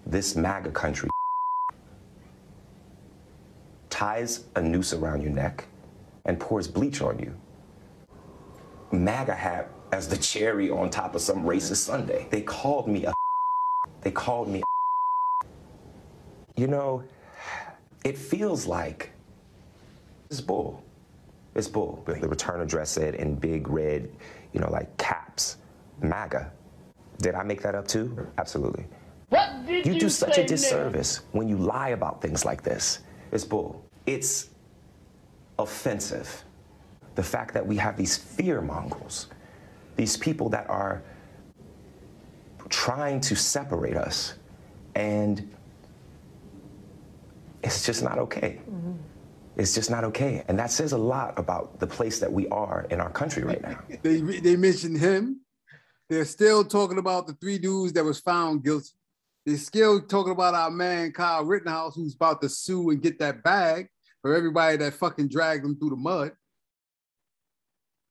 this 0.05 0.35
MAGA 0.35 0.71
country 0.71 1.09
ties 3.89 4.45
a 4.55 4.61
noose 4.61 4.93
around 4.93 5.23
your 5.23 5.31
neck 5.31 5.65
and 6.25 6.39
pours 6.39 6.67
bleach 6.67 7.01
on 7.01 7.17
you. 7.17 7.35
MAGA 8.91 9.33
hat 9.33 9.71
as 9.91 10.07
the 10.07 10.17
cherry 10.17 10.69
on 10.69 10.91
top 10.91 11.15
of 11.15 11.21
some 11.21 11.43
racist 11.43 11.77
sundae. 11.77 12.27
They 12.29 12.41
called 12.41 12.87
me 12.87 13.05
a. 13.05 13.14
They 14.05 14.11
called 14.11 14.47
me. 14.47 14.61
You 16.55 16.67
know, 16.67 17.03
it 18.03 18.15
feels 18.15 18.67
like 18.67 19.09
it's 20.29 20.39
bull. 20.39 20.83
It's 21.55 21.67
bull. 21.67 22.03
The 22.05 22.13
the 22.13 22.27
return 22.29 22.61
address 22.61 22.91
said 22.91 23.15
in 23.15 23.33
big 23.33 23.67
red, 23.67 24.07
you 24.53 24.59
know, 24.59 24.69
like 24.69 24.95
caps, 24.97 25.57
MAGA. 26.03 26.51
Did 27.17 27.33
I 27.33 27.41
make 27.41 27.63
that 27.63 27.73
up 27.73 27.87
too? 27.87 28.27
Absolutely. 28.37 28.85
What 29.29 29.65
did 29.65 29.87
You 29.87 29.93
you, 29.93 29.99
do 29.99 30.09
such 30.09 30.37
a 30.37 30.41
now? 30.41 30.47
disservice 30.47 31.21
when 31.31 31.49
you 31.49 31.57
lie 31.57 31.89
about 31.89 32.21
things 32.21 32.45
like 32.45 32.61
this. 32.61 32.99
It's 33.31 33.43
bull. 33.43 33.83
It's 34.05 34.51
offensive. 35.57 36.43
The 37.15 37.23
fact 37.23 37.55
that 37.55 37.65
we 37.65 37.75
have 37.77 37.97
these 37.97 38.15
fear 38.15 38.61
mongers, 38.61 39.29
these 39.95 40.15
people 40.15 40.47
that 40.49 40.69
are 40.69 41.01
trying 42.69 43.21
to 43.21 43.35
separate 43.35 43.97
us, 43.97 44.35
and 44.95 45.55
it's 47.63 47.85
just 47.85 48.03
not 48.03 48.17
okay. 48.19 48.59
Mm-hmm. 48.69 48.93
It's 49.57 49.73
just 49.73 49.89
not 49.89 50.03
okay. 50.05 50.43
And 50.47 50.59
that 50.59 50.71
says 50.71 50.91
a 50.91 50.97
lot 50.97 51.37
about 51.37 51.79
the 51.79 51.87
place 51.87 52.19
that 52.19 52.31
we 52.31 52.47
are 52.49 52.85
in 52.89 52.99
our 52.99 53.09
country 53.09 53.43
right 53.43 53.61
now. 53.61 53.79
They 54.03 54.19
they 54.19 54.55
mentioned 54.55 54.97
him. 54.97 55.41
They're 56.09 56.25
still 56.25 56.63
talking 56.63 56.99
about 56.99 57.25
the 57.25 57.33
three 57.33 57.57
dudes 57.57 57.93
that 57.93 58.03
was 58.03 58.19
found 58.19 58.63
guilty. 58.63 58.89
They're 59.45 59.57
still 59.57 60.01
talking 60.01 60.33
about 60.33 60.53
our 60.53 60.69
man 60.69 61.11
Kyle 61.11 61.43
Rittenhouse, 61.43 61.95
who's 61.95 62.15
about 62.15 62.41
to 62.41 62.49
sue 62.49 62.89
and 62.89 63.01
get 63.01 63.19
that 63.19 63.43
bag 63.43 63.87
for 64.21 64.35
everybody 64.35 64.77
that 64.77 64.93
fucking 64.93 65.29
dragged 65.29 65.65
him 65.65 65.77
through 65.77 65.91
the 65.91 65.95
mud. 65.95 66.31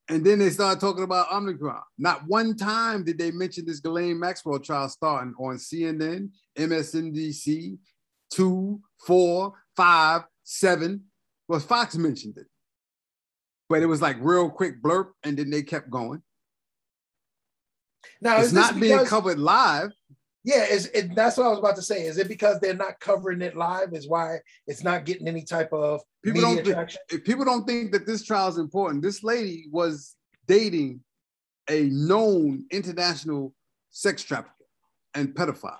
And 0.09 0.25
then 0.25 0.39
they 0.39 0.51
start 0.51 0.81
talking 0.81 1.05
about 1.05 1.33
Omicron. 1.33 1.81
Not 1.97 2.27
one 2.27 2.57
time 2.57 3.05
did 3.05 3.19
they 3.19 3.31
mention 3.31 3.65
this 3.65 3.81
Ghislaine 3.81 4.19
Maxwell 4.19 4.59
trial 4.59 4.89
starting 4.89 5.35
on 5.39 5.57
CNN, 5.57 6.29
MSNBC, 6.59 7.79
two, 8.31 8.81
four, 9.07 9.55
five, 9.77 10.23
seven. 10.43 11.05
Well, 11.49 11.61
Fox 11.61 11.97
mentioned 11.97 12.37
it, 12.37 12.47
but 13.69 13.83
it 13.83 13.87
was 13.87 14.03
like 14.03 14.17
real 14.21 14.51
quick 14.51 14.83
blurb, 14.83 15.09
and 15.23 15.39
then 15.39 15.51
they 15.51 15.63
kept 15.63 15.91
going. 15.91 16.23
Now 18.21 18.39
it's 18.41 18.53
not 18.53 18.79
being 18.79 19.05
covered 19.07 19.39
live. 19.39 19.91
Yeah, 20.45 20.67
is 20.67 20.87
it, 20.93 21.15
that's 21.15 21.39
what 21.39 21.47
I 21.47 21.51
was 21.51 21.59
about 21.59 21.77
to 21.77 21.83
say. 21.83 22.05
Is 22.05 22.19
it 22.19 22.29
because 22.29 22.61
they're 22.61 22.75
not 22.75 23.01
covering 23.01 23.41
it 23.41 23.57
live? 23.57 23.95
Is 23.95 24.07
why 24.07 24.41
it's 24.67 24.85
not 24.85 25.07
getting 25.07 25.27
any 25.27 25.43
type 25.43 25.73
of 25.73 26.03
People 26.23 26.43
media 26.43 26.75
don't. 26.75 26.97
Think, 27.09 27.25
people 27.25 27.47
don't 27.47 27.67
think 27.67 27.93
that 27.93 28.07
this 28.07 28.25
trial 28.25 28.49
is 28.49 28.59
important. 28.59 29.03
This 29.03 29.25
lady 29.25 29.65
was 29.71 30.17
dating 30.47 31.01
a 31.71 31.85
known 31.85 32.67
international 32.71 33.55
sex 33.91 34.23
trafficker 34.23 34.53
and 35.15 35.29
pedophile. 35.29 35.79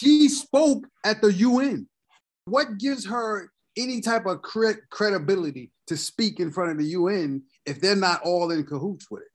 She 0.00 0.30
spoke 0.30 0.86
at 1.04 1.20
the 1.20 1.32
UN. 1.32 1.86
What 2.46 2.78
gives 2.78 3.06
her 3.06 3.50
any 3.76 4.00
type 4.00 4.24
of 4.24 4.40
cre- 4.40 4.80
credibility 4.90 5.72
to 5.88 5.96
speak 5.96 6.40
in 6.40 6.50
front 6.50 6.70
of 6.70 6.78
the 6.78 6.86
UN 6.86 7.42
if 7.66 7.80
they're 7.80 7.96
not 7.96 8.22
all 8.22 8.50
in 8.50 8.64
cahoots 8.64 9.10
with 9.10 9.22
it? 9.22 9.28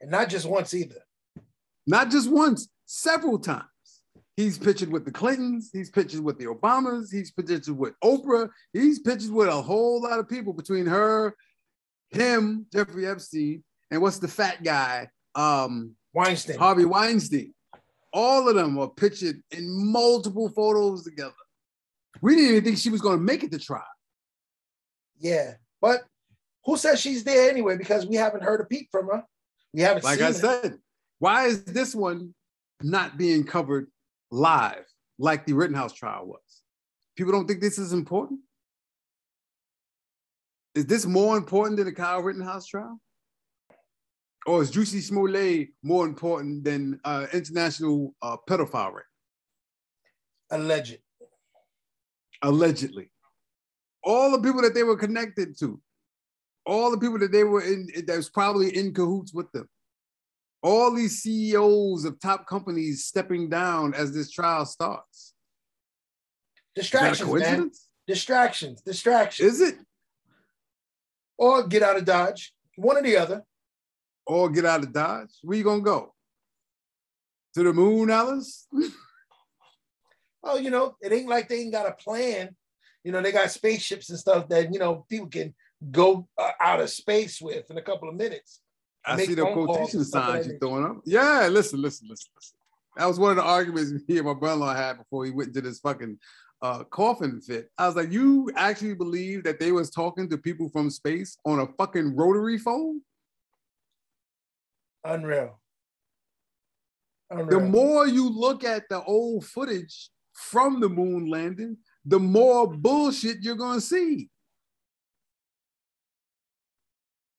And 0.00 0.12
not 0.12 0.28
just 0.28 0.46
once 0.46 0.74
either. 0.74 1.02
Not 1.88 2.10
just 2.10 2.30
once, 2.30 2.68
several 2.84 3.38
times. 3.38 3.64
He's 4.36 4.58
pictured 4.58 4.90
with 4.90 5.06
the 5.06 5.10
Clintons. 5.10 5.70
He's 5.72 5.90
pictured 5.90 6.20
with 6.20 6.38
the 6.38 6.44
Obamas. 6.44 7.10
He's 7.10 7.32
pictured 7.32 7.66
with 7.76 7.94
Oprah. 8.04 8.50
He's 8.74 8.98
pictured 9.00 9.32
with 9.32 9.48
a 9.48 9.62
whole 9.62 10.02
lot 10.02 10.18
of 10.18 10.28
people 10.28 10.52
between 10.52 10.84
her, 10.86 11.34
him, 12.10 12.66
Jeffrey 12.72 13.06
Epstein, 13.06 13.64
and 13.90 14.02
what's 14.02 14.18
the 14.18 14.28
fat 14.28 14.62
guy? 14.62 15.08
Um, 15.34 15.96
Weinstein. 16.12 16.58
Harvey 16.58 16.84
Weinstein. 16.84 17.54
All 18.12 18.48
of 18.48 18.54
them 18.54 18.78
are 18.78 18.88
pictured 18.90 19.42
in 19.50 19.64
multiple 19.90 20.50
photos 20.50 21.04
together. 21.04 21.32
We 22.20 22.34
didn't 22.36 22.50
even 22.50 22.64
think 22.64 22.78
she 22.78 22.90
was 22.90 23.00
going 23.00 23.16
to 23.18 23.24
make 23.24 23.42
it 23.44 23.50
to 23.52 23.58
trial. 23.58 23.82
Yeah, 25.18 25.54
but 25.80 26.02
who 26.64 26.76
says 26.76 27.00
she's 27.00 27.24
there 27.24 27.50
anyway? 27.50 27.76
Because 27.78 28.06
we 28.06 28.16
haven't 28.16 28.42
heard 28.42 28.60
a 28.60 28.64
peep 28.64 28.88
from 28.90 29.06
her. 29.06 29.24
We 29.72 29.80
haven't 29.80 30.04
Like 30.04 30.18
seen 30.18 30.26
I 30.26 30.30
it. 30.30 30.34
said, 30.34 30.78
why 31.18 31.46
is 31.46 31.64
this 31.64 31.94
one 31.94 32.34
not 32.82 33.18
being 33.18 33.44
covered 33.44 33.88
live 34.30 34.84
like 35.18 35.46
the 35.46 35.52
Rittenhouse 35.52 35.92
trial 35.92 36.26
was? 36.26 36.62
People 37.16 37.32
don't 37.32 37.46
think 37.46 37.60
this 37.60 37.78
is 37.78 37.92
important. 37.92 38.40
Is 40.74 40.86
this 40.86 41.06
more 41.06 41.36
important 41.36 41.76
than 41.76 41.86
the 41.86 41.92
Kyle 41.92 42.22
Rittenhouse 42.22 42.66
trial? 42.66 43.00
Or 44.46 44.62
is 44.62 44.70
Juicy 44.70 45.00
Smollett 45.00 45.70
more 45.82 46.06
important 46.06 46.64
than 46.64 47.00
uh, 47.04 47.26
international 47.32 48.14
uh, 48.22 48.36
pedophile 48.48 48.94
ring? 48.94 49.04
Alleged. 50.50 50.98
allegedly. 52.42 53.10
All 54.04 54.30
the 54.30 54.40
people 54.40 54.62
that 54.62 54.72
they 54.72 54.84
were 54.84 54.96
connected 54.96 55.58
to, 55.58 55.80
all 56.64 56.90
the 56.90 56.98
people 56.98 57.18
that 57.18 57.32
they 57.32 57.44
were 57.44 57.62
in 57.62 57.88
that 58.06 58.16
was 58.16 58.30
probably 58.30 58.74
in 58.74 58.94
cahoots 58.94 59.34
with 59.34 59.50
them. 59.52 59.68
All 60.62 60.94
these 60.94 61.22
CEOs 61.22 62.04
of 62.04 62.18
top 62.20 62.46
companies 62.46 63.04
stepping 63.04 63.48
down 63.48 63.94
as 63.94 64.12
this 64.12 64.30
trial 64.30 64.66
starts. 64.66 65.34
Is 66.74 66.90
that 66.90 67.02
a 67.04 67.08
Distractions, 67.08 67.32
man. 67.32 67.70
Distractions. 68.06 68.82
Distractions. 68.82 69.54
Is 69.54 69.60
it? 69.60 69.78
or 71.38 71.66
get 71.66 71.82
out 71.82 71.96
of 71.96 72.04
Dodge. 72.04 72.52
One 72.76 72.98
or 72.98 73.02
the 73.02 73.16
other. 73.16 73.44
Or 74.26 74.50
get 74.50 74.66
out 74.66 74.82
of 74.82 74.92
Dodge? 74.92 75.30
Where 75.42 75.56
you 75.56 75.64
gonna 75.64 75.80
go? 75.80 76.14
To 77.54 77.62
the 77.62 77.72
moon, 77.72 78.10
Alice? 78.10 78.66
Oh, 80.40 80.56
you 80.56 80.70
know, 80.70 80.94
it 81.02 81.12
ain't 81.12 81.28
like 81.28 81.48
they 81.48 81.62
ain't 81.62 81.72
got 81.72 81.88
a 81.88 81.92
plan. 81.92 82.54
You 83.02 83.10
know, 83.10 83.20
they 83.20 83.32
got 83.32 83.50
spaceships 83.50 84.08
and 84.08 84.18
stuff 84.18 84.48
that 84.48 84.72
you 84.72 84.78
know 84.78 85.04
people 85.10 85.26
can 85.26 85.52
go 85.90 86.28
uh, 86.38 86.52
out 86.60 86.80
of 86.80 86.88
space 86.90 87.40
with 87.40 87.68
in 87.72 87.76
a 87.76 87.82
couple 87.82 88.08
of 88.08 88.14
minutes. 88.14 88.60
I 89.04 89.24
see 89.24 89.34
the 89.34 89.46
quotation 89.46 90.00
and 90.00 90.06
stuff 90.06 90.28
of 90.28 90.34
signs 90.34 90.46
you're 90.46 90.58
throwing 90.58 90.84
up. 90.84 90.98
Yeah, 91.04 91.48
listen, 91.50 91.80
listen, 91.80 92.08
listen, 92.08 92.30
listen. 92.36 92.56
That 92.96 93.06
was 93.06 93.18
one 93.18 93.30
of 93.30 93.36
the 93.36 93.44
arguments 93.44 93.92
me 94.08 94.18
and 94.18 94.26
my 94.26 94.34
brother-in-law 94.34 94.74
had 94.74 94.98
before 94.98 95.24
he 95.24 95.30
went 95.30 95.48
into 95.48 95.60
this 95.60 95.78
fucking 95.78 96.18
uh, 96.62 96.84
coffin 96.84 97.40
fit. 97.40 97.70
I 97.78 97.86
was 97.86 97.96
like, 97.96 98.10
you 98.10 98.50
actually 98.56 98.94
believe 98.94 99.44
that 99.44 99.60
they 99.60 99.72
was 99.72 99.90
talking 99.90 100.28
to 100.30 100.38
people 100.38 100.68
from 100.68 100.90
space 100.90 101.38
on 101.44 101.60
a 101.60 101.66
fucking 101.78 102.16
rotary 102.16 102.58
phone? 102.58 103.02
Unreal. 105.04 105.60
Unreal. 107.30 107.48
The 107.48 107.60
more 107.60 108.06
you 108.06 108.28
look 108.28 108.64
at 108.64 108.88
the 108.88 109.02
old 109.04 109.44
footage 109.44 110.10
from 110.32 110.80
the 110.80 110.88
moon 110.88 111.26
landing, 111.26 111.76
the 112.04 112.18
more 112.18 112.66
bullshit 112.66 113.38
you're 113.42 113.54
gonna 113.54 113.80
see. 113.80 114.28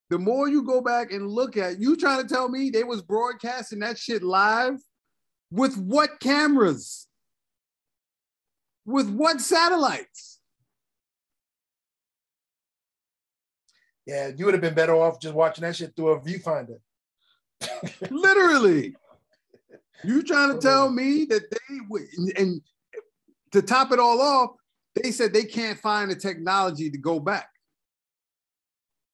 The 0.10 0.18
more 0.18 0.50
you 0.50 0.64
go 0.64 0.82
back 0.82 1.12
and 1.12 1.30
look 1.30 1.56
at, 1.58 1.80
you 1.80 1.96
trying 1.96 2.22
to 2.22 2.28
tell 2.28 2.50
me 2.50 2.70
they 2.70 2.84
was 2.84 3.02
broadcasting 3.02 3.80
that 3.80 3.98
shit 3.98 4.24
live 4.24 4.80
with 5.52 5.78
what 5.78 6.20
cameras? 6.20 7.08
With 8.86 9.10
what 9.10 9.40
satellites? 9.40 10.40
yeah, 14.10 14.32
you 14.36 14.46
would 14.46 14.56
have 14.56 14.62
been 14.62 14.74
better 14.74 14.96
off 14.96 15.22
just 15.22 15.36
watching 15.36 15.62
that 15.62 15.76
shit 15.76 15.96
through 15.96 16.14
a 16.14 16.20
viewfinder. 16.20 16.80
Literally. 18.10 18.96
You 20.04 20.24
trying 20.24 20.50
to 20.50 20.58
oh. 20.58 20.60
tell 20.60 20.92
me 20.92 21.26
that 21.26 21.44
they 21.52 21.76
would, 21.88 22.02
and- 22.18 22.38
and 22.38 22.62
to 23.52 23.62
top 23.62 23.92
it 23.92 24.00
all 24.00 24.20
off, 24.20 24.52
they 24.96 25.12
said 25.12 25.32
they 25.32 25.44
can't 25.44 25.78
find 25.80 26.10
the 26.10 26.16
technology 26.16 26.90
to 26.90 26.98
go 26.98 27.20
back. 27.20 27.50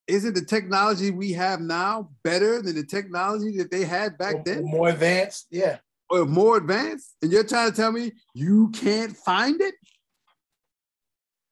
Isn't 0.07 0.35
the 0.35 0.45
technology 0.45 1.09
we 1.11 1.31
have 1.33 1.61
now 1.61 2.11
better 2.23 2.61
than 2.61 2.75
the 2.75 2.85
technology 2.85 3.57
that 3.57 3.71
they 3.71 3.85
had 3.85 4.17
back 4.17 4.35
Or- 4.35 4.43
then? 4.45 4.59
or 4.59 4.67
more 4.67 4.89
advanced. 4.89 5.47
Yeah. 5.49 5.79
Or 6.09 6.25
more 6.25 6.57
advanced? 6.57 7.15
And 7.23 7.31
you're 7.31 7.43
trying 7.43 7.71
to 7.71 7.75
tell 7.75 7.91
me 7.91 8.11
you 8.35 8.69
can't 8.69 9.17
find 9.17 9.59
it? 9.61 9.73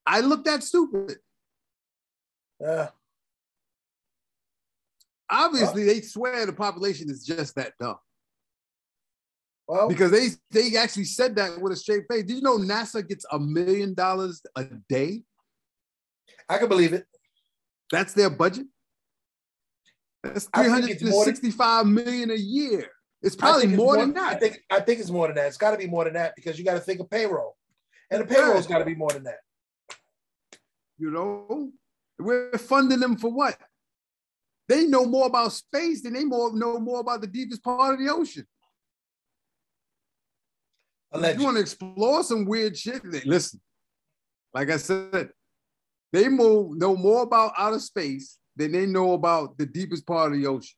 I 0.05 0.19
look 0.19 0.43
that 0.45 0.63
stupid. 0.63 1.17
Uh, 2.63 2.87
Obviously, 5.29 5.83
they 5.85 6.01
swear 6.01 6.45
the 6.45 6.53
population 6.53 7.09
is 7.09 7.25
just 7.25 7.55
that 7.55 7.73
dumb. 7.79 7.97
well, 9.67 9.87
because 9.89 10.11
they 10.11 10.27
they 10.51 10.77
actually 10.77 11.05
said 11.05 11.35
that 11.37 11.59
with 11.59 11.73
a 11.73 11.75
straight 11.75 12.03
face. 12.07 12.23
Did 12.25 12.35
you 12.35 12.41
know 12.43 12.57
NASA 12.59 13.07
gets 13.07 13.25
a 13.31 13.39
million 13.39 13.95
dollars 13.95 14.41
a 14.55 14.65
day? 14.87 15.23
I 16.47 16.59
can 16.59 16.69
believe 16.69 16.93
it. 16.93 17.07
That's 17.93 18.13
their 18.13 18.31
budget. 18.31 18.65
That's 20.23 20.49
I 20.51 20.63
three 20.63 20.71
hundred 20.71 20.99
and 20.99 21.13
sixty-five 21.13 21.85
million 21.85 22.31
a 22.31 22.35
year. 22.35 22.87
It's 23.21 23.35
probably 23.35 23.67
it's 23.67 23.77
more 23.77 23.97
than 23.97 24.17
I 24.17 24.31
that. 24.31 24.39
think 24.39 24.59
I 24.71 24.79
think 24.79 24.99
it's 24.99 25.11
more 25.11 25.27
than 25.27 25.35
that. 25.35 25.45
It's 25.45 25.57
got 25.57 25.71
to 25.71 25.77
be 25.77 25.85
more 25.85 26.03
than 26.05 26.13
that 26.13 26.35
because 26.35 26.57
you 26.57 26.65
got 26.65 26.73
to 26.73 26.79
think 26.79 26.99
of 27.01 27.09
payroll, 27.11 27.55
and 28.09 28.19
the 28.19 28.25
payroll's 28.25 28.65
got 28.65 28.79
to 28.79 28.85
be 28.85 28.95
more 28.95 29.11
than 29.11 29.25
that. 29.25 29.37
you 30.97 31.11
know, 31.11 31.71
we're 32.17 32.57
funding 32.57 32.99
them 32.99 33.15
for 33.15 33.31
what? 33.31 33.57
They 34.67 34.85
know 34.85 35.05
more 35.05 35.27
about 35.27 35.51
space 35.51 36.01
than 36.01 36.13
they 36.13 36.23
more 36.23 36.51
know 36.57 36.79
more 36.79 36.99
about 36.99 37.21
the 37.21 37.27
deepest 37.27 37.63
part 37.63 37.93
of 37.93 37.99
the 37.99 38.11
ocean. 38.11 38.47
If 41.11 41.19
Alleged. 41.19 41.39
you 41.39 41.45
want 41.45 41.57
to 41.57 41.61
explore 41.61 42.23
some 42.23 42.45
weird 42.45 42.75
shit, 42.75 43.05
listen. 43.23 43.61
Like 44.51 44.71
I 44.71 44.77
said, 44.77 45.29
they 46.13 46.29
move, 46.29 46.77
know 46.77 46.95
more 46.95 47.23
about 47.23 47.53
outer 47.57 47.79
space 47.79 48.37
than 48.55 48.71
they 48.71 48.85
know 48.85 49.13
about 49.13 49.57
the 49.57 49.65
deepest 49.65 50.05
part 50.05 50.31
of 50.31 50.37
the 50.39 50.47
ocean. 50.47 50.75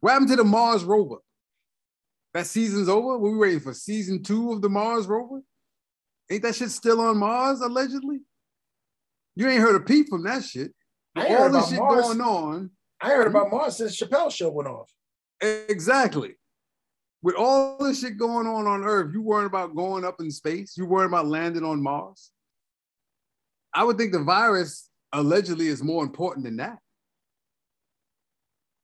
What 0.00 0.12
happened 0.12 0.30
to 0.30 0.36
the 0.36 0.44
Mars 0.44 0.84
rover? 0.84 1.16
That 2.34 2.46
season's 2.46 2.88
over. 2.88 3.18
Were 3.18 3.32
we 3.32 3.38
waiting 3.38 3.60
for 3.60 3.72
season 3.72 4.22
two 4.22 4.52
of 4.52 4.60
the 4.60 4.68
Mars 4.68 5.06
rover? 5.06 5.40
Ain't 6.30 6.42
that 6.42 6.54
shit 6.54 6.70
still 6.70 7.00
on 7.00 7.16
Mars 7.16 7.60
allegedly? 7.60 8.20
You 9.34 9.48
ain't 9.48 9.62
heard 9.62 9.76
a 9.76 9.80
peep 9.80 10.08
from 10.10 10.24
that 10.24 10.44
shit. 10.44 10.72
I 11.16 11.26
All 11.26 11.36
heard 11.38 11.54
this 11.54 11.70
shit 11.70 11.78
Mars. 11.78 12.02
going 12.02 12.20
on. 12.20 12.70
I 13.00 13.08
heard 13.08 13.28
about 13.28 13.48
hmm? 13.48 13.56
Mars 13.56 13.78
since 13.78 13.98
Chappelle 13.98 14.30
show 14.30 14.50
went 14.50 14.68
off. 14.68 14.92
Exactly. 15.40 16.34
With 17.22 17.36
all 17.36 17.78
this 17.78 18.00
shit 18.00 18.18
going 18.18 18.46
on 18.46 18.66
on 18.66 18.84
Earth, 18.84 19.12
you 19.14 19.22
worrying 19.22 19.46
about 19.46 19.74
going 19.74 20.04
up 20.04 20.20
in 20.20 20.30
space? 20.30 20.76
You 20.76 20.84
worrying 20.84 21.10
about 21.10 21.26
landing 21.26 21.64
on 21.64 21.82
Mars? 21.82 22.30
I 23.74 23.84
would 23.84 23.98
think 23.98 24.12
the 24.12 24.22
virus 24.22 24.88
allegedly 25.12 25.68
is 25.68 25.82
more 25.82 26.02
important 26.02 26.44
than 26.44 26.56
that. 26.56 26.78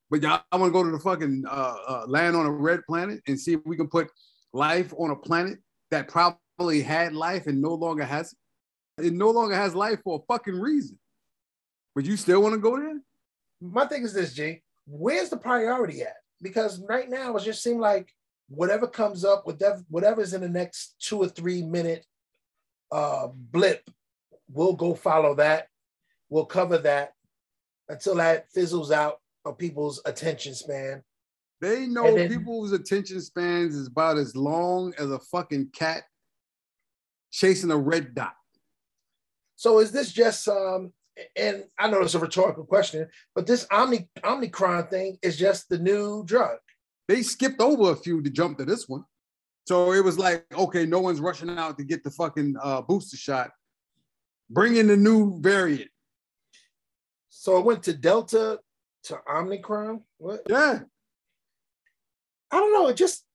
But 0.09 0.21
y'all, 0.21 0.41
I 0.51 0.57
want 0.57 0.69
to 0.69 0.73
go 0.73 0.83
to 0.83 0.91
the 0.91 0.99
fucking 0.99 1.45
uh, 1.49 1.75
uh, 1.87 2.05
land 2.07 2.35
on 2.35 2.45
a 2.45 2.51
red 2.51 2.81
planet 2.87 3.21
and 3.27 3.39
see 3.39 3.53
if 3.53 3.61
we 3.65 3.75
can 3.75 3.87
put 3.87 4.09
life 4.53 4.93
on 4.97 5.09
a 5.11 5.15
planet 5.15 5.59
that 5.91 6.07
probably 6.07 6.81
had 6.81 7.13
life 7.13 7.47
and 7.47 7.61
no 7.61 7.73
longer 7.73 8.05
has 8.05 8.33
it. 8.33 9.07
It 9.07 9.13
no 9.13 9.29
longer 9.29 9.55
has 9.55 9.75
life 9.75 9.99
for 10.03 10.19
a 10.19 10.33
fucking 10.33 10.59
reason. 10.59 10.97
But 11.95 12.05
you 12.05 12.17
still 12.17 12.41
want 12.41 12.53
to 12.53 12.59
go 12.59 12.77
there? 12.77 13.01
My 13.61 13.85
thing 13.85 14.03
is 14.03 14.13
this, 14.13 14.33
G. 14.33 14.61
Where's 14.85 15.29
the 15.29 15.37
priority 15.37 16.01
at? 16.01 16.15
Because 16.41 16.79
right 16.87 17.09
now 17.09 17.35
it 17.35 17.43
just 17.43 17.63
seems 17.63 17.79
like 17.79 18.13
whatever 18.47 18.87
comes 18.87 19.25
up, 19.25 19.45
whatever 19.45 19.83
whatever's 19.89 20.33
in 20.33 20.41
the 20.41 20.49
next 20.49 20.95
two 20.99 21.17
or 21.17 21.27
three 21.27 21.61
minute 21.61 22.05
uh, 22.91 23.27
blip, 23.33 23.89
we'll 24.49 24.73
go 24.73 24.95
follow 24.95 25.35
that. 25.35 25.67
We'll 26.29 26.45
cover 26.45 26.77
that 26.79 27.13
until 27.89 28.15
that 28.15 28.51
fizzles 28.51 28.91
out 28.91 29.19
of 29.45 29.57
people's 29.57 30.01
attention 30.05 30.55
span. 30.55 31.03
They 31.61 31.85
know 31.87 32.15
then- 32.15 32.29
people's 32.29 32.71
attention 32.71 33.21
spans 33.21 33.75
is 33.75 33.87
about 33.87 34.17
as 34.17 34.35
long 34.35 34.93
as 34.97 35.11
a 35.11 35.19
fucking 35.19 35.69
cat 35.73 36.03
chasing 37.31 37.71
a 37.71 37.77
red 37.77 38.15
dot. 38.15 38.35
So 39.55 39.79
is 39.79 39.91
this 39.91 40.11
just 40.11 40.47
um 40.47 40.91
and 41.35 41.63
I 41.79 41.89
know 41.89 42.01
it's 42.01 42.15
a 42.15 42.19
rhetorical 42.19 42.65
question, 42.65 43.07
but 43.33 43.47
this 43.47 43.65
Omni 43.71 44.09
Omnicron 44.19 44.89
thing 44.89 45.17
is 45.21 45.37
just 45.37 45.69
the 45.69 45.77
new 45.77 46.25
drug. 46.25 46.57
They 47.07 47.21
skipped 47.21 47.61
over 47.61 47.91
a 47.91 47.95
few 47.95 48.21
to 48.21 48.29
jump 48.29 48.57
to 48.57 48.65
this 48.65 48.89
one. 48.89 49.05
So 49.67 49.93
it 49.93 50.03
was 50.03 50.19
like, 50.19 50.45
okay, 50.53 50.85
no 50.85 50.99
one's 50.99 51.21
rushing 51.21 51.49
out 51.57 51.77
to 51.77 51.83
get 51.83 52.03
the 52.03 52.11
fucking 52.11 52.55
uh, 52.61 52.81
booster 52.81 53.17
shot. 53.17 53.51
Bring 54.49 54.75
in 54.75 54.87
the 54.87 54.97
new 54.97 55.39
variant. 55.41 55.89
So 57.29 57.57
it 57.57 57.65
went 57.65 57.83
to 57.83 57.93
Delta 57.93 58.59
to 59.03 59.19
Omnicron. 59.27 60.01
What? 60.17 60.41
Yeah. 60.49 60.79
I 62.51 62.57
don't 62.57 62.73
know. 62.73 62.87
It 62.87 62.97
just 62.97 63.25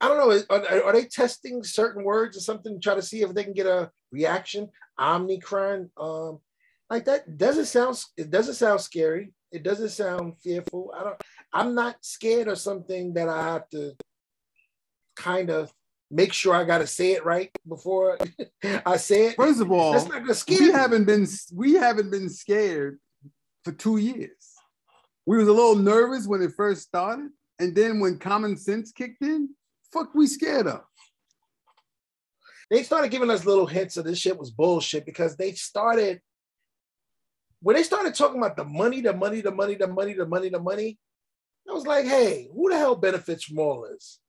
I 0.00 0.08
don't 0.08 0.18
know. 0.18 0.42
Are, 0.50 0.84
are 0.84 0.92
they 0.92 1.04
testing 1.04 1.64
certain 1.64 2.04
words 2.04 2.36
or 2.36 2.40
something 2.40 2.74
to 2.74 2.80
try 2.80 2.94
to 2.94 3.02
see 3.02 3.22
if 3.22 3.34
they 3.34 3.44
can 3.44 3.52
get 3.52 3.66
a 3.66 3.90
reaction? 4.12 4.68
Omnicron, 4.98 5.90
um, 5.96 6.38
like 6.88 7.04
that 7.06 7.36
doesn't 7.36 7.66
sound. 7.66 8.00
It 8.16 8.30
doesn't 8.30 8.54
sound 8.54 8.80
scary. 8.80 9.32
It 9.50 9.62
doesn't 9.62 9.90
sound 9.90 10.34
fearful. 10.40 10.92
I 10.96 11.04
don't. 11.04 11.22
I'm 11.52 11.74
not 11.74 11.96
scared 12.02 12.48
of 12.48 12.58
something 12.58 13.14
that 13.14 13.28
I 13.28 13.42
have 13.42 13.68
to 13.70 13.94
kind 15.16 15.50
of 15.50 15.72
make 16.10 16.32
sure 16.32 16.54
I 16.54 16.64
got 16.64 16.78
to 16.78 16.86
say 16.86 17.12
it 17.12 17.24
right 17.24 17.50
before 17.68 18.18
I 18.86 18.96
say 18.96 19.26
it. 19.28 19.36
First 19.36 19.60
of 19.60 19.70
all, 19.70 19.92
That's 19.92 20.06
not 20.08 20.20
gonna 20.20 20.34
scare 20.34 20.58
we 20.60 20.66
me. 20.68 20.72
haven't 20.72 21.04
been 21.04 21.26
we 21.54 21.74
haven't 21.74 22.10
been 22.10 22.28
scared 22.28 22.98
for 23.64 23.72
two 23.72 23.96
years. 23.98 24.54
We 25.26 25.36
was 25.36 25.48
a 25.48 25.52
little 25.52 25.76
nervous 25.76 26.26
when 26.26 26.40
it 26.42 26.52
first 26.56 26.82
started, 26.82 27.28
and 27.58 27.74
then 27.76 28.00
when 28.00 28.18
common 28.18 28.56
sense 28.56 28.92
kicked 28.92 29.22
in, 29.22 29.50
fuck, 29.92 30.14
we 30.14 30.26
scared 30.26 30.66
of. 30.66 30.80
they 32.70 32.82
started 32.82 33.10
giving 33.10 33.30
us 33.30 33.44
little 33.44 33.66
hints 33.66 33.96
of 33.98 34.04
this 34.04 34.18
shit 34.18 34.38
was 34.38 34.50
bullshit 34.50 35.04
because 35.04 35.36
they 35.36 35.52
started 35.52 36.20
when 37.60 37.74
they 37.76 37.82
started 37.82 38.14
talking 38.14 38.38
about 38.38 38.56
the 38.56 38.64
money, 38.64 39.00
the 39.00 39.12
money, 39.12 39.40
the 39.40 39.50
money, 39.50 39.74
the 39.74 39.88
money, 39.88 40.12
the 40.14 40.26
money, 40.26 40.48
the 40.48 40.60
money. 40.60 40.98
I 41.68 41.72
was 41.74 41.86
like, 41.86 42.06
hey, 42.06 42.48
who 42.54 42.70
the 42.70 42.78
hell 42.78 42.94
benefits 42.96 43.44
from 43.44 43.58
all 43.58 43.82
this? 43.82 44.20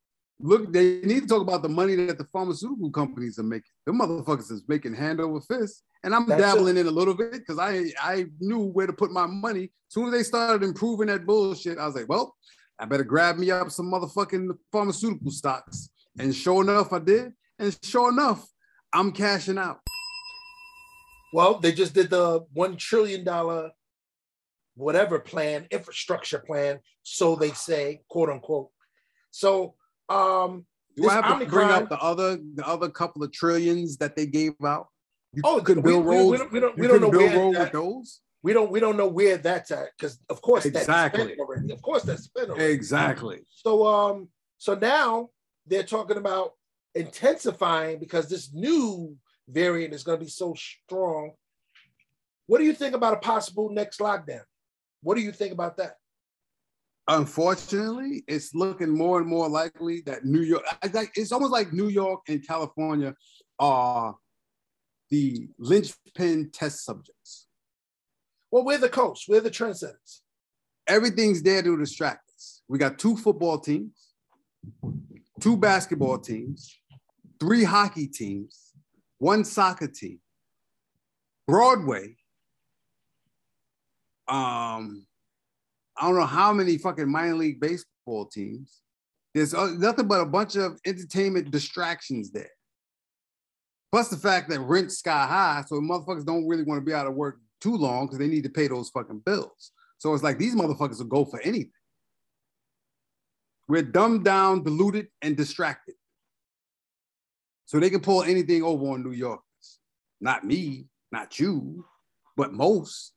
Look, 0.42 0.72
they 0.72 1.02
need 1.02 1.22
to 1.22 1.28
talk 1.28 1.42
about 1.42 1.62
the 1.62 1.70
money 1.70 1.96
that 1.96 2.18
the 2.18 2.24
pharmaceutical 2.26 2.90
companies 2.92 3.38
are 3.40 3.44
making. 3.44 3.72
The 3.86 3.92
motherfuckers 3.92 4.52
is 4.52 4.64
making 4.68 4.94
hand 4.94 5.20
over 5.20 5.42
fist. 5.42 5.84
And 6.04 6.16
I'm 6.16 6.26
That's 6.28 6.42
dabbling 6.42 6.78
in 6.78 6.88
a 6.88 6.92
little 6.92 7.14
bit 7.14 7.34
because 7.34 7.60
I 7.60 7.92
I 8.02 8.28
knew 8.40 8.62
where 8.62 8.88
to 8.88 8.94
put 8.94 9.12
my 9.12 9.26
money. 9.26 9.66
As 9.66 9.94
soon 9.94 10.08
as 10.08 10.14
they 10.14 10.24
started 10.24 10.64
improving 10.64 11.08
that 11.08 11.26
bullshit, 11.26 11.78
I 11.78 11.86
was 11.86 11.96
like, 11.96 12.08
well, 12.08 12.36
I 12.80 12.86
better 12.86 13.04
grab 13.04 13.38
me 13.38 13.52
up 13.52 13.70
some 13.70 13.92
motherfucking 13.92 14.58
pharmaceutical 14.72 15.32
stocks. 15.32 15.90
And 16.18 16.34
sure 16.34 16.62
enough, 16.62 16.94
I 16.94 17.00
did. 17.00 17.34
And 17.58 17.78
sure 17.84 18.10
enough, 18.10 18.48
I'm 18.94 19.12
cashing 19.12 19.58
out. 19.58 19.82
Well, 21.34 21.60
they 21.60 21.74
just 21.74 21.94
did 21.94 22.10
the 22.10 22.46
one 22.54 22.78
trillion 22.78 23.26
dollar 23.26 23.72
whatever 24.76 25.20
plan, 25.20 25.68
infrastructure 25.72 26.40
plan, 26.40 26.80
so 27.04 27.36
they 27.36 27.52
say, 27.52 28.02
quote 28.10 28.30
unquote. 28.30 28.70
So 29.30 29.76
um 30.10 30.66
Do 30.97 31.07
I 31.10 31.14
have 31.14 31.39
to 31.39 31.45
bring 31.45 31.70
up 31.70 31.89
the 31.89 31.97
other 31.99 32.38
the 32.55 32.68
other 32.68 32.89
couple 32.89 33.24
of 33.24 33.32
trillions 33.32 33.97
that 33.97 34.16
they 34.16 34.26
gave 34.26 34.53
out? 34.66 34.88
You 35.34 35.41
Oh, 35.45 35.62
couldn't 35.62 35.84
we- 35.84 35.91
build 35.91 36.05
we- 36.05 36.16
we 36.32 36.38
don't- 36.38 36.51
we 36.51 36.60
don't- 36.60 36.78
we 36.78 36.88
don't 36.88 37.01
know 37.01 37.12
build 37.12 37.34
where 37.34 37.51
that- 37.53 37.60
with 37.60 37.72
those. 37.74 38.22
we 38.41 38.51
don't 38.53 38.72
we 38.72 38.80
don't 38.80 38.97
know 38.97 39.07
where 39.07 39.38
that's 39.38 39.70
at 39.72 39.89
because 39.97 40.18
of 40.30 40.41
course 40.41 40.66
Exactly. 40.66 41.20
that's 41.20 41.34
spent 41.34 41.39
already. 41.39 41.72
Of 41.74 41.82
course 41.82 42.03
that's 42.03 42.24
spent 42.24 42.49
already. 42.49 42.74
Exactly. 42.74 43.41
So 43.49 43.86
um, 43.86 44.30
so 44.57 44.74
now 44.76 45.30
they're 45.68 45.84
talking 45.84 46.18
about 46.18 46.53
intensifying 46.95 47.99
because 47.99 48.28
this 48.28 48.51
new 48.53 49.16
variant 49.47 49.93
is 49.93 50.03
going 50.03 50.18
to 50.20 50.26
be 50.26 50.30
so 50.32 50.53
strong. 50.55 51.34
What 52.47 52.57
do 52.57 52.64
you 52.64 52.74
think 52.74 52.95
about 52.95 53.14
a 53.14 53.18
possible 53.18 53.70
next 53.70 53.99
lockdown? 53.99 54.43
What 55.03 55.16
do 55.16 55.22
you 55.22 55.32
think 55.32 55.53
about 55.53 55.78
that? 55.78 55.95
Unfortunately, 57.12 58.24
it's 58.28 58.53
looking 58.53 58.95
more 58.95 59.20
and 59.20 59.28
more 59.28 59.49
likely 59.49 60.01
that 60.01 60.26
New 60.26 60.41
York, 60.41 60.64
like 60.93 61.12
it's 61.16 61.32
almost 61.32 61.51
like 61.51 61.74
New 61.74 61.88
York 61.88 62.22
and 62.28 62.45
California 62.47 63.16
are 63.57 64.16
the 65.10 65.49
linchpin 65.57 66.51
test 66.51 66.86
subjects. 66.86 67.47
Well, 68.51 68.64
we're 68.64 68.78
the 68.78 68.89
coast. 68.89 69.26
We're 69.28 69.41
the 69.41 69.49
trendsetters. 69.49 70.22
Everything's 70.88 71.41
there 71.41 71.64
to 71.64 71.78
distract 71.78 72.30
us. 72.36 72.62
We 72.68 72.78
got 72.78 72.99
two 72.99 73.18
football 73.18 73.57
teams, 73.57 74.14
two 75.39 75.57
basketball 75.57 76.20
teams, 76.20 76.78
three 77.39 77.64
hockey 77.64 78.05
teams, 78.05 78.74
one 79.18 79.43
soccer 79.45 79.88
team, 79.88 80.20
Broadway. 81.47 82.18
Um, 84.28 85.07
I 86.00 86.06
don't 86.06 86.16
know 86.16 86.26
how 86.26 86.54
many 86.54 86.78
fucking 86.78 87.12
minor 87.12 87.36
league 87.36 87.60
baseball 87.60 88.26
teams. 88.26 88.82
There's 89.34 89.54
uh, 89.54 89.72
nothing 89.78 90.08
but 90.08 90.22
a 90.22 90.26
bunch 90.26 90.56
of 90.56 90.80
entertainment 90.86 91.52
distractions 91.52 92.32
there. 92.32 92.50
Plus 93.91 94.10
the 94.10 94.18
fact 94.18 94.50
that 94.50 94.60
rent's 94.62 95.00
sky 95.00 95.26
high, 95.28 95.64
so 95.68 95.76
motherfuckers 95.76 96.26
don't 96.26 96.47
really 96.47 96.64
want 96.64 96.80
to 96.80 96.86
be 96.86 96.93
out 96.93 97.08
of 97.08 97.16
work 97.16 97.39
too 97.60 97.76
long 97.76 98.06
because 98.06 98.20
they 98.20 98.28
need 98.28 98.43
to 98.43 98.50
pay 98.50 98.68
those 98.68 98.89
fucking 98.89 99.20
bills. 99.26 99.72
So 99.97 100.14
it's 100.14 100.24
like 100.24 100.38
these 100.38 100.56
motherfuckers 100.56 101.00
will 101.00 101.06
go 101.06 101.26
for 101.26 101.41
anything. 101.41 101.72
We're 103.68 103.84
dumbed 103.84 104.24
down, 104.24 104.64
diluted, 104.64 105.08
and 105.22 105.36
distracted. 105.36 105.95
So 107.66 107.80
they 107.80 107.89
can 107.89 108.00
pull 108.00 108.24
anything 108.24 108.64
over 108.64 108.93
on 108.93 109.04
New 109.04 109.12
Yorkers. 109.12 109.43
Not 110.22 110.43
me, 110.43 110.88
not 111.12 111.39
you, 111.39 111.86
but 112.36 112.54
most. 112.54 113.14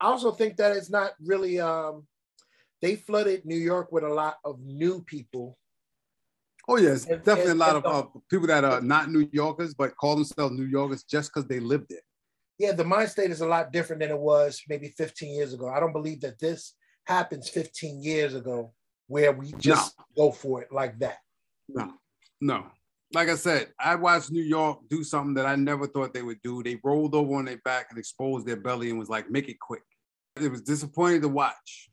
I 0.00 0.06
also 0.06 0.32
think 0.32 0.56
that 0.56 0.76
it's 0.76 0.90
not 0.90 1.12
really. 1.20 1.58
Um, 1.58 2.06
they 2.82 2.96
flooded 2.96 3.44
New 3.44 3.56
York 3.58 3.92
with 3.92 4.04
a 4.04 4.08
lot 4.08 4.38
of 4.44 4.60
new 4.60 5.02
people. 5.02 5.58
Oh 6.68 6.76
yes, 6.76 7.06
And- 7.06 7.22
definitely 7.24 7.52
and- 7.52 7.60
a 7.62 7.64
lot 7.64 7.76
of 7.76 7.86
uh, 7.86 8.08
people 8.30 8.46
that 8.48 8.64
are 8.64 8.80
not 8.80 9.10
New 9.10 9.28
Yorkers 9.32 9.74
but 9.74 9.96
call 9.96 10.14
themselves 10.16 10.54
New 10.56 10.64
Yorkers 10.66 11.02
just 11.04 11.30
because 11.32 11.46
they 11.48 11.60
live 11.60 11.86
there. 11.88 12.00
Yeah, 12.58 12.72
the 12.72 12.84
mind 12.84 13.08
state 13.08 13.30
is 13.30 13.40
a 13.40 13.46
lot 13.48 13.72
different 13.72 14.00
than 14.00 14.10
it 14.10 14.18
was 14.18 14.62
maybe 14.68 14.88
15 14.88 15.34
years 15.34 15.54
ago. 15.54 15.68
I 15.68 15.80
don't 15.80 15.92
believe 15.94 16.20
that 16.20 16.38
this 16.38 16.74
happens 17.06 17.48
15 17.48 18.02
years 18.02 18.34
ago 18.34 18.72
where 19.08 19.32
we 19.32 19.52
just 19.58 19.96
go 20.16 20.30
for 20.30 20.60
it 20.62 20.68
like 20.70 20.98
that. 20.98 21.18
No, 21.68 21.94
no. 22.40 22.66
Like 23.12 23.28
I 23.28 23.34
said, 23.34 23.72
I 23.80 23.96
watched 23.96 24.30
New 24.30 24.42
York 24.42 24.80
do 24.88 25.02
something 25.02 25.34
that 25.34 25.46
I 25.46 25.56
never 25.56 25.86
thought 25.88 26.14
they 26.14 26.22
would 26.22 26.40
do. 26.42 26.62
They 26.62 26.78
rolled 26.84 27.14
over 27.14 27.34
on 27.36 27.46
their 27.46 27.58
back 27.64 27.86
and 27.90 27.98
exposed 27.98 28.46
their 28.46 28.56
belly 28.60 28.90
and 28.90 28.98
was 28.98 29.08
like, 29.08 29.30
make 29.30 29.48
it 29.48 29.58
quick. 29.58 29.82
It 30.40 30.48
was 30.50 30.62
disappointing 30.62 31.22
to 31.22 31.28
watch. 31.28 31.89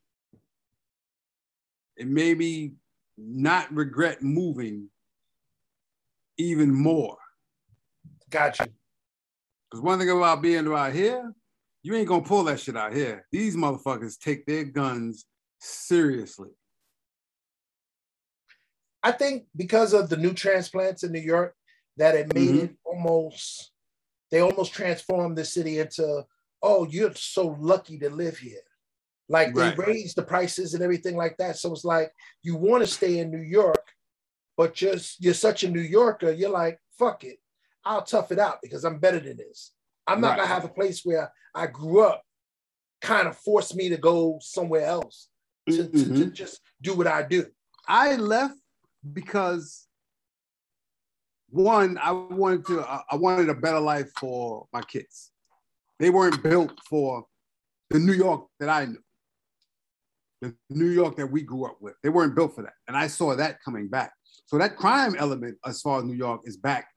It 1.97 2.07
maybe 2.07 2.73
not 3.17 3.73
regret 3.73 4.21
moving 4.21 4.89
even 6.37 6.73
more. 6.73 7.17
Gotcha. 8.29 8.67
Because 9.69 9.83
one 9.83 9.97
thing 9.97 10.09
about 10.09 10.41
being 10.41 10.67
out 10.67 10.93
here, 10.93 11.33
you 11.81 11.95
ain't 11.95 12.07
gonna 12.07 12.23
pull 12.23 12.43
that 12.45 12.59
shit 12.59 12.77
out 12.77 12.93
here. 12.93 13.25
These 13.31 13.55
motherfuckers 13.55 14.19
take 14.19 14.45
their 14.45 14.63
guns 14.63 15.25
seriously. 15.59 16.51
I 19.01 19.11
think 19.11 19.47
because 19.55 19.93
of 19.93 20.09
the 20.09 20.17
new 20.17 20.33
transplants 20.33 21.03
in 21.03 21.11
New 21.11 21.21
York, 21.21 21.55
that 21.95 22.15
it 22.15 22.33
made 22.33 22.49
Mhm. 22.49 22.63
it 22.63 22.77
almost, 22.83 23.71
they 24.29 24.41
almost 24.41 24.73
transformed 24.73 25.37
the 25.37 25.45
city 25.45 25.79
into, 25.79 26.27
oh, 26.61 26.85
you're 26.85 27.15
so 27.15 27.47
lucky 27.59 27.97
to 27.99 28.09
live 28.09 28.37
here. 28.37 28.66
Like 29.29 29.53
they 29.53 29.61
Right. 29.69 29.77
raised 29.77 30.15
the 30.15 30.23
prices 30.23 30.73
and 30.73 30.81
everything 30.83 31.15
like 31.17 31.35
that. 31.37 31.57
So 31.57 31.71
it's 31.73 31.83
like 31.85 32.11
you 32.43 32.55
want 32.55 32.83
to 32.83 32.87
stay 32.89 33.19
in 33.19 33.29
New 33.31 33.41
York, 33.41 33.85
but 34.55 34.73
just 34.73 35.21
you're 35.23 35.33
such 35.33 35.63
a 35.63 35.69
New 35.69 35.81
Yorker, 35.81 36.31
you're 36.31 36.49
like, 36.49 36.79
fuck 36.97 37.23
it. 37.23 37.39
I'll 37.83 38.03
tough 38.03 38.31
it 38.31 38.39
out 38.39 38.59
because 38.61 38.83
I'm 38.85 38.99
better 38.99 39.19
than 39.19 39.37
this. 39.37 39.73
I'm 40.07 40.21
not 40.21 40.29
Right. 40.29 40.37
gonna 40.37 40.47
have 40.47 40.65
a 40.65 40.69
place 40.69 41.01
where 41.03 41.31
I 41.53 41.67
grew 41.67 42.01
up 42.01 42.23
kind 43.01 43.27
of 43.27 43.37
force 43.37 43.75
me 43.75 43.89
to 43.89 43.97
go 43.97 44.39
somewhere 44.41 44.85
else 44.85 45.29
to, 45.69 45.87
to, 45.89 45.91
to 45.91 46.05
Mhm. 46.09 46.33
just 46.33 46.61
do 46.81 46.95
what 46.95 47.07
I 47.07 47.23
do. 47.23 47.45
I 47.87 48.15
left 48.15 48.59
because 49.13 49.87
one, 51.49 51.97
I 51.97 52.11
wanted 52.11 52.65
to, 52.67 52.81
I 52.81 53.15
wanted 53.15 53.49
a 53.49 53.53
better 53.53 53.79
life 53.79 54.11
for 54.19 54.67
my 54.73 54.81
kids. 54.81 55.31
They 55.99 56.09
weren't 56.09 56.43
built 56.43 56.77
for 56.89 57.25
the 57.89 57.99
New 57.99 58.13
York 58.13 58.47
that 58.59 58.69
I 58.69 58.85
knew, 58.85 59.01
the 60.41 60.55
New 60.69 60.89
York 60.89 61.15
that 61.17 61.27
we 61.27 61.41
grew 61.41 61.65
up 61.65 61.77
with. 61.81 61.95
They 62.03 62.09
weren't 62.09 62.35
built 62.35 62.55
for 62.55 62.63
that, 62.63 62.73
and 62.87 62.95
I 62.95 63.07
saw 63.07 63.35
that 63.35 63.61
coming 63.63 63.87
back. 63.87 64.13
So 64.45 64.57
that 64.57 64.77
crime 64.77 65.15
element, 65.17 65.57
as 65.65 65.81
far 65.81 65.99
as 65.99 66.05
New 66.05 66.13
York, 66.15 66.41
is 66.45 66.57
back 66.57 66.87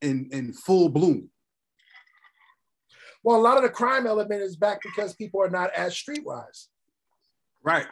in 0.00 0.28
in 0.32 0.52
full 0.52 0.88
bloom. 0.88 1.30
Well, 3.22 3.36
a 3.38 3.42
lot 3.42 3.58
of 3.58 3.62
the 3.62 3.68
crime 3.68 4.06
element 4.06 4.40
is 4.42 4.56
back 4.56 4.80
because 4.82 5.14
people 5.14 5.42
are 5.42 5.50
not 5.50 5.70
as 5.74 5.94
streetwise. 5.94 6.68
Right. 7.62 7.86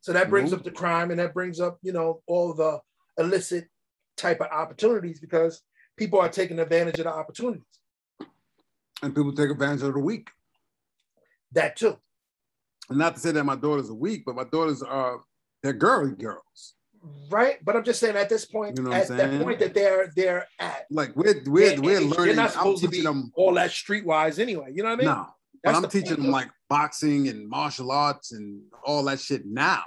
So 0.00 0.12
that 0.12 0.28
brings 0.30 0.50
Mhm. 0.50 0.58
up 0.58 0.64
the 0.64 0.70
crime 0.70 1.10
and 1.10 1.18
that 1.18 1.32
brings 1.34 1.60
up, 1.60 1.78
you 1.82 1.92
know, 1.92 2.22
all 2.26 2.52
the 2.54 2.80
illicit 3.16 3.68
type 4.16 4.40
of 4.40 4.48
opportunities 4.48 5.20
because 5.20 5.62
people 5.96 6.18
are 6.20 6.28
taking 6.28 6.58
advantage 6.58 6.98
of 6.98 7.04
the 7.04 7.12
opportunities. 7.12 7.80
And 9.02 9.14
people 9.14 9.34
take 9.34 9.50
advantage 9.50 9.82
of 9.82 9.94
the 9.94 10.00
weak. 10.00 10.30
That 11.52 11.76
too. 11.76 11.98
And 12.88 12.98
not 12.98 13.14
to 13.14 13.20
say 13.20 13.32
that 13.32 13.44
my 13.44 13.56
daughters 13.56 13.90
are 13.90 13.94
weak, 13.94 14.24
but 14.24 14.34
my 14.36 14.44
daughters 14.44 14.82
are 14.82 15.20
they're 15.62 15.72
girly 15.72 16.14
girls. 16.14 16.74
Right. 17.30 17.62
But 17.64 17.76
I'm 17.76 17.84
just 17.84 18.00
saying 18.00 18.16
at 18.16 18.28
this 18.28 18.44
point, 18.44 18.76
You 18.76 18.82
know 18.84 18.92
at 18.92 19.08
that 19.08 19.42
point 19.42 19.58
that 19.60 19.74
they're 19.74 20.12
they're 20.16 20.46
at, 20.58 20.86
Like 20.90 21.14
we're 21.14 21.42
we're 21.46 21.70
their 21.70 21.80
we're 21.80 22.00
learning. 22.00 22.26
They're 22.26 22.34
not 22.34 22.44
I'm 22.46 22.50
supposed 22.52 22.82
to 22.84 22.88
be 22.88 23.02
them 23.02 23.30
all 23.34 23.54
that 23.54 23.70
streetwise 23.70 24.38
anyway. 24.38 24.72
You 24.74 24.82
know 24.82 24.90
what 24.90 24.94
I 24.94 25.04
mean? 25.04 25.06
no, 25.06 25.26
but 25.62 25.74
I'm 25.74 25.82
teaching 25.88 26.08
point, 26.16 26.22
them 26.22 26.30
like 26.30 26.48
boxing 26.68 27.28
and 27.28 27.48
martial 27.48 27.90
arts 27.92 28.32
and 28.32 28.62
all 28.84 29.04
that 29.04 29.20
shit 29.20 29.46
now. 29.46 29.82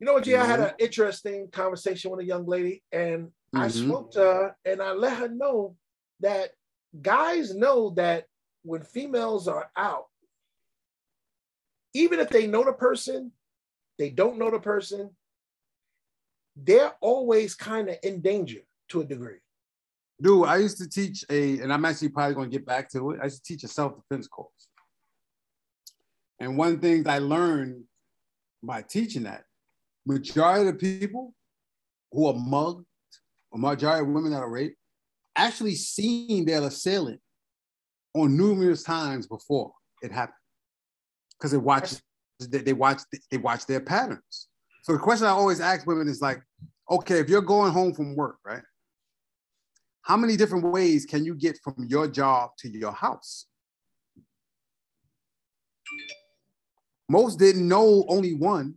You 0.00 0.06
know 0.06 0.14
what, 0.14 0.24
Jay? 0.24 0.36
I 0.36 0.44
had 0.44 0.60
an 0.60 0.72
interesting 0.78 1.48
conversation 1.50 2.10
with 2.10 2.20
a 2.20 2.24
young 2.24 2.46
lady, 2.46 2.82
and 2.92 3.30
I 3.54 3.66
Mhm. 3.68 3.86
spoke 3.86 4.12
to 4.12 4.20
her 4.20 4.56
and 4.64 4.82
I 4.82 4.92
let 4.92 5.16
her 5.18 5.28
know 5.28 5.76
that 6.20 6.50
guys 7.00 7.54
know 7.54 7.90
that 7.90 8.26
when 8.62 8.82
females 8.82 9.46
are 9.48 9.70
out, 9.76 10.06
even 11.94 12.18
if 12.18 12.28
they 12.28 12.46
know 12.46 12.64
the 12.64 12.72
person, 12.72 13.32
they 13.98 14.10
don't 14.10 14.38
know 14.38 14.50
the 14.50 14.58
person, 14.58 15.10
they're 16.56 16.92
always 17.00 17.54
kind 17.54 17.88
of 17.88 17.96
in 18.02 18.20
danger 18.20 18.60
to 18.88 19.00
a 19.00 19.04
degree. 19.04 19.38
Dude, 20.20 20.46
I 20.46 20.58
used 20.58 20.78
to 20.78 20.88
teach 20.88 21.24
a, 21.30 21.58
and 21.60 21.72
I'm 21.72 21.84
actually 21.84 22.10
probably 22.10 22.34
going 22.34 22.50
to 22.50 22.56
get 22.56 22.66
back 22.66 22.88
to 22.90 23.12
it. 23.12 23.20
I 23.20 23.24
used 23.24 23.44
to 23.44 23.52
teach 23.54 23.64
a 23.64 23.68
self 23.68 23.94
defense 23.96 24.28
course. 24.28 24.68
And 26.38 26.56
one 26.56 26.78
thing 26.78 27.08
I 27.08 27.18
learned 27.18 27.84
by 28.62 28.82
teaching 28.82 29.24
that, 29.24 29.44
majority 30.06 30.68
of 30.68 30.78
people 30.78 31.34
who 32.12 32.26
are 32.26 32.34
mugged, 32.34 32.86
a 33.52 33.58
majority 33.58 34.02
of 34.02 34.08
women 34.08 34.32
that 34.32 34.38
are 34.38 34.50
raped, 34.50 34.76
actually 35.36 35.74
seen 35.74 36.44
their 36.44 36.62
assailant 36.62 37.20
on 38.14 38.36
numerous 38.36 38.82
times 38.82 39.26
before 39.26 39.72
it 40.02 40.12
happened. 40.12 40.34
Because 41.38 41.52
they 41.52 41.58
watch, 41.58 41.94
they, 42.40 42.58
they 42.58 42.72
watch, 42.72 43.02
they 43.30 43.38
watch 43.38 43.66
their 43.66 43.80
patterns. 43.80 44.48
So 44.82 44.92
the 44.92 44.98
question 44.98 45.26
I 45.26 45.30
always 45.30 45.60
ask 45.60 45.86
women 45.86 46.08
is 46.08 46.20
like, 46.20 46.42
okay, 46.90 47.18
if 47.18 47.28
you're 47.28 47.42
going 47.42 47.72
home 47.72 47.94
from 47.94 48.14
work, 48.14 48.36
right? 48.44 48.62
how 50.04 50.18
many 50.18 50.36
different 50.36 50.64
ways 50.64 51.06
can 51.06 51.24
you 51.24 51.34
get 51.34 51.58
from 51.64 51.86
your 51.88 52.06
job 52.06 52.50
to 52.58 52.68
your 52.68 52.92
house? 52.92 53.46
Most 57.08 57.38
didn't 57.38 57.66
know 57.66 58.04
only 58.08 58.34
one. 58.34 58.74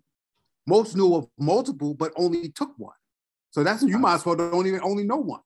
Most 0.66 0.96
knew 0.96 1.16
of 1.16 1.28
multiple, 1.38 1.94
but 1.94 2.14
only 2.16 2.50
took 2.50 2.72
one. 2.78 2.96
So 3.52 3.64
that's 3.64 3.84
you 3.84 3.98
might 3.98 4.16
as 4.16 4.26
well 4.26 4.36
don't 4.36 4.68
even 4.68 4.82
only 4.84 5.04
know 5.04 5.18
one. 5.18 5.42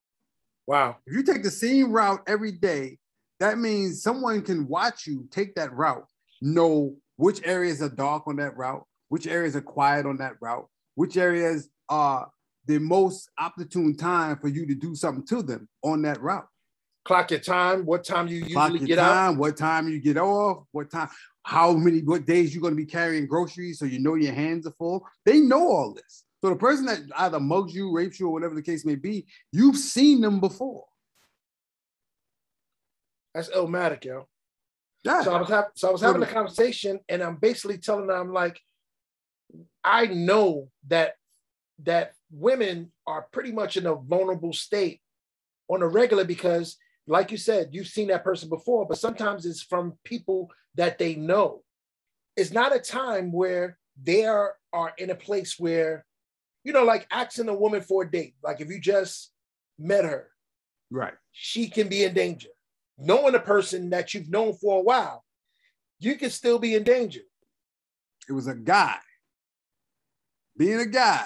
Wow. 0.68 0.98
If 1.06 1.16
you 1.16 1.24
take 1.24 1.44
the 1.44 1.52
same 1.52 1.92
route 1.92 2.22
every 2.28 2.52
day, 2.52 3.00
that 3.40 3.58
means 3.58 4.04
someone 4.04 4.44
can 4.44 4.68
watch 4.68 5.08
you 5.08 5.28
take 5.32 5.56
that 5.56 5.74
route, 5.74 6.06
know 6.42 6.96
which 7.18 7.42
areas 7.46 7.82
are 7.82 7.90
dark 7.90 8.24
on 8.28 8.38
that 8.38 8.58
route, 8.58 8.84
which 9.10 9.28
areas 9.28 9.56
are 9.56 9.62
quiet 9.62 10.06
on 10.06 10.18
that 10.18 10.34
route, 10.42 10.68
which 10.96 11.18
areas 11.18 11.70
are 11.90 12.30
the 12.66 12.80
most 12.80 13.30
opportune 13.40 13.96
time 13.96 14.38
for 14.40 14.48
you 14.48 14.66
to 14.66 14.76
do 14.76 14.96
something 14.96 15.26
to 15.28 15.42
them 15.42 15.68
on 15.84 16.02
that 16.04 16.22
route. 16.22 16.48
Clock 17.04 17.32
your 17.32 17.40
time. 17.40 17.86
What 17.86 18.04
time 18.04 18.28
you 18.28 18.38
usually 18.38 18.54
Clock 18.54 18.72
your 18.74 18.88
get 18.88 19.00
out? 19.00 19.38
what 19.38 19.58
time 19.58 19.90
you 19.90 20.00
get 20.00 20.18
off, 20.18 20.66
what 20.72 20.92
time, 20.92 21.10
how 21.44 21.74
many 21.74 22.02
what 22.02 22.26
days 22.26 22.54
you're 22.54 22.62
going 22.62 22.74
to 22.74 22.78
be 22.78 22.86
carrying 22.86 23.26
groceries 23.26 23.80
so 23.80 23.86
you 23.86 24.00
know 24.00 24.16
your 24.16 24.34
hands 24.34 24.68
are 24.68 24.74
full. 24.78 25.06
They 25.26 25.40
know 25.40 25.68
all 25.68 25.94
this. 25.94 26.24
So 26.44 26.50
the 26.50 26.56
person 26.56 26.86
that 26.86 27.00
either 27.18 27.40
mugs 27.40 27.74
you, 27.74 27.92
rapes 27.92 28.20
you, 28.20 28.28
or 28.28 28.34
whatever 28.34 28.56
the 28.56 28.62
case 28.62 28.86
may 28.86 28.96
be, 28.96 29.26
you've 29.52 29.78
seen 29.78 30.22
them 30.22 30.40
before. 30.40 30.86
That's 33.34 33.50
illmatic, 33.50 34.06
yo. 34.06 34.28
Yeah. 35.04 35.22
So 35.24 35.34
I 35.34 35.40
was 35.40 35.50
having 35.50 35.70
so 35.76 35.90
I 35.90 35.92
was 35.92 36.02
having 36.02 36.22
a 36.22 36.28
conversation, 36.28 37.00
and 37.10 37.22
I'm 37.24 37.38
basically 37.38 37.78
telling 37.78 38.08
them 38.08 38.20
I'm 38.20 38.34
like, 38.34 38.60
I 39.84 40.06
know 40.08 40.70
that 40.88 41.14
that 41.84 42.14
women 42.32 42.92
are 43.08 43.28
pretty 43.32 43.52
much 43.52 43.78
in 43.78 43.86
a 43.86 43.96
vulnerable 43.96 44.54
state 44.54 45.02
on 45.68 45.82
a 45.82 45.88
regular 45.88 46.24
because, 46.24 46.78
like 47.08 47.32
you 47.32 47.38
said, 47.38 47.70
you've 47.72 47.88
seen 47.88 48.10
that 48.10 48.24
person 48.24 48.50
before, 48.50 48.86
but 48.88 49.00
sometimes 49.00 49.46
it's 49.46 49.64
from 49.64 49.94
people 50.04 50.52
that 50.76 50.98
they 50.98 51.16
know. 51.16 51.64
It's 52.38 52.52
not 52.52 52.76
a 52.76 52.80
time 52.80 53.32
where 53.32 53.78
they 54.02 54.26
are, 54.26 54.56
are 54.72 54.94
in 54.98 55.10
a 55.10 55.16
place 55.16 55.60
where, 55.60 56.06
you 56.64 56.72
know, 56.72 56.84
like 56.84 57.08
asking 57.12 57.50
a 57.50 57.54
woman 57.56 57.82
for 57.82 58.04
a 58.04 58.12
date. 58.12 58.36
Like 58.44 58.62
if 58.62 58.70
you 58.70 58.80
just 58.80 59.32
met 59.80 60.06
her, 60.06 60.30
Right. 60.92 61.14
she 61.32 61.68
can 61.70 61.88
be 61.88 62.04
in 62.04 62.14
danger. 62.14 62.50
Knowing 63.04 63.36
a 63.36 63.40
person 63.40 63.90
that 63.90 64.14
you've 64.14 64.30
known 64.30 64.54
for 64.54 64.78
a 64.78 64.82
while, 64.82 65.24
you 66.00 66.16
can 66.16 66.30
still 66.30 66.60
be 66.60 66.76
in 66.76 66.84
danger. 66.84 67.22
It 68.30 68.34
was 68.34 68.48
a 68.48 68.56
guy. 68.56 68.98
Being 70.56 70.80
a 70.80 70.86
guy, 70.86 71.26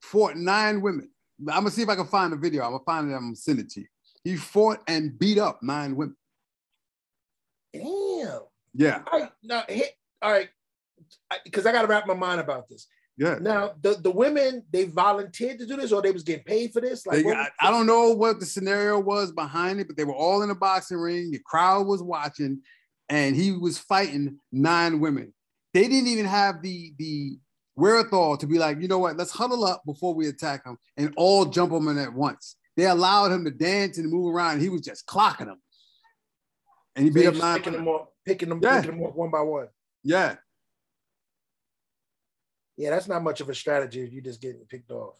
fought 0.00 0.36
nine 0.36 0.80
women. 0.80 1.10
I'm 1.40 1.64
gonna 1.64 1.70
see 1.70 1.82
if 1.82 1.88
I 1.88 1.96
can 1.96 2.06
find 2.06 2.32
the 2.32 2.36
video. 2.36 2.62
I'm 2.62 2.72
gonna 2.72 2.84
find 2.84 3.10
it. 3.10 3.14
I'm 3.14 3.20
gonna 3.20 3.36
send 3.36 3.58
it 3.58 3.68
to 3.70 3.80
you. 3.80 3.86
He 4.22 4.36
fought 4.36 4.78
and 4.88 5.18
beat 5.18 5.38
up 5.38 5.62
nine 5.62 5.94
women. 5.94 6.16
Damn. 7.72 8.40
Yeah, 8.72 9.02
All 9.12 9.20
right, 9.20 9.30
now 9.42 9.64
hit. 9.68 9.92
All 10.22 10.32
right, 10.32 10.48
because 11.44 11.66
I, 11.66 11.72
got 11.72 11.82
to 11.82 11.88
wrap 11.88 12.06
my 12.06 12.14
mind 12.14 12.40
about 12.40 12.68
this. 12.68 12.88
Yeah. 13.16 13.38
Now, 13.40 13.72
the 13.80 13.94
the 13.94 14.10
women 14.10 14.64
they 14.72 14.84
volunteered 14.84 15.58
to 15.60 15.66
do 15.66 15.76
this, 15.76 15.92
or 15.92 16.02
they 16.02 16.10
was 16.10 16.22
getting 16.24 16.44
paid 16.44 16.72
for 16.72 16.80
this. 16.80 17.06
Like, 17.06 17.18
They 17.18 17.30
got- 17.30 17.52
I 17.60 17.70
don't 17.70 17.86
know 17.86 18.10
what 18.10 18.40
the 18.40 18.46
scenario 18.46 18.98
was 18.98 19.32
behind 19.32 19.80
it, 19.80 19.86
but 19.86 19.96
they 19.96 20.04
were 20.04 20.14
all 20.14 20.42
in 20.42 20.50
a 20.50 20.54
boxing 20.54 20.98
ring. 20.98 21.30
The 21.30 21.38
crowd 21.44 21.86
was 21.86 22.02
watching, 22.02 22.60
and 23.08 23.36
he 23.36 23.52
was 23.52 23.78
fighting 23.78 24.38
nine 24.50 25.00
women. 25.00 25.32
They 25.72 25.88
didn't 25.88 26.08
even 26.08 26.26
have 26.26 26.62
the 26.62 26.94
the 26.98 27.38
wherewithal 27.76 28.36
to 28.38 28.46
be 28.46 28.58
like, 28.58 28.80
you 28.80 28.86
know 28.88 28.98
what? 28.98 29.16
Let's 29.16 29.32
huddle 29.32 29.64
up 29.64 29.82
before 29.84 30.14
we 30.14 30.28
attack 30.28 30.64
him 30.64 30.76
and 30.96 31.12
all 31.16 31.44
jump 31.44 31.72
him 31.72 31.88
in 31.88 31.98
at 31.98 32.12
once. 32.12 32.56
They 32.76 32.86
allowed 32.86 33.32
him 33.32 33.44
to 33.44 33.50
dance 33.50 33.98
and 33.98 34.08
move 34.10 34.32
around. 34.34 34.54
And 34.54 34.62
he 34.62 34.68
was 34.68 34.80
just 34.82 35.06
clocking 35.06 35.46
them, 35.46 35.60
and 36.96 37.04
he 37.04 37.10
they 37.10 37.20
beat 37.22 37.26
up 37.28 37.34
nine. 37.34 37.56
picking 37.58 37.72
them 37.72 37.88
up, 37.88 38.12
picking 38.26 38.48
them, 38.48 38.60
Yeah. 38.62 38.80
picking 38.80 38.96
them 38.98 39.06
up 39.06 39.14
one 39.16 39.30
by 39.30 39.40
one. 39.40 39.68
Yeah, 40.02 40.36
Yeah, 42.76 42.90
that's 42.90 43.08
not 43.08 43.22
much 43.22 43.40
of 43.40 43.48
a 43.48 43.54
strategy 43.54 44.02
if 44.02 44.12
you 44.12 44.20
just 44.20 44.40
getting 44.40 44.64
picked 44.68 44.90
off. 44.90 45.14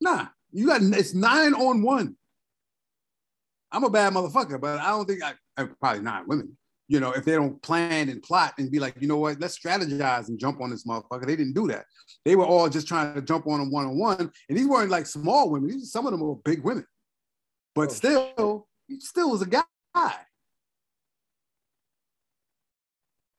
nah, 0.00 0.26
you 0.52 0.66
got 0.66 0.82
it's 0.82 1.14
nine 1.14 1.54
on 1.54 1.82
one. 1.82 2.16
I'm 3.72 3.84
a 3.84 3.90
bad 3.90 4.12
motherfucker, 4.12 4.60
but 4.60 4.78
I 4.80 4.90
don't 4.90 5.06
think 5.06 5.22
I, 5.22 5.34
I 5.56 5.66
probably 5.80 6.02
not 6.02 6.28
women. 6.28 6.56
You 6.88 7.00
know, 7.00 7.10
if 7.10 7.24
they 7.24 7.32
don't 7.32 7.60
plan 7.62 8.08
and 8.08 8.22
plot 8.22 8.54
and 8.58 8.70
be 8.70 8.78
like, 8.78 8.94
you 9.00 9.08
know 9.08 9.16
what, 9.16 9.40
let's 9.40 9.58
strategize 9.58 10.28
and 10.28 10.38
jump 10.38 10.60
on 10.60 10.70
this 10.70 10.84
motherfucker. 10.84 11.26
They 11.26 11.34
didn't 11.34 11.54
do 11.54 11.66
that. 11.66 11.84
They 12.24 12.36
were 12.36 12.44
all 12.44 12.68
just 12.68 12.86
trying 12.86 13.12
to 13.14 13.22
jump 13.22 13.48
on 13.48 13.58
them 13.58 13.72
one 13.72 13.86
on 13.86 13.98
one, 13.98 14.30
and 14.48 14.56
these 14.56 14.68
weren't 14.68 14.90
like 14.90 15.06
small 15.06 15.50
women. 15.50 15.70
These 15.70 15.90
some 15.90 16.06
of 16.06 16.12
them 16.12 16.20
were 16.20 16.36
big 16.36 16.62
women, 16.62 16.86
but 17.74 17.88
Oh, 17.88 17.92
still, 17.92 18.68
he 18.86 19.00
still 19.00 19.30
was 19.30 19.42
a 19.42 19.46
guy. 19.46 19.62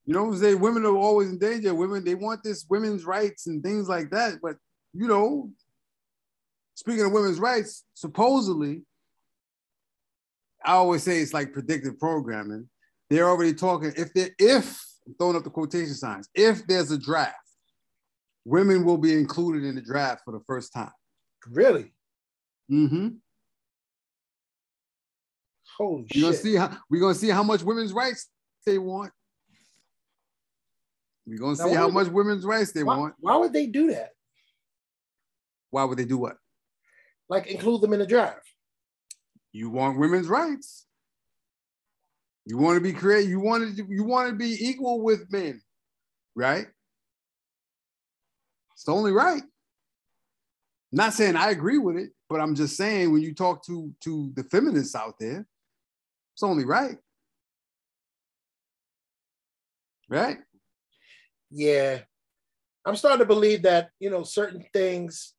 You 0.07 0.13
know, 0.13 0.33
say 0.33 0.55
women 0.55 0.85
are 0.85 0.95
always 0.95 1.29
in 1.29 1.37
danger. 1.37 1.75
Women, 1.75 2.05
they 2.05 2.15
want 2.15 2.41
this 2.41 2.65
women's 2.69 3.03
rights 3.03 3.47
and 3.47 3.61
things 3.61 3.89
like 3.89 4.09
that. 4.11 4.35
But 4.41 4.55
you 4.93 5.05
know, 5.05 5.51
speaking 6.75 7.03
of 7.03 7.11
women's 7.11 7.39
rights, 7.39 7.83
supposedly, 7.93 8.83
I 10.65 10.71
always 10.71 11.03
say 11.03 11.19
it's 11.19 11.33
like 11.33 11.51
predictive 11.51 11.99
programming. 11.99 12.69
They're 13.09 13.27
already 13.27 13.53
talking. 13.53 13.91
If 13.97 14.13
they 14.13 14.29
if 14.39 14.81
I'm 15.05 15.13
throwing 15.15 15.35
up 15.35 15.43
the 15.43 15.49
quotation 15.49 15.93
signs, 15.93 16.29
if 16.33 16.65
there's 16.67 16.91
a 16.91 16.97
draft, 16.97 17.35
women 18.45 18.85
will 18.85 18.97
be 18.97 19.11
included 19.11 19.65
in 19.65 19.75
the 19.75 19.81
draft 19.81 20.21
for 20.23 20.31
the 20.31 20.41
first 20.47 20.71
time. 20.71 20.91
Really? 21.47 21.91
Mm-hmm. 22.71 23.09
Holy 25.77 26.07
We're 26.15 26.21
gonna 26.21 26.33
see 26.33 26.55
how 26.55 26.77
we're 26.89 27.01
gonna 27.01 27.13
see 27.13 27.29
how 27.29 27.43
much 27.43 27.61
women's 27.61 27.91
rights 27.91 28.29
they 28.65 28.77
want. 28.77 29.11
We're 31.27 31.37
gonna 31.37 31.57
Now, 31.57 31.67
see 31.67 31.73
how 31.75 31.89
much 31.89 32.07
women's 32.07 32.45
rights 32.45 32.71
they 32.71 32.83
why, 32.83 32.97
want. 32.97 33.15
why 33.19 33.35
would 33.35 33.51
they 33.51 33.67
do 33.67 33.91
that? 33.91 34.11
Why 35.69 35.83
would 35.83 35.97
they 35.97 36.05
do 36.05 36.17
what? 36.17 36.37
Like 37.27 37.47
include 37.47 37.81
them 37.81 37.91
in 37.91 37.99
the 37.99 38.07
draft? 38.07 38.47
You 39.51 39.69
want 39.69 39.99
women's 39.99 40.27
rights. 40.27 40.85
You 42.45 42.57
want 42.57 42.77
to 42.77 42.81
be 42.81 42.93
creative. 42.93 43.29
You 43.29 43.41
want 43.41 43.75
to. 43.75 43.85
You 43.89 44.05
want 44.05 44.29
to 44.29 44.35
be 44.35 44.55
equal 44.65 45.01
with 45.01 45.29
men, 45.29 45.61
right? 46.33 46.67
It's 48.73 48.87
only 48.87 49.11
right. 49.11 49.43
Not 50.93 51.13
saying 51.13 51.35
I 51.35 51.49
agree 51.49 51.77
with 51.77 51.97
it, 51.97 52.11
but 52.29 52.39
I'm 52.39 52.55
just 52.55 52.77
saying 52.77 53.11
when 53.11 53.21
you 53.21 53.33
talk 53.33 53.65
to 53.65 53.93
to 54.05 54.31
the 54.33 54.45
feminists 54.45 54.95
out 54.95 55.19
there, 55.19 55.45
it's 56.33 56.43
only 56.43 56.63
right. 56.63 56.97
Right? 60.07 60.37
Yeah, 61.49 61.99
I'm 62.85 62.95
starting 62.95 63.19
to 63.19 63.25
believe 63.25 63.63
that 63.63 63.89
you 63.99 64.09
know 64.09 64.23
certain 64.23 64.65
things. 64.73 65.33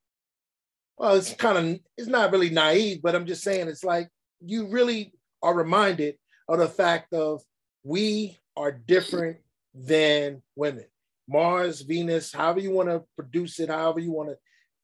Well, 0.96 1.14
it's 1.14 1.32
kind 1.34 1.58
of 1.58 1.80
it's 1.96 2.08
not 2.08 2.32
really 2.32 2.50
naive, 2.50 3.00
but 3.02 3.14
I'm 3.14 3.26
just 3.26 3.42
saying 3.42 3.68
it's 3.68 3.84
like 3.84 4.08
you 4.40 4.68
really 4.68 5.12
are 5.42 5.54
reminded 5.54 6.16
of 6.48 6.58
the 6.58 6.68
fact 6.68 7.12
of 7.12 7.42
we 7.84 8.38
are 8.56 8.72
different 8.72 9.38
than 9.74 10.42
women. 10.56 10.84
Mars, 11.28 11.82
Venus, 11.82 12.32
however 12.32 12.60
you 12.60 12.70
want 12.70 12.88
to 12.88 13.04
produce 13.14 13.60
it, 13.60 13.68
however 13.68 14.00
you 14.00 14.12
want 14.12 14.30
to 14.30 14.36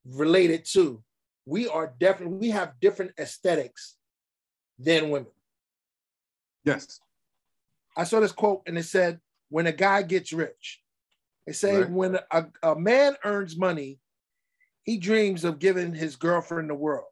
relate 0.04 0.50
it 0.50 0.66
to, 0.66 1.02
we 1.46 1.68
are 1.68 1.94
definitely 1.98 2.36
we 2.36 2.50
have 2.50 2.74
different 2.80 3.12
aesthetics 3.18 3.96
than 4.78 5.10
women. 5.10 5.32
Yes. 6.64 7.00
I 7.96 8.04
saw 8.04 8.20
this 8.20 8.32
quote 8.32 8.62
and 8.66 8.78
it 8.78 8.84
said, 8.84 9.20
"When 9.48 9.66
a 9.66 9.72
guy 9.72 10.02
gets 10.02 10.32
rich, 10.32 10.80
They 11.46 11.52
say 11.52 11.80
Right. 11.80 11.90
when 11.90 12.18
a, 12.30 12.46
a 12.62 12.74
man 12.74 13.16
earns 13.24 13.56
money, 13.56 14.00
he 14.84 14.98
dreams 14.98 15.44
of 15.44 15.58
giving 15.58 15.94
his 15.94 16.16
girlfriend 16.16 16.70
the 16.70 16.74
world. 16.74 17.06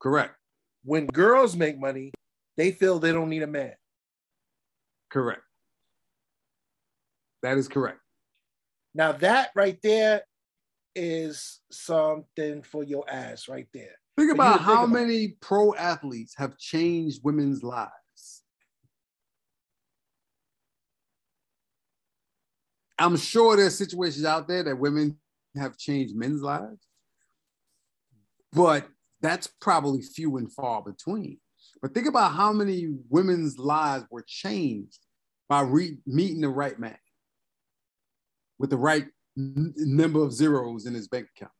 Correct. 0.00 0.34
When 0.84 1.06
girls 1.06 1.56
make 1.56 1.78
money, 1.78 2.12
they 2.56 2.72
feel 2.72 2.98
they 2.98 3.12
don't 3.12 3.28
need 3.28 3.42
a 3.42 3.46
man. 3.48 3.74
Correct. 5.10 5.42
That 7.42 7.58
is 7.58 7.68
correct. 7.68 8.00
Now 8.94 9.12
that 9.12 9.50
right 9.54 9.78
there 9.82 10.22
is 10.94 11.60
something 11.70 12.62
for 12.62 12.82
your 12.82 13.08
ass 13.08 13.48
right 13.48 13.68
there. 13.72 13.94
Think 14.16 14.32
about 14.32 14.52
to 14.52 14.58
think 14.58 14.62
how 14.66 14.84
about. 14.84 14.88
many 14.90 15.36
pro 15.40 15.74
athletes 15.74 16.34
have 16.36 16.58
changed 16.58 17.20
women's 17.22 17.62
lives. 17.62 17.92
I'm 22.98 23.16
sure 23.16 23.56
there's 23.56 23.78
situations 23.78 24.24
out 24.24 24.48
there 24.48 24.62
that 24.64 24.78
women 24.78 25.18
have 25.56 25.78
changed 25.78 26.16
men's 26.16 26.42
lives, 26.42 26.86
but 28.52 28.88
that's 29.20 29.48
probably 29.60 30.02
few 30.02 30.36
and 30.36 30.52
far 30.52 30.82
between. 30.82 31.38
But 31.80 31.94
think 31.94 32.08
about 32.08 32.32
how 32.32 32.52
many 32.52 32.88
women's 33.08 33.58
lives 33.58 34.04
were 34.10 34.24
changed 34.26 34.98
by 35.48 35.60
re- 35.62 35.98
meeting 36.06 36.40
the 36.40 36.48
right 36.48 36.78
man 36.78 36.98
with 38.58 38.70
the 38.70 38.76
right 38.76 39.06
n- 39.36 39.74
number 39.76 40.22
of 40.22 40.32
zeros 40.32 40.86
in 40.86 40.94
his 40.94 41.08
bank 41.08 41.28
account. 41.36 41.52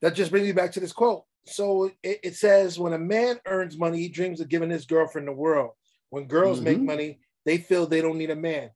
That 0.00 0.14
just 0.14 0.32
brings 0.32 0.46
me 0.46 0.52
back 0.52 0.72
to 0.72 0.80
this 0.80 0.92
quote. 0.92 1.24
So 1.46 1.90
it, 2.02 2.20
it 2.22 2.36
says, 2.36 2.78
when 2.78 2.92
a 2.92 2.98
man 2.98 3.40
earns 3.46 3.78
money, 3.78 3.98
he 3.98 4.08
dreams 4.08 4.40
of 4.40 4.48
giving 4.48 4.70
his 4.70 4.84
girlfriend 4.84 5.28
the 5.28 5.32
world. 5.32 5.70
When 6.10 6.26
girls 6.26 6.60
make 6.60 6.78
Mhm. 6.78 6.84
money, 6.84 7.20
they 7.44 7.58
feel 7.58 7.86
they 7.86 8.00
don't 8.00 8.18
need 8.18 8.30
a 8.30 8.36
man. 8.36 8.70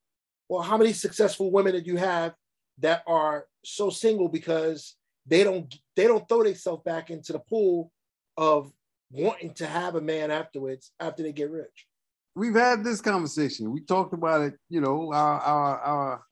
Well, 0.48 0.62
how 0.62 0.76
many 0.76 0.92
successful 0.92 1.50
women 1.50 1.72
did 1.72 1.86
you 1.86 1.96
have 1.96 2.34
that 2.78 3.02
are 3.06 3.46
so 3.64 3.90
single 3.90 4.28
because 4.28 4.96
they 5.26 5.42
don't 5.42 5.74
they 5.96 6.06
don't 6.06 6.28
throw 6.28 6.44
themselves 6.44 6.82
back 6.84 7.10
into 7.10 7.32
the 7.32 7.40
pool 7.40 7.90
of 8.36 8.72
wanting 9.10 9.54
to 9.54 9.66
have 9.66 9.94
a 9.94 10.00
man 10.00 10.30
afterwards 10.30 10.92
after 11.00 11.22
they 11.22 11.32
get 11.32 11.50
rich? 11.50 11.86
we've 12.36 12.54
had 12.54 12.84
this 12.84 13.00
conversation. 13.00 13.72
We 13.72 13.80
talked 13.80 14.12
about 14.12 14.42
it, 14.42 14.54
you 14.68 14.80
know, 14.80 15.12
our 15.12 15.40
our, 15.40 15.80
our 15.80 16.22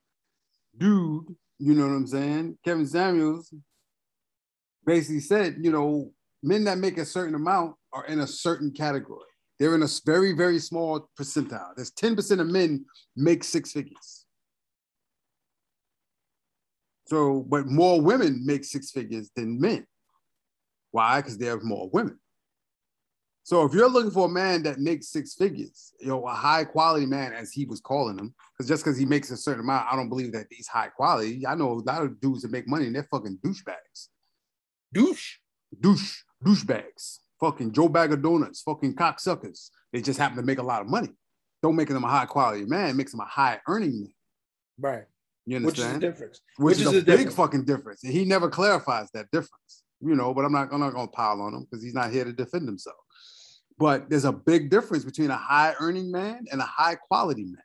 dude, 0.77 1.35
you 1.59 1.75
know 1.75 1.89
what 1.89 1.95
I'm 1.95 2.07
saying? 2.07 2.59
Kevin 2.65 2.87
Samuels 2.87 3.53
basically 4.87 5.21
said, 5.21 5.57
you 5.61 5.73
know, 5.73 6.13
men 6.43 6.65
that 6.65 6.79
make 6.79 6.99
a 6.99 7.07
certain 7.07 7.35
amount 7.35 7.75
are 7.93 8.07
in 8.07 8.21
a 8.21 8.27
certain 8.27 8.71
category. 8.71 9.25
They're 9.59 9.75
in 9.75 9.83
a 9.83 9.89
very, 10.05 10.33
very 10.33 10.59
small 10.59 11.09
percentile. 11.19 11.75
There's 11.77 11.93
10% 11.93 12.41
of 12.41 12.49
men 12.49 12.85
make 13.17 13.45
six 13.45 13.73
figures. 13.73 14.27
So, 17.07 17.45
but 17.49 17.67
more 17.67 18.01
women 18.01 18.43
make 18.45 18.65
six 18.65 18.91
figures 18.91 19.31
than 19.37 19.61
men. 19.61 19.87
Why? 20.91 21.21
Because 21.21 21.39
there 21.39 21.55
are 21.55 21.61
more 21.61 21.89
women. 21.93 22.19
So 23.43 23.63
if 23.65 23.75
you're 23.75 23.91
looking 23.91 24.11
for 24.11 24.27
a 24.27 24.31
man 24.31 24.63
that 24.63 24.79
makes 24.79 25.09
six 25.09 25.35
figures, 25.35 25.93
you 26.01 26.09
know, 26.09 26.27
a 26.27 26.33
high 26.33 26.65
quality 26.65 27.05
man, 27.05 27.35
as 27.35 27.53
he 27.53 27.67
was 27.67 27.79
calling 27.79 28.17
them, 28.17 28.35
because 28.57 28.67
just 28.67 28.83
because 28.83 28.99
he 28.99 29.05
makes 29.05 29.31
a 29.31 29.37
certain 29.37 29.61
amount, 29.61 29.87
I 29.93 29.97
don't 29.97 30.09
believe 30.09 30.33
that 30.33 30.47
he's 30.51 30.67
high 30.67 30.89
quality. 30.89 31.47
I 31.47 31.55
know 31.55 31.73
a 31.73 31.85
lot 31.85 32.03
of 32.03 32.21
dudes 32.21 32.41
that 32.43 32.51
make 32.51 32.67
money 32.67 32.87
and 32.87 32.97
they're 32.97 33.07
fucking 33.11 33.39
douchebags. 33.45 34.09
Douche. 34.95 35.37
Douche, 35.81 36.23
douchebags. 36.45 37.19
Fucking 37.41 37.73
Joe 37.73 37.89
Bag 37.89 38.13
of 38.13 38.23
Donuts, 38.23 38.63
fucking 38.63 38.95
cocksuckers. 38.95 39.71
They 39.93 40.01
just 40.01 40.19
happen 40.19 40.37
to 40.37 40.43
make 40.43 40.59
a 40.59 40.63
lot 40.63 40.81
of 40.81 40.89
money. 40.89 41.11
Don't 41.63 41.77
make 41.77 41.89
them 41.89 42.05
a 42.05 42.09
high 42.09 42.27
quality 42.27 42.65
man, 42.65 42.97
makes 42.97 43.11
them 43.11 43.21
a 43.21 43.27
high 43.27 43.61
earning 43.69 44.01
man. 44.01 44.13
Right. 44.79 45.05
You 45.47 45.57
understand? 45.57 45.67
Which 45.67 45.79
is 45.79 46.01
the 46.01 46.07
difference. 46.07 46.41
Which, 46.57 46.79
which 46.79 46.87
is, 46.87 46.93
is 46.93 47.03
a 47.03 47.05
big 47.05 47.05
difference. 47.05 47.37
fucking 47.37 47.65
difference. 47.65 48.05
And 48.05 48.13
he 48.13 48.25
never 48.25 48.49
clarifies 48.49 49.09
that 49.15 49.31
difference. 49.31 49.83
You 50.01 50.15
know, 50.15 50.35
but 50.35 50.45
I'm 50.45 50.53
not 50.53 50.69
I'm 50.73 50.81
not 50.81 50.93
gonna 50.93 51.09
pile 51.09 51.41
on 51.41 51.55
him 51.55 51.67
because 51.71 51.83
he's 51.83 51.95
not 51.95 52.11
here 52.11 52.25
to 52.25 52.33
defend 52.33 52.67
himself. 52.67 52.97
But 53.79 54.09
there's 54.09 54.25
a 54.25 54.33
big 54.33 54.71
difference 54.71 55.05
between 55.05 55.31
a 55.31 55.37
high 55.37 55.75
earning 55.81 56.11
man 56.11 56.45
and 56.53 56.61
a 56.61 56.65
high 56.65 56.95
quality 56.95 57.45
man. 57.45 57.63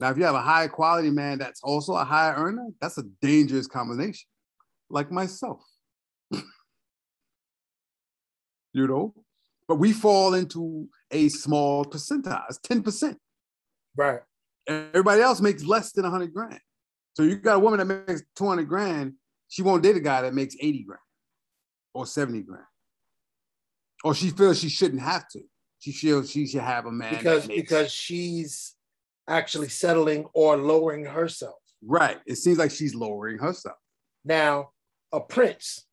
Now, 0.00 0.10
if 0.10 0.18
you 0.18 0.24
have 0.24 0.34
a 0.34 0.42
high 0.42 0.68
quality 0.68 1.10
man 1.10 1.38
that's 1.38 1.62
also 1.62 1.94
a 1.94 2.04
high 2.04 2.32
earner, 2.34 2.68
that's 2.80 2.98
a 2.98 3.04
dangerous 3.20 3.66
combination, 3.66 4.26
like 4.90 5.12
myself. 5.12 5.60
You 8.72 8.86
know, 8.86 9.14
but 9.68 9.76
we 9.76 9.92
fall 9.92 10.34
into 10.34 10.88
a 11.10 11.28
small 11.28 11.84
percentile, 11.84 12.44
it's 12.48 12.58
10%. 12.60 13.16
Right. 13.96 14.20
Everybody 14.66 15.20
else 15.22 15.40
makes 15.40 15.64
less 15.64 15.92
than 15.92 16.04
100 16.04 16.32
grand. 16.32 16.60
So 17.14 17.22
you 17.22 17.36
got 17.36 17.56
a 17.56 17.58
woman 17.58 17.86
that 17.86 18.06
makes 18.08 18.22
200 18.36 18.68
grand, 18.68 19.14
she 19.48 19.62
won't 19.62 19.82
date 19.82 19.96
a 19.96 20.00
guy 20.00 20.22
that 20.22 20.34
makes 20.34 20.56
80 20.60 20.84
grand 20.84 21.00
or 21.94 22.06
70 22.06 22.42
grand. 22.42 22.64
Or 24.04 24.14
she 24.14 24.30
feels 24.30 24.58
she 24.58 24.68
shouldn't 24.68 25.02
have 25.02 25.28
to. 25.28 25.40
She 25.78 25.92
feels 25.92 26.30
she 26.30 26.46
should 26.46 26.60
have 26.62 26.86
a 26.86 26.92
man. 26.92 27.14
Because 27.14 27.46
makes- 27.48 27.60
because 27.60 27.92
she's 27.92 28.74
actually 29.28 29.68
settling 29.68 30.26
or 30.32 30.56
lowering 30.56 31.04
herself. 31.04 31.56
right. 31.84 32.18
It 32.26 32.36
seems 32.36 32.58
like 32.58 32.70
she's 32.70 32.94
lowering 32.94 33.38
herself. 33.38 33.76
Now, 34.24 34.70
a 35.12 35.20
prince 35.20 35.86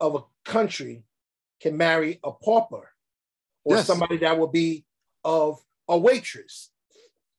of 0.00 0.14
a 0.14 0.20
country 0.50 1.04
can 1.62 1.76
marry 1.76 2.18
a 2.24 2.32
pauper 2.32 2.90
or 3.64 3.76
Yes. 3.76 3.86
somebody 3.86 4.18
that 4.18 4.36
will 4.38 4.48
be 4.48 4.84
of 5.24 5.64
a 5.88 5.96
waitress 5.96 6.72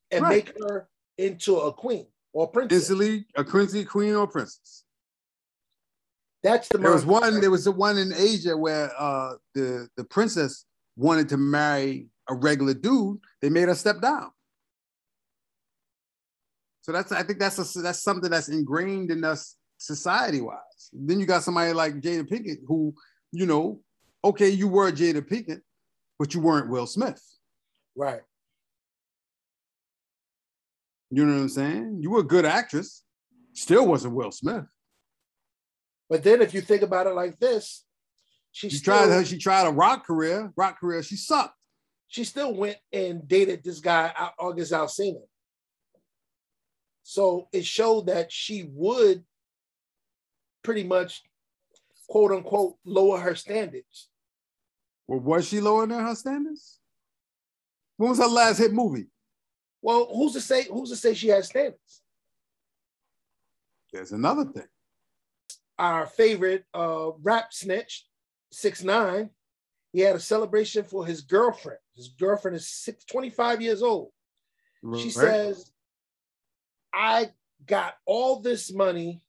and 0.10 0.24
Right. 0.24 0.46
make 0.48 0.58
her 0.64 0.90
into 1.18 1.58
a 1.60 1.74
queen 1.74 2.08
or 2.32 2.48
princess. 2.48 2.78
Instantly, 2.90 3.28
a 3.36 3.44
princely 3.44 3.84
queen 3.84 4.16
or 4.16 4.26
princess. 4.28 4.86
That's 6.42 6.70
the 6.70 6.78
There 6.78 6.92
was 6.92 7.06
one. 7.06 7.40
There 7.42 7.52
was 7.52 7.66
the 7.66 7.72
one 7.72 7.98
in 7.98 8.14
Asia 8.14 8.56
where 8.58 8.92
uh, 8.98 9.36
the 9.54 9.90
the 9.96 10.04
princess 10.04 10.66
wanted 10.96 11.30
to 11.30 11.38
marry 11.38 12.10
a 12.30 12.36
regular 12.36 12.74
dude. 12.74 13.20
They 13.42 13.50
made 13.50 13.68
her 13.68 13.76
step 13.76 14.02
down. 14.02 14.32
So 16.82 16.92
that's 16.92 17.12
I 17.12 17.24
think 17.24 17.40
that's 17.40 17.60
a, 17.76 17.82
that's 17.82 18.04
something 18.04 18.30
that's 18.30 18.50
ingrained 18.50 19.12
in 19.12 19.24
us 19.24 19.56
society 19.78 20.42
wise. 20.42 20.90
Then 20.92 21.20
you 21.20 21.26
got 21.26 21.44
somebody 21.44 21.72
like 21.74 21.96
Jada 22.02 22.28
Pinkett 22.28 22.60
who, 22.68 22.94
you 23.32 23.46
know, 23.46 23.82
okay, 24.24 24.50
you 24.50 24.68
were 24.68 24.92
Jada 24.92 25.22
Pinkett, 25.22 25.62
but 26.20 26.34
you 26.34 26.40
weren't 26.42 26.70
Will 26.70 26.88
Smith. 26.88 27.22
right. 27.96 28.22
You 31.10 31.26
know 31.26 31.34
what 31.34 31.42
I'm 31.42 31.50
saying? 31.50 31.98
You 32.02 32.10
were 32.10 32.22
a 32.22 32.24
good 32.24 32.44
actress, 32.46 33.04
still 33.54 33.86
wasn't 33.86 34.16
Will 34.16 34.32
Smith. 34.32 34.66
But 36.10 36.24
then 36.24 36.42
if 36.42 36.54
you 36.56 36.62
think 36.62 36.82
about 36.82 37.06
it 37.06 37.14
like 37.14 37.38
this, 37.40 37.86
she 38.52 38.70
She 38.70 38.78
still, 38.78 38.96
tried 38.98 39.10
her. 39.10 39.26
She 39.26 39.38
tried 39.38 39.68
a 39.68 39.72
rock 39.72 40.06
career. 40.06 40.52
Rock 40.56 40.80
career. 40.80 41.04
She 41.04 41.16
sucked. 41.16 41.56
she 42.08 42.24
still 42.24 42.54
went 42.56 42.78
and 42.92 43.28
dated 43.28 43.64
this 43.64 43.80
guy, 43.80 44.12
August 44.40 44.72
Alsina. 44.72 45.22
So 47.04 47.48
it 47.52 47.66
showed 47.66 48.08
that 48.08 48.32
she 48.32 48.70
would 48.72 49.24
pretty 50.64 50.84
much, 50.84 51.22
quote 52.08 52.32
unquote, 52.32 52.76
lower 52.86 53.20
her 53.20 53.36
standards. 53.36 54.10
Was 55.22 55.48
she 55.48 55.60
lower 55.60 55.86
than 55.86 56.00
her 56.00 56.16
standards? 56.16 56.80
When 57.98 58.10
was 58.10 58.20
her 58.20 58.28
last 58.28 58.58
hit 58.58 58.74
movie? 58.74 59.08
Well, 59.82 60.10
who's 60.14 60.34
to 60.34 60.42
say? 60.42 60.64
Who's 60.64 60.90
to 60.90 60.96
say 60.96 61.14
she 61.14 61.28
has 61.30 61.48
standards? 61.48 62.02
There's 63.92 64.12
another 64.12 64.46
thing. 64.46 64.68
Our 65.78 66.06
favorite 66.06 66.66
uh, 66.74 67.12
rap 67.22 67.54
snitch, 67.54 68.06
six 68.52 68.84
nine, 68.84 69.30
he 69.92 70.02
had 70.02 70.16
a 70.16 70.20
celebration 70.20 70.84
for 70.84 71.06
his 71.06 71.22
girlfriend. 71.22 71.80
His 71.96 72.10
girlfriend 72.10 72.58
is 72.58 72.68
six, 72.68 73.06
25 73.06 73.62
years 73.62 73.84
old. 73.84 74.10
She 74.98 75.12
says, 75.12 75.72
I 76.94 77.30
got 77.66 77.94
all 78.06 78.42
this 78.42 78.74
money 78.74 79.22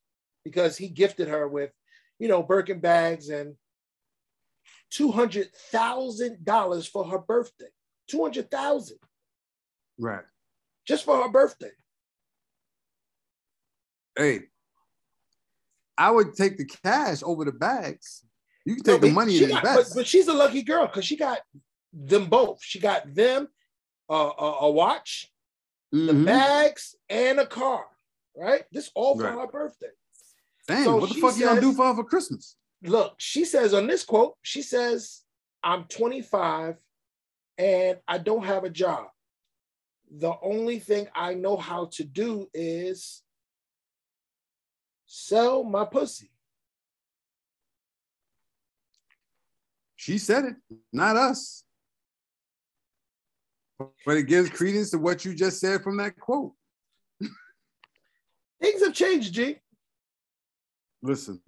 because 0.44 0.76
he 0.76 0.88
gifted 0.88 1.28
her 1.28 1.46
with, 1.46 1.70
you 2.18 2.28
know, 2.28 2.42
Birkin 2.42 2.80
bags 2.80 3.28
and 3.28 3.54
$200,000 4.92 6.88
for 6.88 7.04
her 7.04 7.18
birthday. 7.18 7.66
200,000 8.08 8.98
right. 9.98 10.24
just 10.86 11.04
for 11.04 11.22
her 11.22 11.28
birthday. 11.30 11.70
Hey, 14.16 14.40
I 15.96 16.10
would 16.10 16.34
take 16.34 16.56
the 16.58 16.64
cash 16.66 17.22
over 17.22 17.44
the 17.44 17.52
bags. 17.52 18.24
You 18.64 18.76
can 18.76 18.84
No, 18.86 18.92
take 18.94 19.02
the 19.02 19.10
money 19.12 19.36
she 19.38 19.44
and 19.44 19.52
got- 19.54 19.62
but, 19.62 19.70
invest. 19.70 19.94
but 19.94 20.06
she's 20.06 20.28
a 20.28 20.32
lucky 20.34 20.62
girl 20.62 20.86
because 20.86 21.04
she 21.04 21.16
got 21.16 21.40
them 21.92 22.26
both. 22.28 22.58
She 22.62 22.78
got 22.78 23.14
them 23.14 23.48
uh, 24.10 24.32
a, 24.38 24.44
a 24.62 24.70
watch, 24.70 25.32
the 25.90 26.12
Mhm. 26.12 26.26
bags, 26.26 26.94
and 27.08 27.40
a 27.40 27.46
car. 27.46 27.86
Right? 28.36 28.64
This 28.72 28.90
all 28.94 29.16
for 29.16 29.22
Right. 29.24 29.38
her 29.38 29.46
birthday. 29.46 29.90
Damn, 30.68 30.84
so 30.84 30.96
what 30.96 31.08
the 31.08 31.14
fuck 31.20 31.36
you 31.36 31.44
gonna 31.46 31.60
do 31.60 31.72
for 31.72 31.86
her 31.86 31.94
for 31.94 32.04
Christmas? 32.04 32.56
Look, 32.84 33.14
she 33.18 33.44
says 33.44 33.74
on 33.74 33.86
this 33.86 34.04
quote, 34.04 34.34
she 34.42 34.62
says, 34.62 35.22
I'm 35.62 35.84
25 35.84 36.76
and 37.58 37.98
I 38.06 38.18
don't 38.18 38.44
have 38.44 38.64
a 38.64 38.70
job. 38.70 39.06
The 40.18 40.34
only 40.42 40.78
thing 40.78 41.08
I 41.14 41.34
know 41.34 41.56
how 41.56 41.86
to 41.92 42.04
do 42.04 42.48
is 42.52 43.22
sell 45.06 45.64
my 45.64 45.84
pussy. 45.84 46.30
She 49.96 50.18
said 50.18 50.44
it, 50.44 50.56
not 50.92 51.16
us. 51.16 51.64
But 53.78 54.18
it 54.18 54.24
gives 54.24 54.50
credence 54.50 54.90
to 54.90 54.98
what 54.98 55.24
you 55.24 55.34
just 55.34 55.58
said 55.60 55.82
from 55.82 55.96
that 55.96 56.18
quote. 56.18 56.52
Things 58.60 58.84
have 58.84 58.94
changed, 58.94 59.32
G. 59.34 59.56
Listen, 61.02 61.40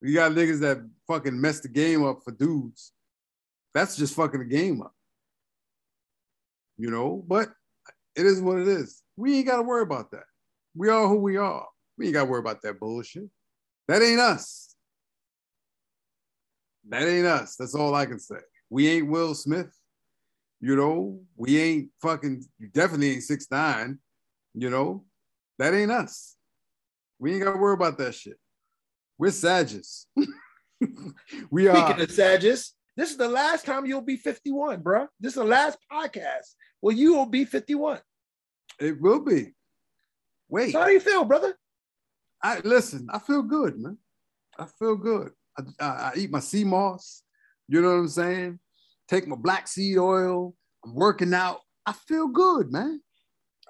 you 0.00 0.14
got 0.14 0.32
niggas 0.32 0.60
that 0.60 0.78
fucking 1.06 1.40
mess 1.40 1.60
the 1.60 1.68
game 1.68 2.04
up 2.04 2.20
for 2.24 2.32
dudes. 2.32 2.92
That's 3.74 3.96
just 3.96 4.14
fucking 4.14 4.40
the 4.40 4.46
game 4.46 4.82
up. 4.82 4.94
You 6.76 6.90
know, 6.90 7.24
but 7.26 7.48
it 8.14 8.26
is 8.26 8.40
what 8.40 8.58
it 8.58 8.68
is. 8.68 9.02
We 9.16 9.38
ain't 9.38 9.46
got 9.46 9.56
to 9.56 9.62
worry 9.62 9.82
about 9.82 10.10
that. 10.12 10.24
We 10.74 10.88
are 10.88 11.08
who 11.08 11.16
we 11.16 11.36
are. 11.36 11.66
We 11.96 12.06
ain't 12.06 12.14
got 12.14 12.24
to 12.24 12.30
worry 12.30 12.40
about 12.40 12.62
that 12.62 12.78
bullshit. 12.78 13.28
That 13.88 14.02
ain't 14.02 14.20
us. 14.20 14.74
That 16.88 17.02
ain't 17.02 17.26
us. 17.26 17.56
That's 17.56 17.74
all 17.74 17.94
I 17.94 18.06
can 18.06 18.20
say. 18.20 18.36
We 18.70 18.88
ain't 18.88 19.08
Will 19.08 19.34
Smith. 19.34 19.74
You 20.60 20.76
know, 20.76 21.20
we 21.36 21.58
ain't 21.60 21.90
fucking, 22.02 22.44
definitely 22.72 23.12
ain't 23.12 23.22
six 23.22 23.46
nine. 23.50 23.98
You 24.54 24.70
know, 24.70 25.04
that 25.58 25.74
ain't 25.74 25.90
us. 25.90 26.36
We 27.18 27.34
ain't 27.34 27.44
got 27.44 27.52
to 27.52 27.58
worry 27.58 27.74
about 27.74 27.98
that 27.98 28.14
shit. 28.14 28.38
We're 29.18 29.32
Sages. 29.32 30.06
we 31.50 31.66
are. 31.66 31.76
Speaking 31.76 32.02
of 32.02 32.10
Sages, 32.10 32.74
this 32.96 33.10
is 33.10 33.16
the 33.16 33.28
last 33.28 33.66
time 33.66 33.84
you'll 33.84 34.00
be 34.00 34.16
51, 34.16 34.80
bro. 34.80 35.08
This 35.18 35.30
is 35.30 35.36
the 35.36 35.44
last 35.44 35.78
podcast 35.92 36.54
where 36.80 36.94
you 36.94 37.14
will 37.14 37.26
be 37.26 37.44
51. 37.44 37.98
It 38.80 39.00
will 39.00 39.20
be. 39.20 39.54
Wait. 40.48 40.72
So 40.72 40.78
how 40.78 40.86
do 40.86 40.92
you 40.92 41.00
feel, 41.00 41.24
brother? 41.24 41.56
I 42.42 42.60
listen. 42.60 43.08
I 43.10 43.18
feel 43.18 43.42
good, 43.42 43.78
man. 43.78 43.98
I 44.56 44.66
feel 44.78 44.94
good. 44.94 45.32
I, 45.58 45.62
I, 45.80 45.86
I 45.86 46.12
eat 46.16 46.30
my 46.30 46.40
sea 46.40 46.62
moss. 46.62 47.22
You 47.66 47.82
know 47.82 47.88
what 47.88 47.94
I'm 47.94 48.08
saying? 48.08 48.60
Take 49.08 49.26
my 49.26 49.36
black 49.36 49.66
seed 49.66 49.98
oil. 49.98 50.54
I'm 50.84 50.94
working 50.94 51.34
out. 51.34 51.60
I 51.84 51.92
feel 51.92 52.28
good, 52.28 52.70
man. 52.70 53.00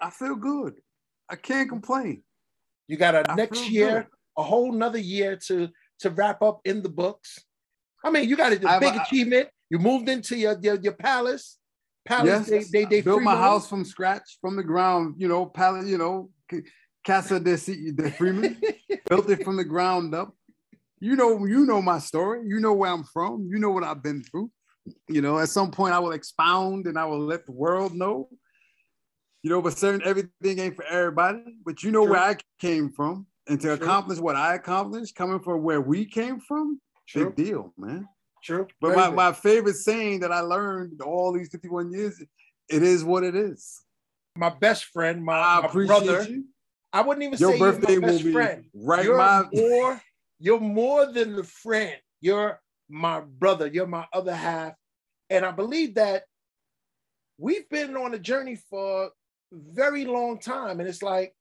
I 0.01 0.11
feel 0.11 0.37
good. 0.37 0.75
I 1.29 1.37
can't 1.37 1.69
complain. 1.69 2.23
You 2.87 2.97
got 2.97 3.15
a 3.15 3.31
I 3.31 3.35
next 3.35 3.69
year, 3.71 4.03
good. 4.03 4.18
A 4.39 4.43
whole 4.43 4.73
nother 4.73 4.99
year 4.99 5.37
to 5.49 5.69
to 6.01 6.11
wrap 6.11 6.41
up 6.43 6.61
in 6.65 6.83
the 6.83 6.89
books. 6.89 7.39
I 8.05 8.11
mean, 8.11 8.29
you 8.29 8.37
got 8.37 8.53
a 8.53 8.57
big 8.57 8.65
I- 8.67 9.03
achievement. 9.03 9.49
You 9.69 9.79
moved 9.79 10.09
into 10.09 10.37
your 10.37 10.57
your, 10.63 10.77
your 10.77 10.95
palace. 10.95 11.59
Palace. 12.07 12.49
Yes, 12.49 12.71
They 12.71 12.85
they, 12.85 12.85
they 12.87 13.01
built 13.03 13.23
my 13.23 13.37
house 13.37 13.69
from 13.69 13.85
scratch, 13.85 14.39
from 14.41 14.57
the 14.57 14.63
ground. 14.63 15.17
You 15.19 15.29
know, 15.29 15.45
pallet. 15.45 15.87
You 15.87 15.99
know, 15.99 16.31
Casa 17.07 17.39
de, 17.41 17.57
C- 17.59 17.91
de 17.93 18.11
Freeman 18.13 18.59
built 19.09 19.29
it 19.29 19.45
from 19.45 19.57
the 19.57 19.65
ground 19.65 20.15
up. 20.15 20.35
You 21.01 21.17
know, 21.17 21.45
you 21.45 21.67
know 21.67 21.81
my 21.83 21.99
story. 21.99 22.43
You 22.47 22.61
know 22.61 22.73
where 22.73 22.91
I'm 22.91 23.05
from. 23.05 23.49
You 23.51 23.59
know 23.59 23.71
what 23.71 23.85
I've 23.85 24.03
been 24.03 24.23
through. 24.23 24.51
You 25.09 25.21
know, 25.21 25.39
at 25.39 25.49
some 25.51 25.71
point 25.71 25.95
I 25.95 25.99
will 25.99 26.13
expound 26.13 26.87
and 26.87 26.99
I 26.99 27.05
will 27.05 27.21
let 27.21 27.45
the 27.47 27.53
world 27.53 27.95
know. 27.95 28.29
You 29.43 29.51
know, 29.51 29.63
but 29.63 29.79
certain 29.79 30.03
everything 30.05 30.59
ain't 30.59 30.77
for 30.77 30.85
everybody. 30.85 31.43
But 31.65 31.83
you 31.83 31.91
know 31.93 32.03
True. 32.05 32.13
where 32.13 32.23
I 32.23 32.37
came 32.59 32.91
from, 32.91 33.27
and 33.49 33.61
to 33.61 33.73
accomplish 33.73 34.19
what 34.19 34.37
I 34.37 34.55
accomplished, 34.55 35.15
coming 35.15 35.41
from 35.41 35.63
where 35.63 35.81
we 35.81 36.05
came 36.05 36.41
from, 36.41 36.81
big 37.15 37.35
deal, 37.35 37.73
man. 37.79 38.07
True. 38.45 38.67
But 38.81 38.89
Very 38.89 39.01
my, 39.01 39.11
my 39.11 39.33
favorite 39.33 39.77
saying 39.77 40.21
that 40.21 40.33
I 40.33 40.41
learned 40.41 41.01
all 41.03 41.33
these 41.33 41.49
51 41.51 41.91
years, 41.93 42.23
it 42.69 42.83
is 42.83 43.05
what 43.05 43.25
it 43.25 43.35
is. 43.35 43.81
my 44.37 44.51
best 44.51 44.85
friend, 44.85 45.25
my, 45.25 45.35
I 45.39 45.61
my 45.63 45.73
brother. 45.87 46.23
you. 46.29 46.45
I 46.93 47.01
wouldn't 47.03 47.25
even 47.25 47.39
Your 47.39 47.53
say 47.53 47.59
you're 47.59 47.73
birthday 47.73 47.97
my 47.97 48.07
will 48.07 48.13
best 48.15 48.25
be 48.25 48.33
friend. 48.33 48.65
right 48.75 49.05
you're 49.05 49.17
my 49.19 49.45
more. 49.53 50.01
You're 50.39 50.61
more 50.61 51.07
than 51.13 51.35
the 51.37 51.43
friend. 51.45 51.97
You're 52.21 52.61
my 52.89 53.21
brother. 53.21 53.67
You're 53.67 53.87
my 53.87 54.07
other 54.13 54.35
half, 54.35 54.75
and 55.31 55.45
I 55.45 55.51
believe 55.51 55.97
that 55.97 56.23
we've 57.39 57.69
been 57.69 57.97
on 57.97 58.15
a 58.15 58.19
journey 58.19 58.57
for 58.71 59.07
a 59.07 59.11
very 59.53 60.05
long 60.05 60.39
time, 60.39 60.81
and 60.81 60.89
it's 60.89 61.03
like 61.03 61.35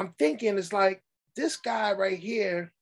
I'm 0.00 0.14
thinking, 0.18 0.56
it's 0.56 0.72
like 0.72 1.02
this 1.36 1.58
guy 1.58 1.92
right 1.92 2.18
here. 2.18 2.72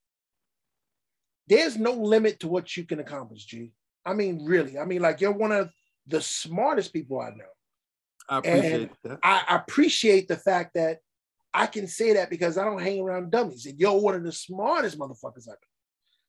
There's 1.48 1.76
no 1.76 1.90
limit 1.90 2.38
to 2.40 2.48
what 2.48 2.76
you 2.76 2.84
can 2.84 3.00
accomplish, 3.00 3.44
G. 3.44 3.72
I 4.06 4.14
mean, 4.14 4.44
really. 4.44 4.78
I 4.78 4.84
mean, 4.84 5.02
like 5.02 5.20
you're 5.20 5.32
one 5.32 5.50
of 5.50 5.70
the 6.06 6.20
smartest 6.20 6.92
people 6.92 7.20
I 7.20 7.30
know. 7.30 7.44
I 8.28 8.38
appreciate 8.38 8.90
that. 9.02 9.18
I 9.24 9.56
appreciate 9.56 10.28
the 10.28 10.36
fact 10.36 10.74
that 10.74 10.98
I 11.52 11.66
can 11.66 11.88
say 11.88 12.12
that 12.12 12.30
because 12.30 12.56
I 12.56 12.64
don't 12.64 12.80
hang 12.80 13.00
around 13.00 13.32
dummies. 13.32 13.66
And 13.66 13.80
you're 13.80 14.00
one 14.00 14.14
of 14.14 14.22
the 14.22 14.30
smartest 14.30 14.96
motherfuckers 14.96 15.48
I 15.48 15.52
know. 15.52 15.72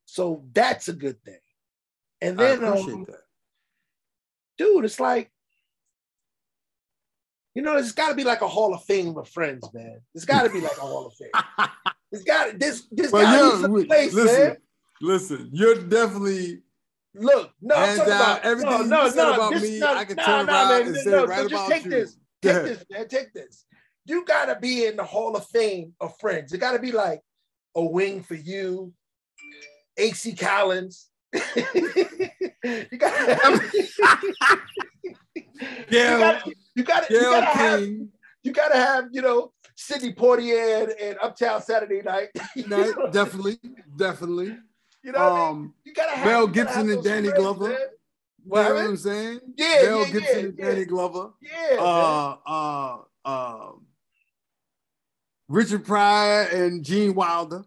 So 0.06 0.44
that's 0.54 0.88
a 0.88 0.94
good 0.94 1.22
thing. 1.24 1.38
And 2.20 2.42
I 2.42 2.56
then, 2.56 2.64
appreciate 2.64 2.94
um, 2.96 3.06
that. 3.10 3.22
dude, 4.58 4.86
it's 4.86 5.00
like, 5.00 5.30
you 7.56 7.62
know, 7.62 7.78
it's 7.78 7.92
got 7.92 8.10
to 8.10 8.16
be 8.16 8.24
like 8.24 8.42
a 8.42 8.48
Hall 8.48 8.74
of 8.74 8.84
Fame 8.84 9.18
of 9.18 9.28
friends, 9.30 9.68
man. 9.74 10.02
It's 10.14 10.26
got 10.26 10.44
to 10.44 10.50
be 10.50 10.62
like 10.62 10.78
a 10.78 10.82
Hall 10.82 11.08
of 11.08 11.14
Fame. 11.16 11.68
It's 12.12 12.24
got 12.24 12.58
this. 12.58 12.88
This 12.92 13.12
Well, 13.12 13.22
got 13.22 13.52
to 13.52 13.56
be 13.58 13.62
some 13.62 13.86
place, 13.88 14.14
listen, 14.16 14.48
man. 14.48 14.58
listen, 15.00 15.50
you're 15.54 15.76
definitely 15.76 16.64
Look, 17.14 17.52
no, 17.62 17.76
I'm 17.76 17.98
talking 17.98 18.14
about 18.14 18.44
Everything 18.44 18.72
no, 18.72 18.82
you 18.82 18.88
no, 18.88 19.10
said 19.10 19.16
no, 19.18 19.34
about 19.34 19.54
this- 19.54 19.62
me, 19.64 19.80
no, 19.80 19.94
I 19.94 20.06
can 20.06 20.16
no, 20.16 20.24
turn 20.26 20.46
no, 20.48 20.54
around 20.54 20.70
man, 20.70 20.82
and 20.82 20.94
no, 20.96 21.02
say 21.02 21.10
no, 21.12 21.26
right 21.26 21.40
so 21.42 21.48
just 21.50 21.70
take 21.70 21.86
you. 21.86 21.92
this. 21.92 22.18
Take 22.42 22.52
ahead. 22.52 22.66
this, 22.66 22.86
man. 22.90 23.08
Take 23.10 23.34
this. 23.34 23.66
You 24.06 24.24
gotta 24.26 24.58
be 24.58 24.86
in 24.86 24.96
the 24.96 25.04
Hall 25.04 25.36
of 25.36 25.46
Fame 25.48 25.94
of 26.00 26.18
friends. 26.20 26.54
It 26.54 26.60
gotta 26.60 26.80
be 26.80 26.92
like 26.94 27.22
a 27.76 27.84
wing 27.84 28.24
for 28.24 28.36
you, 28.36 28.94
AC 29.98 30.34
Collins. 30.34 31.10
you 31.34 32.98
gotta 32.98 33.62
Gail, 35.90 36.14
you 36.14 36.20
gotta, 36.20 36.54
you 36.80 36.84
gotta, 36.86 37.14
you 37.14 37.22
gotta 37.22 37.46
have, 37.46 37.82
you 38.44 38.52
gotta 38.54 38.78
have, 38.78 39.06
you 39.12 39.22
know, 39.22 39.52
Sidney 39.76 40.14
Poitier 40.14 40.84
and, 40.84 40.92
and 41.00 41.18
Uptown 41.22 41.62
Saturday 41.62 42.02
Night. 42.02 42.30
no, 42.68 42.78
know, 42.78 43.12
definitely, 43.12 43.60
definitely. 43.96 44.58
you 45.04 45.12
know 45.12 45.20
what 45.20 45.32
I 45.32 45.36
mean? 45.36 45.48
Um, 45.66 45.74
You 45.86 45.94
gotta 45.94 46.16
have 46.18 46.26
Mel 46.26 46.48
Gibson 46.48 46.90
and 46.90 47.04
Danny 47.04 47.28
friends, 47.30 47.40
Glover. 47.44 47.68
man. 47.70 47.78
you 47.78 48.52
know 48.56 48.74
what? 48.74 48.86
I'm 48.86 48.98
saying? 48.98 49.40
Yeah, 49.58 49.82
Mel 49.84 50.00
yeah, 50.00 50.12
Gibson 50.12 50.40
yeah, 50.40 50.46
and 50.46 50.56
yeah. 50.58 50.66
Danny 50.66 50.86
Glover. 50.86 51.30
Yeah. 51.42 51.78
Uh, 51.80 52.36
uh, 52.46 52.98
uh, 53.26 53.72
Richard 55.48 55.84
Pryor 55.86 56.44
and 56.54 56.84
Gene 56.84 57.14
Wilder. 57.16 57.64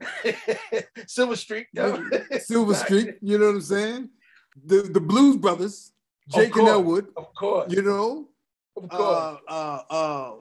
Silver 1.06 1.36
Streak. 1.36 1.66
yo. 1.72 2.02
Silver 2.38 2.74
Street, 2.82 3.16
you 3.20 3.38
know 3.38 3.46
what 3.46 3.54
I'm 3.56 3.60
saying? 3.60 4.08
The 4.64 4.82
the 4.82 5.00
Blues 5.00 5.36
Brothers, 5.36 5.92
Jake 6.28 6.54
and. 6.56 6.68
Elwood, 6.68 7.08
Of 7.16 7.34
course. 7.34 7.72
you 7.72 7.82
know. 7.82 8.28
Of 8.76 8.88
course. 8.88 9.00
Uh, 9.00 9.36
uh, 9.48 9.82
uh, 9.90 10.32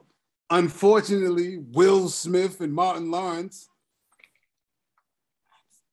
unfortunately, 0.50 1.58
Will 1.58 2.08
Smith 2.08 2.60
and 2.60 2.72
Martin 2.72 3.10
Lawrence. 3.10 3.68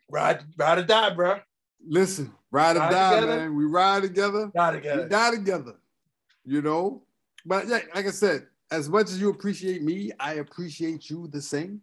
ride, 0.09 0.43
ride 0.57 0.77
or 0.79 0.83
die, 0.83 1.09
bro. 1.11 1.39
Listen, 1.87 2.31
ride 2.51 2.75
or 2.75 2.79
die, 2.89 3.15
together. 3.21 3.37
man. 3.39 3.55
We 3.55 3.65
ride 3.65 4.03
together. 4.03 4.51
Ride 4.55 4.73
We 4.75 4.81
together. 4.81 5.07
die 5.07 5.31
together. 5.31 5.75
You 6.45 6.61
know. 6.61 7.03
But 7.45 7.67
yeah, 7.67 7.79
like 7.95 8.05
I 8.07 8.11
said, 8.11 8.47
as 8.71 8.89
much 8.89 9.05
as 9.07 9.19
you 9.19 9.29
appreciate 9.29 9.81
me, 9.81 10.11
I 10.19 10.33
appreciate 10.35 11.09
you 11.09 11.27
the 11.31 11.41
same. 11.41 11.81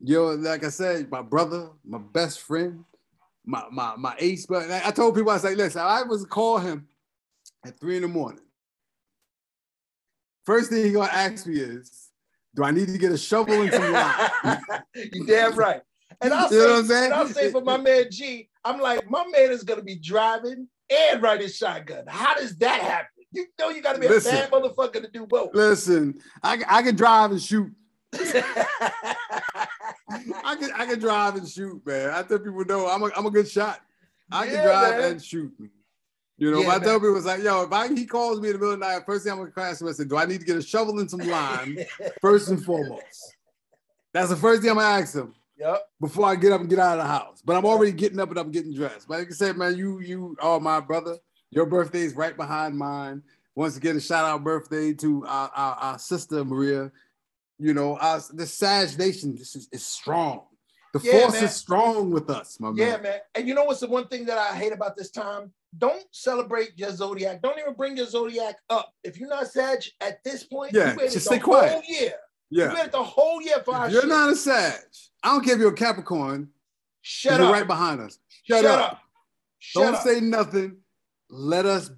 Yo, 0.00 0.34
like 0.34 0.64
I 0.64 0.68
said, 0.70 1.10
my 1.10 1.22
brother, 1.22 1.70
my 1.84 1.98
best 1.98 2.40
friend, 2.40 2.84
my 3.46 3.64
my 3.70 3.94
my 3.96 4.14
ace. 4.18 4.44
But 4.46 4.70
I 4.70 4.90
told 4.90 5.14
people 5.14 5.30
I 5.30 5.34
was 5.34 5.44
like, 5.44 5.56
listen, 5.56 5.80
I 5.80 6.02
was 6.02 6.22
to 6.24 6.28
call 6.28 6.58
him 6.58 6.86
at 7.64 7.78
three 7.78 7.96
in 7.96 8.02
the 8.02 8.08
morning. 8.08 8.40
First 10.44 10.70
thing 10.70 10.84
he 10.84 10.92
gonna 10.92 11.10
ask 11.12 11.46
me 11.46 11.56
is, 11.58 12.10
do 12.54 12.64
I 12.64 12.70
need 12.70 12.88
to 12.88 12.98
get 12.98 13.12
a 13.12 13.18
shovel 13.18 13.62
and 13.62 13.72
some 13.72 13.92
lime? 13.92 14.60
you 15.12 15.26
damn 15.26 15.54
right. 15.54 15.80
And 16.20 16.32
I'll 16.32 16.48
You 16.52 16.58
know 16.58 16.64
say, 16.64 16.70
what 16.70 16.78
I'm 16.78 16.86
saying? 16.86 17.04
and 17.04 17.14
I'll 17.14 17.28
say 17.28 17.50
for 17.50 17.60
my 17.62 17.76
man 17.76 18.04
G, 18.10 18.48
I'm 18.64 18.80
like, 18.80 19.08
my 19.10 19.24
man 19.26 19.50
is 19.50 19.64
gonna 19.64 19.82
be 19.82 19.96
driving 19.96 20.68
and 20.90 21.22
riding 21.22 21.48
shotgun. 21.48 22.04
How 22.06 22.34
does 22.34 22.56
that 22.58 22.80
happen? 22.80 23.08
You 23.32 23.46
know 23.58 23.70
you 23.70 23.82
gotta 23.82 23.98
be 23.98 24.06
Listen. 24.06 24.36
a 24.36 24.40
bad 24.40 24.50
motherfucker 24.52 25.02
to 25.02 25.08
do 25.10 25.26
both. 25.26 25.54
Listen, 25.54 26.14
I, 26.42 26.62
I 26.68 26.82
can 26.82 26.94
drive 26.94 27.32
and 27.32 27.42
shoot. 27.42 27.72
I 28.12 29.16
can 30.58 30.70
I 30.72 30.86
can 30.86 31.00
drive 31.00 31.34
and 31.34 31.48
shoot, 31.48 31.84
man. 31.84 32.10
I 32.10 32.22
tell 32.22 32.38
people 32.38 32.64
know 32.64 32.86
I'm 32.86 33.02
a 33.02 33.10
I'm 33.16 33.26
a 33.26 33.30
good 33.30 33.48
shot. 33.48 33.80
I 34.30 34.46
can 34.46 34.64
drive 34.64 35.00
man. 35.00 35.12
and 35.12 35.24
shoot. 35.24 35.52
You 36.36 36.50
know, 36.50 36.62
Yeah, 36.62 36.78
tell 36.78 36.98
people 36.98 37.16
it's 37.16 37.26
like, 37.26 37.42
yo, 37.42 37.62
if 37.62 37.72
I 37.72 37.88
he 37.88 38.06
calls 38.06 38.40
me 38.40 38.48
in 38.48 38.54
the 38.54 38.58
middle 38.58 38.74
of 38.74 38.80
the 38.80 38.86
night, 38.86 39.02
first 39.06 39.24
thing 39.24 39.32
I'm 39.32 39.38
gonna 39.38 39.68
ask 39.68 39.80
him, 39.80 39.88
I 39.88 39.92
said, 39.92 40.08
do 40.08 40.16
I 40.16 40.26
need 40.26 40.40
to 40.40 40.46
get 40.46 40.56
a 40.56 40.62
shovel 40.62 40.98
and 40.98 41.08
some 41.10 41.20
lime 41.20 41.78
first 42.20 42.48
and 42.48 42.62
foremost? 42.64 43.36
That's 44.12 44.30
the 44.30 44.36
first 44.36 44.62
thing 44.62 44.70
I'm 44.70 44.76
gonna 44.78 45.00
ask 45.00 45.14
him 45.14 45.34
yep. 45.56 45.88
before 46.00 46.26
I 46.26 46.34
get 46.34 46.52
up 46.52 46.60
and 46.60 46.68
get 46.68 46.78
out 46.78 46.98
of 46.98 47.04
the 47.04 47.08
house. 47.08 47.42
But 47.44 47.56
I'm 47.56 47.64
already 47.64 47.92
getting 47.92 48.18
up 48.18 48.30
and 48.30 48.38
I'm 48.38 48.50
getting 48.50 48.74
dressed. 48.74 49.08
But 49.08 49.18
like 49.18 49.28
I 49.28 49.30
said, 49.30 49.56
man, 49.56 49.76
you 49.76 50.00
you 50.00 50.36
are 50.40 50.60
my 50.60 50.80
brother. 50.80 51.16
Your 51.50 51.66
birthday 51.66 52.00
is 52.00 52.14
right 52.14 52.36
behind 52.36 52.76
mine. 52.76 53.22
once 53.54 53.76
again, 53.76 53.96
a 53.96 54.00
shout 54.00 54.24
out 54.24 54.42
birthday 54.42 54.92
to 54.94 55.24
our, 55.26 55.50
our, 55.54 55.74
our 55.76 55.98
sister 55.98 56.44
Maria. 56.44 56.90
You 57.58 57.74
know, 57.74 57.96
our, 57.98 58.20
the 58.32 58.46
Sag 58.46 58.98
Nation 58.98 59.36
this 59.36 59.54
is, 59.54 59.68
is 59.70 59.84
strong. 59.84 60.46
The 60.92 61.00
Yeah, 61.00 61.20
force 61.20 61.34
man. 61.34 61.44
is 61.44 61.54
strong 61.54 62.10
with 62.10 62.28
us, 62.30 62.58
my 62.58 62.68
Yeah, 62.68 62.72
man. 62.72 62.88
Yeah, 62.88 62.96
man. 63.02 63.18
And 63.36 63.48
you 63.48 63.54
know 63.54 63.64
what's 63.64 63.80
the 63.80 63.88
one 63.88 64.08
thing 64.08 64.24
that 64.26 64.38
I 64.38 64.56
hate 64.56 64.72
about 64.72 64.96
this 64.96 65.10
time? 65.10 65.52
Don't 65.78 66.04
celebrate 66.12 66.70
your 66.76 66.90
zodiac. 66.92 67.42
Don't 67.42 67.58
even 67.58 67.74
bring 67.74 67.96
your 67.96 68.06
zodiac 68.06 68.56
up. 68.70 68.92
If 69.02 69.18
you're 69.18 69.28
not 69.28 69.46
Sag 69.48 69.80
at 70.00 70.22
this 70.24 70.44
point, 70.44 70.72
Yeah, 70.72 70.94
you 70.94 71.00
just 71.10 71.26
stay 71.26 71.38
quiet. 71.38 71.72
Whole 71.72 71.82
year. 71.88 72.14
You 72.50 72.62
Yeah. 72.62 72.74
waited 72.74 72.92
the 72.92 73.02
whole 73.02 73.42
year 73.42 73.60
for 73.64 73.74
our 73.74 73.90
you're 73.90 74.02
shit. 74.02 74.08
not 74.08 74.30
a 74.30 74.36
Sag. 74.36 74.80
I 75.22 75.28
don't 75.32 75.44
care 75.44 75.54
if 75.54 75.60
you're 75.60 75.72
a 75.72 75.76
Capricorn. 75.76 76.50
Shut 77.02 77.38
you're 77.38 77.48
up. 77.48 77.52
right 77.52 77.66
behind 77.66 78.00
us. 78.00 78.18
Shut, 78.44 78.62
Shut 78.62 78.78
up. 78.78 78.92
up. 78.92 79.00
Shut 79.58 79.82
Don't 79.82 79.94
up. 79.96 80.02
say 80.02 80.20
nothing. 80.20 80.76
Let 81.30 81.66
us 81.66 81.90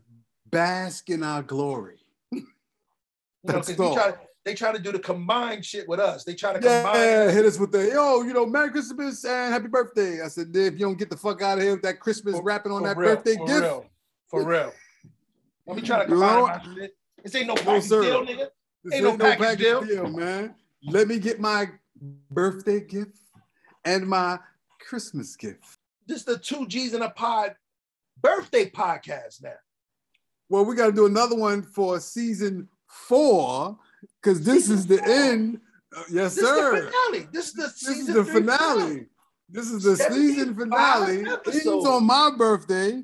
bask 0.47 1.11
in 1.11 1.23
our 1.23 1.43
glory. 1.43 1.99
You 2.31 3.53
know, 3.53 3.61
That's 3.61 3.79
all. 3.79 4.17
They 4.47 4.55
try 4.55 4.71
to 4.71 4.79
do 4.79 4.93
the 4.93 4.99
combined 5.01 5.65
shit 5.65 5.89
with 5.89 5.99
us. 5.99 6.23
They 6.23 6.35
try 6.35 6.53
to 6.53 6.61
combine. 6.61 6.95
Yeah, 6.95 7.31
hit 7.33 7.45
us 7.45 7.59
with 7.59 7.73
the 7.73 7.89
yo, 7.89 8.23
you 8.23 8.33
know, 8.33 8.47
Merry 8.47 8.71
Christmas 8.71 9.25
and 9.25 9.53
Happy 9.53 9.67
Birthday. 9.67 10.23
I 10.23 10.29
said, 10.29 10.55
if 10.55 10.75
you 10.75 10.79
don't 10.87 10.97
get 10.97 11.11
the 11.11 11.17
fuck 11.17 11.43
out 11.43 11.59
of 11.59 11.65
here 11.65 11.73
with 11.73 11.83
that 11.83 11.99
Christmas 11.99 12.37
For- 12.37 12.45
rapping 12.45 12.71
on 12.71 12.85
that 12.85 12.97
real, 12.97 13.17
birthday 13.17 13.35
for 13.37 13.47
gift, 13.47 13.61
real, 13.61 13.87
for 14.29 14.45
real. 14.47 14.73
Let 15.67 15.77
me 15.77 15.83
try 15.83 15.99
to 15.99 16.07
combine 16.07 16.43
my 16.45 16.63
shit. 16.77 16.97
This 17.25 17.35
ain't 17.35 17.49
no 17.49 17.55
No, 17.55 17.63
package 17.63 17.83
sir. 17.89 18.03
deal, 18.03 18.25
nigga. 18.25 18.47
this 18.85 18.95
ain't 18.95 19.03
no 19.03 19.19
package 19.19 19.59
deal. 19.59 20.07
man. 20.11 20.55
Let 20.85 21.09
me 21.09 21.19
get 21.19 21.41
my 21.41 21.69
birthday 22.31 22.79
gift 22.81 23.19
and 23.85 24.07
my 24.07 24.39
Christmas 24.81 25.35
gift. 25.35 25.65
This 26.07 26.19
is 26.19 26.25
the 26.25 26.39
two 26.39 26.69
G's 26.69 26.95
in 26.95 27.03
a 27.03 27.11
pod 27.11 27.57
birthday 28.23 28.71
podcast 28.71 29.43
now. 29.43 29.55
Well, 30.49 30.65
we 30.65 30.77
got 30.77 30.87
to 30.87 30.93
do 30.93 31.07
another 31.07 31.35
one 31.35 31.63
for 31.65 31.99
season 31.99 32.69
four 32.87 33.77
because 34.23 34.43
this 34.43 34.67
Season 34.67 34.77
is 34.79 34.87
the 34.87 34.99
four. 34.99 35.09
end. 35.09 35.61
Uh, 35.97 36.03
yes, 36.11 36.35
This 36.35 36.45
sir. 36.45 36.77
is 36.77 36.85
the 36.85 36.91
finale. 36.91 37.29
This 37.33 37.47
is 37.47 37.53
the 37.55 37.63
This 37.63 37.77
season 37.81 38.01
is 38.01 38.07
the 38.15 38.25
three 38.25 38.33
finale. 38.35 39.07
This 39.49 39.71
is 39.71 39.83
the 39.85 39.97
season 39.97 40.55
75 40.57 41.07
finale. 41.09 41.39
Ends 41.47 41.87
on 41.87 42.05
my 42.07 42.31
birthday. 42.37 43.03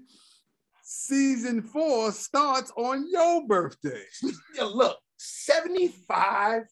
Season 0.83 1.63
four 1.63 2.13
starts 2.13 2.73
on 2.77 3.09
your 3.11 3.47
birthday. 3.47 4.03
Yeah, 4.57 4.65
look, 4.65 4.99
75 5.17 6.65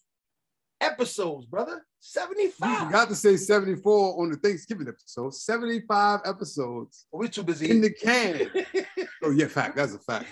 episodes, 0.80 1.46
brother. 1.46 1.86
You 2.02 2.20
75. 2.22 2.86
forgot 2.86 3.08
to 3.10 3.14
say 3.14 3.36
74 3.36 4.22
on 4.22 4.30
the 4.30 4.36
Thanksgiving 4.36 4.88
episode. 4.88 5.34
75 5.34 6.20
episodes 6.24 7.06
We're 7.12 7.28
too 7.28 7.42
busy. 7.42 7.70
in 7.70 7.80
the 7.82 7.90
can. 7.90 8.50
oh, 9.22 9.30
yeah, 9.30 9.46
fact. 9.48 9.76
That's 9.76 9.94
a 9.94 9.98
fact. 9.98 10.26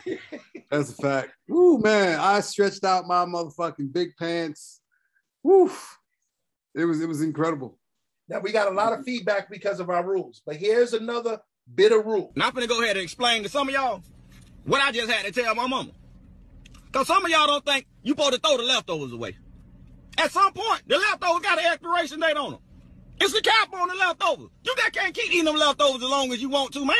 That's 0.70 0.90
a 0.90 0.94
fact. 0.94 1.32
Ooh, 1.50 1.78
man. 1.78 2.18
I 2.18 2.40
stretched 2.40 2.84
out 2.84 3.06
my 3.06 3.24
motherfucking 3.26 3.92
big 3.92 4.16
pants. 4.18 4.80
Woof. 5.42 5.98
It 6.74 6.84
was 6.84 7.00
it 7.00 7.08
was 7.08 7.22
incredible. 7.22 7.78
now 8.28 8.40
we 8.40 8.52
got 8.52 8.68
a 8.68 8.74
lot 8.74 8.92
of 8.92 9.04
feedback 9.04 9.50
because 9.50 9.80
of 9.80 9.90
our 9.90 10.04
rules, 10.04 10.42
but 10.46 10.56
here's 10.56 10.92
another 10.92 11.40
bit 11.74 11.92
of 11.92 12.04
rule. 12.06 12.30
And 12.34 12.42
I'm 12.44 12.52
gonna 12.52 12.66
go 12.66 12.82
ahead 12.82 12.96
and 12.96 13.02
explain 13.02 13.42
to 13.42 13.48
some 13.48 13.68
of 13.68 13.74
y'all 13.74 14.02
what 14.64 14.80
I 14.80 14.92
just 14.92 15.10
had 15.10 15.24
to 15.26 15.32
tell 15.32 15.54
my 15.54 15.66
mama. 15.66 15.90
Cause 16.92 17.06
some 17.06 17.24
of 17.24 17.30
y'all 17.30 17.46
don't 17.46 17.64
think 17.64 17.86
you 18.02 18.12
supposed 18.12 18.34
to 18.34 18.38
throw 18.40 18.56
the 18.58 18.62
leftovers 18.62 19.12
away. 19.12 19.36
At 20.18 20.32
some 20.32 20.52
point, 20.52 20.82
the 20.88 20.98
leftovers 20.98 21.42
got 21.42 21.58
an 21.58 21.66
expiration 21.66 22.18
date 22.18 22.36
on 22.36 22.50
them. 22.50 22.60
It's 23.20 23.32
the 23.32 23.40
cap 23.40 23.72
on 23.72 23.88
the 23.88 23.94
leftovers. 23.94 24.50
You 24.64 24.74
just 24.76 24.92
can't 24.92 25.14
keep 25.14 25.30
eating 25.30 25.44
them 25.44 25.56
leftovers 25.56 26.02
as 26.02 26.08
long 26.08 26.32
as 26.32 26.42
you 26.42 26.48
want 26.48 26.72
to, 26.72 26.84
man. 26.84 26.96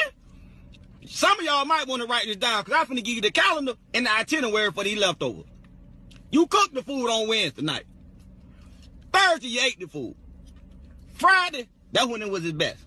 Some 1.04 1.38
of 1.38 1.44
y'all 1.44 1.64
might 1.64 1.88
want 1.88 2.00
to 2.02 2.08
write 2.08 2.26
this 2.26 2.36
down 2.36 2.62
because 2.64 2.78
I'm 2.78 2.86
finna 2.86 3.04
give 3.04 3.16
you 3.16 3.20
the 3.20 3.30
calendar 3.30 3.74
and 3.92 4.06
the 4.06 4.12
itinerary 4.12 4.70
for 4.70 4.84
these 4.84 4.98
leftovers. 4.98 5.46
You 6.30 6.46
cooked 6.46 6.74
the 6.74 6.82
food 6.82 7.08
on 7.08 7.28
Wednesday 7.28 7.62
night. 7.62 7.84
Thursday, 9.12 9.48
you 9.48 9.60
ate 9.64 9.80
the 9.80 9.88
food. 9.88 10.14
Friday, 11.14 11.68
that's 11.90 12.06
when 12.06 12.22
it 12.22 12.30
was 12.30 12.44
its 12.44 12.52
best. 12.52 12.78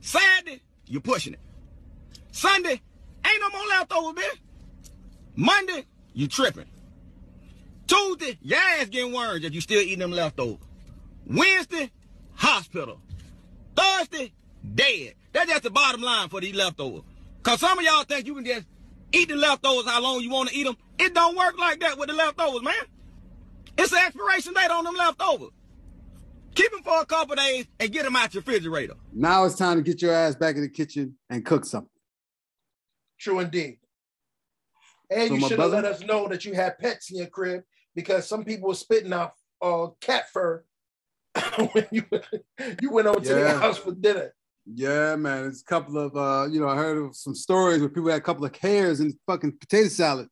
Saturday, 0.00 0.62
you're 0.86 1.02
pushing 1.02 1.34
it. 1.34 1.40
Sunday, 2.30 2.80
ain't 3.26 3.40
no 3.40 3.50
more 3.50 3.66
leftovers, 3.66 4.24
bitch. 4.24 4.38
Monday, 5.36 5.84
you 6.14 6.28
tripping. 6.28 6.66
Tuesday, 7.86 8.38
your 8.40 8.58
ass 8.58 8.88
getting 8.88 9.12
worms 9.12 9.44
if 9.44 9.54
you 9.54 9.60
still 9.60 9.80
eating 9.80 9.98
them 9.98 10.12
leftovers. 10.12 10.58
Wednesday, 11.26 11.90
hospital. 12.34 13.00
Thursday, 13.76 14.32
dead. 14.74 15.14
That's 15.32 15.50
just 15.50 15.62
the 15.62 15.70
bottom 15.70 16.02
line 16.02 16.28
for 16.28 16.40
these 16.40 16.54
leftovers. 16.54 17.02
Cause 17.42 17.60
some 17.60 17.78
of 17.78 17.84
y'all 17.84 18.04
think 18.04 18.26
you 18.26 18.34
can 18.34 18.44
just 18.44 18.66
eat 19.12 19.28
the 19.28 19.36
leftovers 19.36 19.86
how 19.86 20.00
long 20.00 20.20
you 20.20 20.30
want 20.30 20.50
to 20.50 20.54
eat 20.56 20.64
them. 20.64 20.76
It 20.98 21.14
don't 21.14 21.36
work 21.36 21.58
like 21.58 21.80
that 21.80 21.98
with 21.98 22.08
the 22.08 22.14
leftovers, 22.14 22.62
man. 22.62 22.74
It's 23.76 23.92
an 23.92 23.98
expiration 24.06 24.54
date 24.54 24.70
on 24.70 24.84
them 24.84 24.94
leftovers. 24.94 25.50
Keep 26.54 26.70
them 26.70 26.82
for 26.82 27.00
a 27.00 27.06
couple 27.06 27.34
days 27.34 27.66
and 27.80 27.90
get 27.90 28.04
them 28.04 28.14
out 28.14 28.34
your 28.34 28.42
refrigerator. 28.42 28.94
Now 29.12 29.44
it's 29.44 29.56
time 29.56 29.78
to 29.78 29.82
get 29.82 30.02
your 30.02 30.12
ass 30.12 30.34
back 30.34 30.56
in 30.56 30.62
the 30.62 30.68
kitchen 30.68 31.16
and 31.30 31.44
cook 31.44 31.64
something. 31.64 31.88
True 33.18 33.40
indeed. 33.40 33.78
And 35.12 35.28
So 35.28 35.34
you 35.34 35.48
should 35.48 35.58
have 35.58 35.70
let 35.70 35.84
us 35.84 36.00
know 36.00 36.28
that 36.28 36.44
you 36.44 36.54
had 36.54 36.78
pets 36.78 37.10
in 37.10 37.18
your 37.18 37.26
crib 37.26 37.62
because 37.94 38.28
some 38.28 38.44
people 38.44 38.68
were 38.68 38.74
spitting 38.74 39.12
out 39.12 39.32
uh, 39.60 39.88
cat 40.00 40.30
fur 40.32 40.64
when 41.72 41.86
you, 41.90 42.04
you 42.80 42.90
went 42.90 43.06
over 43.06 43.20
to 43.20 43.34
the 43.34 43.58
house 43.58 43.78
for 43.78 43.92
dinner. 43.92 44.34
Yeah, 44.66 45.16
man. 45.16 45.46
It's 45.46 45.62
a 45.62 45.64
couple 45.64 45.98
of 45.98 46.16
uh, 46.16 46.48
you 46.50 46.60
know, 46.60 46.68
I 46.68 46.76
heard 46.76 46.98
of 46.98 47.16
some 47.16 47.34
stories 47.34 47.80
where 47.80 47.88
people 47.88 48.10
had 48.10 48.18
a 48.18 48.24
couple 48.24 48.44
of 48.44 48.54
hairs 48.56 49.00
in 49.00 49.12
fucking 49.26 49.58
potato 49.58 49.88
salad. 49.88 50.28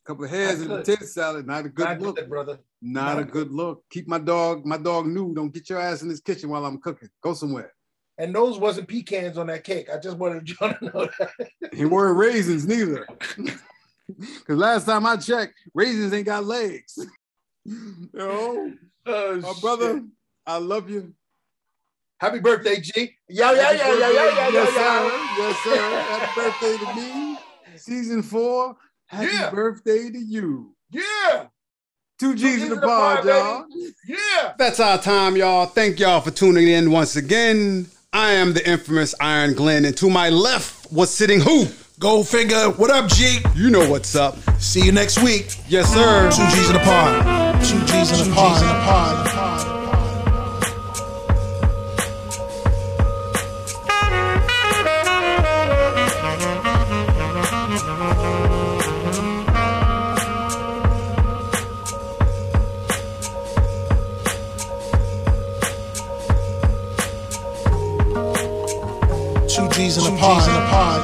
A 0.00 0.06
couple 0.06 0.24
of 0.24 0.30
hairs 0.30 0.60
in 0.60 0.68
potato 0.68 1.04
salad, 1.06 1.46
not 1.46 1.64
a 1.64 1.68
good 1.68 1.84
Not 1.84 2.00
look. 2.00 2.16
good, 2.16 2.28
brother. 2.28 2.58
Not 2.82 3.14
Not 3.14 3.22
a 3.22 3.24
good 3.24 3.50
look. 3.52 3.84
Keep 3.90 4.08
my 4.08 4.18
dog, 4.18 4.66
my 4.66 4.76
dog 4.76 5.06
new. 5.06 5.34
Don't 5.34 5.52
get 5.52 5.70
your 5.70 5.80
ass 5.80 6.02
in 6.02 6.08
this 6.08 6.20
kitchen 6.20 6.50
while 6.50 6.66
I'm 6.66 6.78
cooking. 6.78 7.08
Go 7.22 7.32
somewhere. 7.32 7.72
And 8.18 8.34
those 8.34 8.58
wasn't 8.58 8.86
pecans 8.88 9.38
on 9.38 9.48
that 9.48 9.64
cake. 9.64 9.88
I 9.92 9.98
just 9.98 10.16
wanted 10.18 10.48
you 10.48 10.54
to 10.56 10.78
know 10.82 11.08
that. 11.18 11.30
He 11.72 11.84
weren't 11.84 12.16
raisins 12.16 12.66
neither. 12.66 13.06
Cause 14.46 14.56
last 14.56 14.84
time 14.86 15.06
I 15.06 15.16
checked, 15.16 15.54
raisins 15.74 16.12
ain't 16.12 16.26
got 16.26 16.44
legs. 16.44 16.98
Yo, 18.14 18.72
Oh, 19.06 19.40
my 19.40 19.52
brother. 19.60 20.02
I 20.46 20.58
love 20.58 20.88
you. 20.90 21.12
Happy 22.20 22.38
birthday, 22.38 22.80
G. 22.80 23.16
Yeah, 23.28 23.52
yeah, 23.52 23.70
yeah, 23.72 23.72
yeah, 23.72 23.98
yeah, 23.98 24.10
yeah, 24.10 24.10
yeah. 24.10 24.48
yes, 24.48 24.72
yeah, 24.74 24.74
sir. 24.74 25.08
yeah. 25.08 25.36
Yes, 25.38 25.56
sir. 25.64 26.00
Happy 26.02 26.40
birthday 26.40 26.76
to 26.84 26.94
me. 27.00 27.38
Season 27.76 28.22
four. 28.22 28.76
Happy 29.06 29.32
Yeah. 29.32 29.50
birthday 29.50 30.10
to 30.10 30.18
you. 30.18 30.74
Yeah, 30.90 31.46
Two 32.18 32.34
G's 32.34 32.42
G's 32.42 32.62
in 32.62 32.68
the 32.68 32.74
in 32.76 32.80
the 32.80 32.86
pod, 32.86 33.16
pod, 33.16 33.26
y'all. 33.26 33.66
yeah. 34.06 34.52
That's 34.56 34.78
our 34.78 34.98
time, 34.98 35.36
y'all. 35.36 35.66
Thank 35.66 35.98
y'all 35.98 36.20
for 36.20 36.30
tuning 36.30 36.68
in 36.68 36.90
once 36.92 37.16
again. 37.16 37.86
I 38.14 38.30
am 38.34 38.52
the 38.52 38.64
infamous 38.64 39.12
Iron 39.18 39.54
Glenn, 39.54 39.84
and 39.84 39.96
to 39.96 40.08
my 40.08 40.28
left 40.28 40.92
was 40.92 41.12
sitting 41.12 41.40
who? 41.40 41.64
Goldfinger, 41.98 42.78
what 42.78 42.88
up, 42.88 43.10
G? 43.10 43.40
You 43.56 43.70
know 43.70 43.90
what's 43.90 44.14
up. 44.14 44.38
See 44.60 44.84
you 44.84 44.92
next 44.92 45.20
week. 45.20 45.56
Yes, 45.66 45.92
sir. 45.92 46.30
Two 46.30 46.46
G's 46.56 46.68
in 46.68 46.74
the 46.74 46.78
pod. 46.84 47.60
Two 47.64 47.80
G's 47.86 48.20
in 48.20 48.28
the 48.28 48.34
pod. 48.36 48.62
In 48.62 48.68
the 48.68 48.74
pod. 48.84 49.73
Pod. 70.24 70.48
In 70.48 70.54
the 70.54 70.60
pod. 70.70 71.00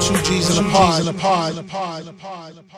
Two 0.00 0.16
G's 0.22 0.56
in 0.56 0.64
the 0.64 0.70
pod. 0.70 1.02
The 1.02 1.12
pod. 1.12 1.50
In 1.50 1.56
the 1.56 1.62
pod. 1.64 2.75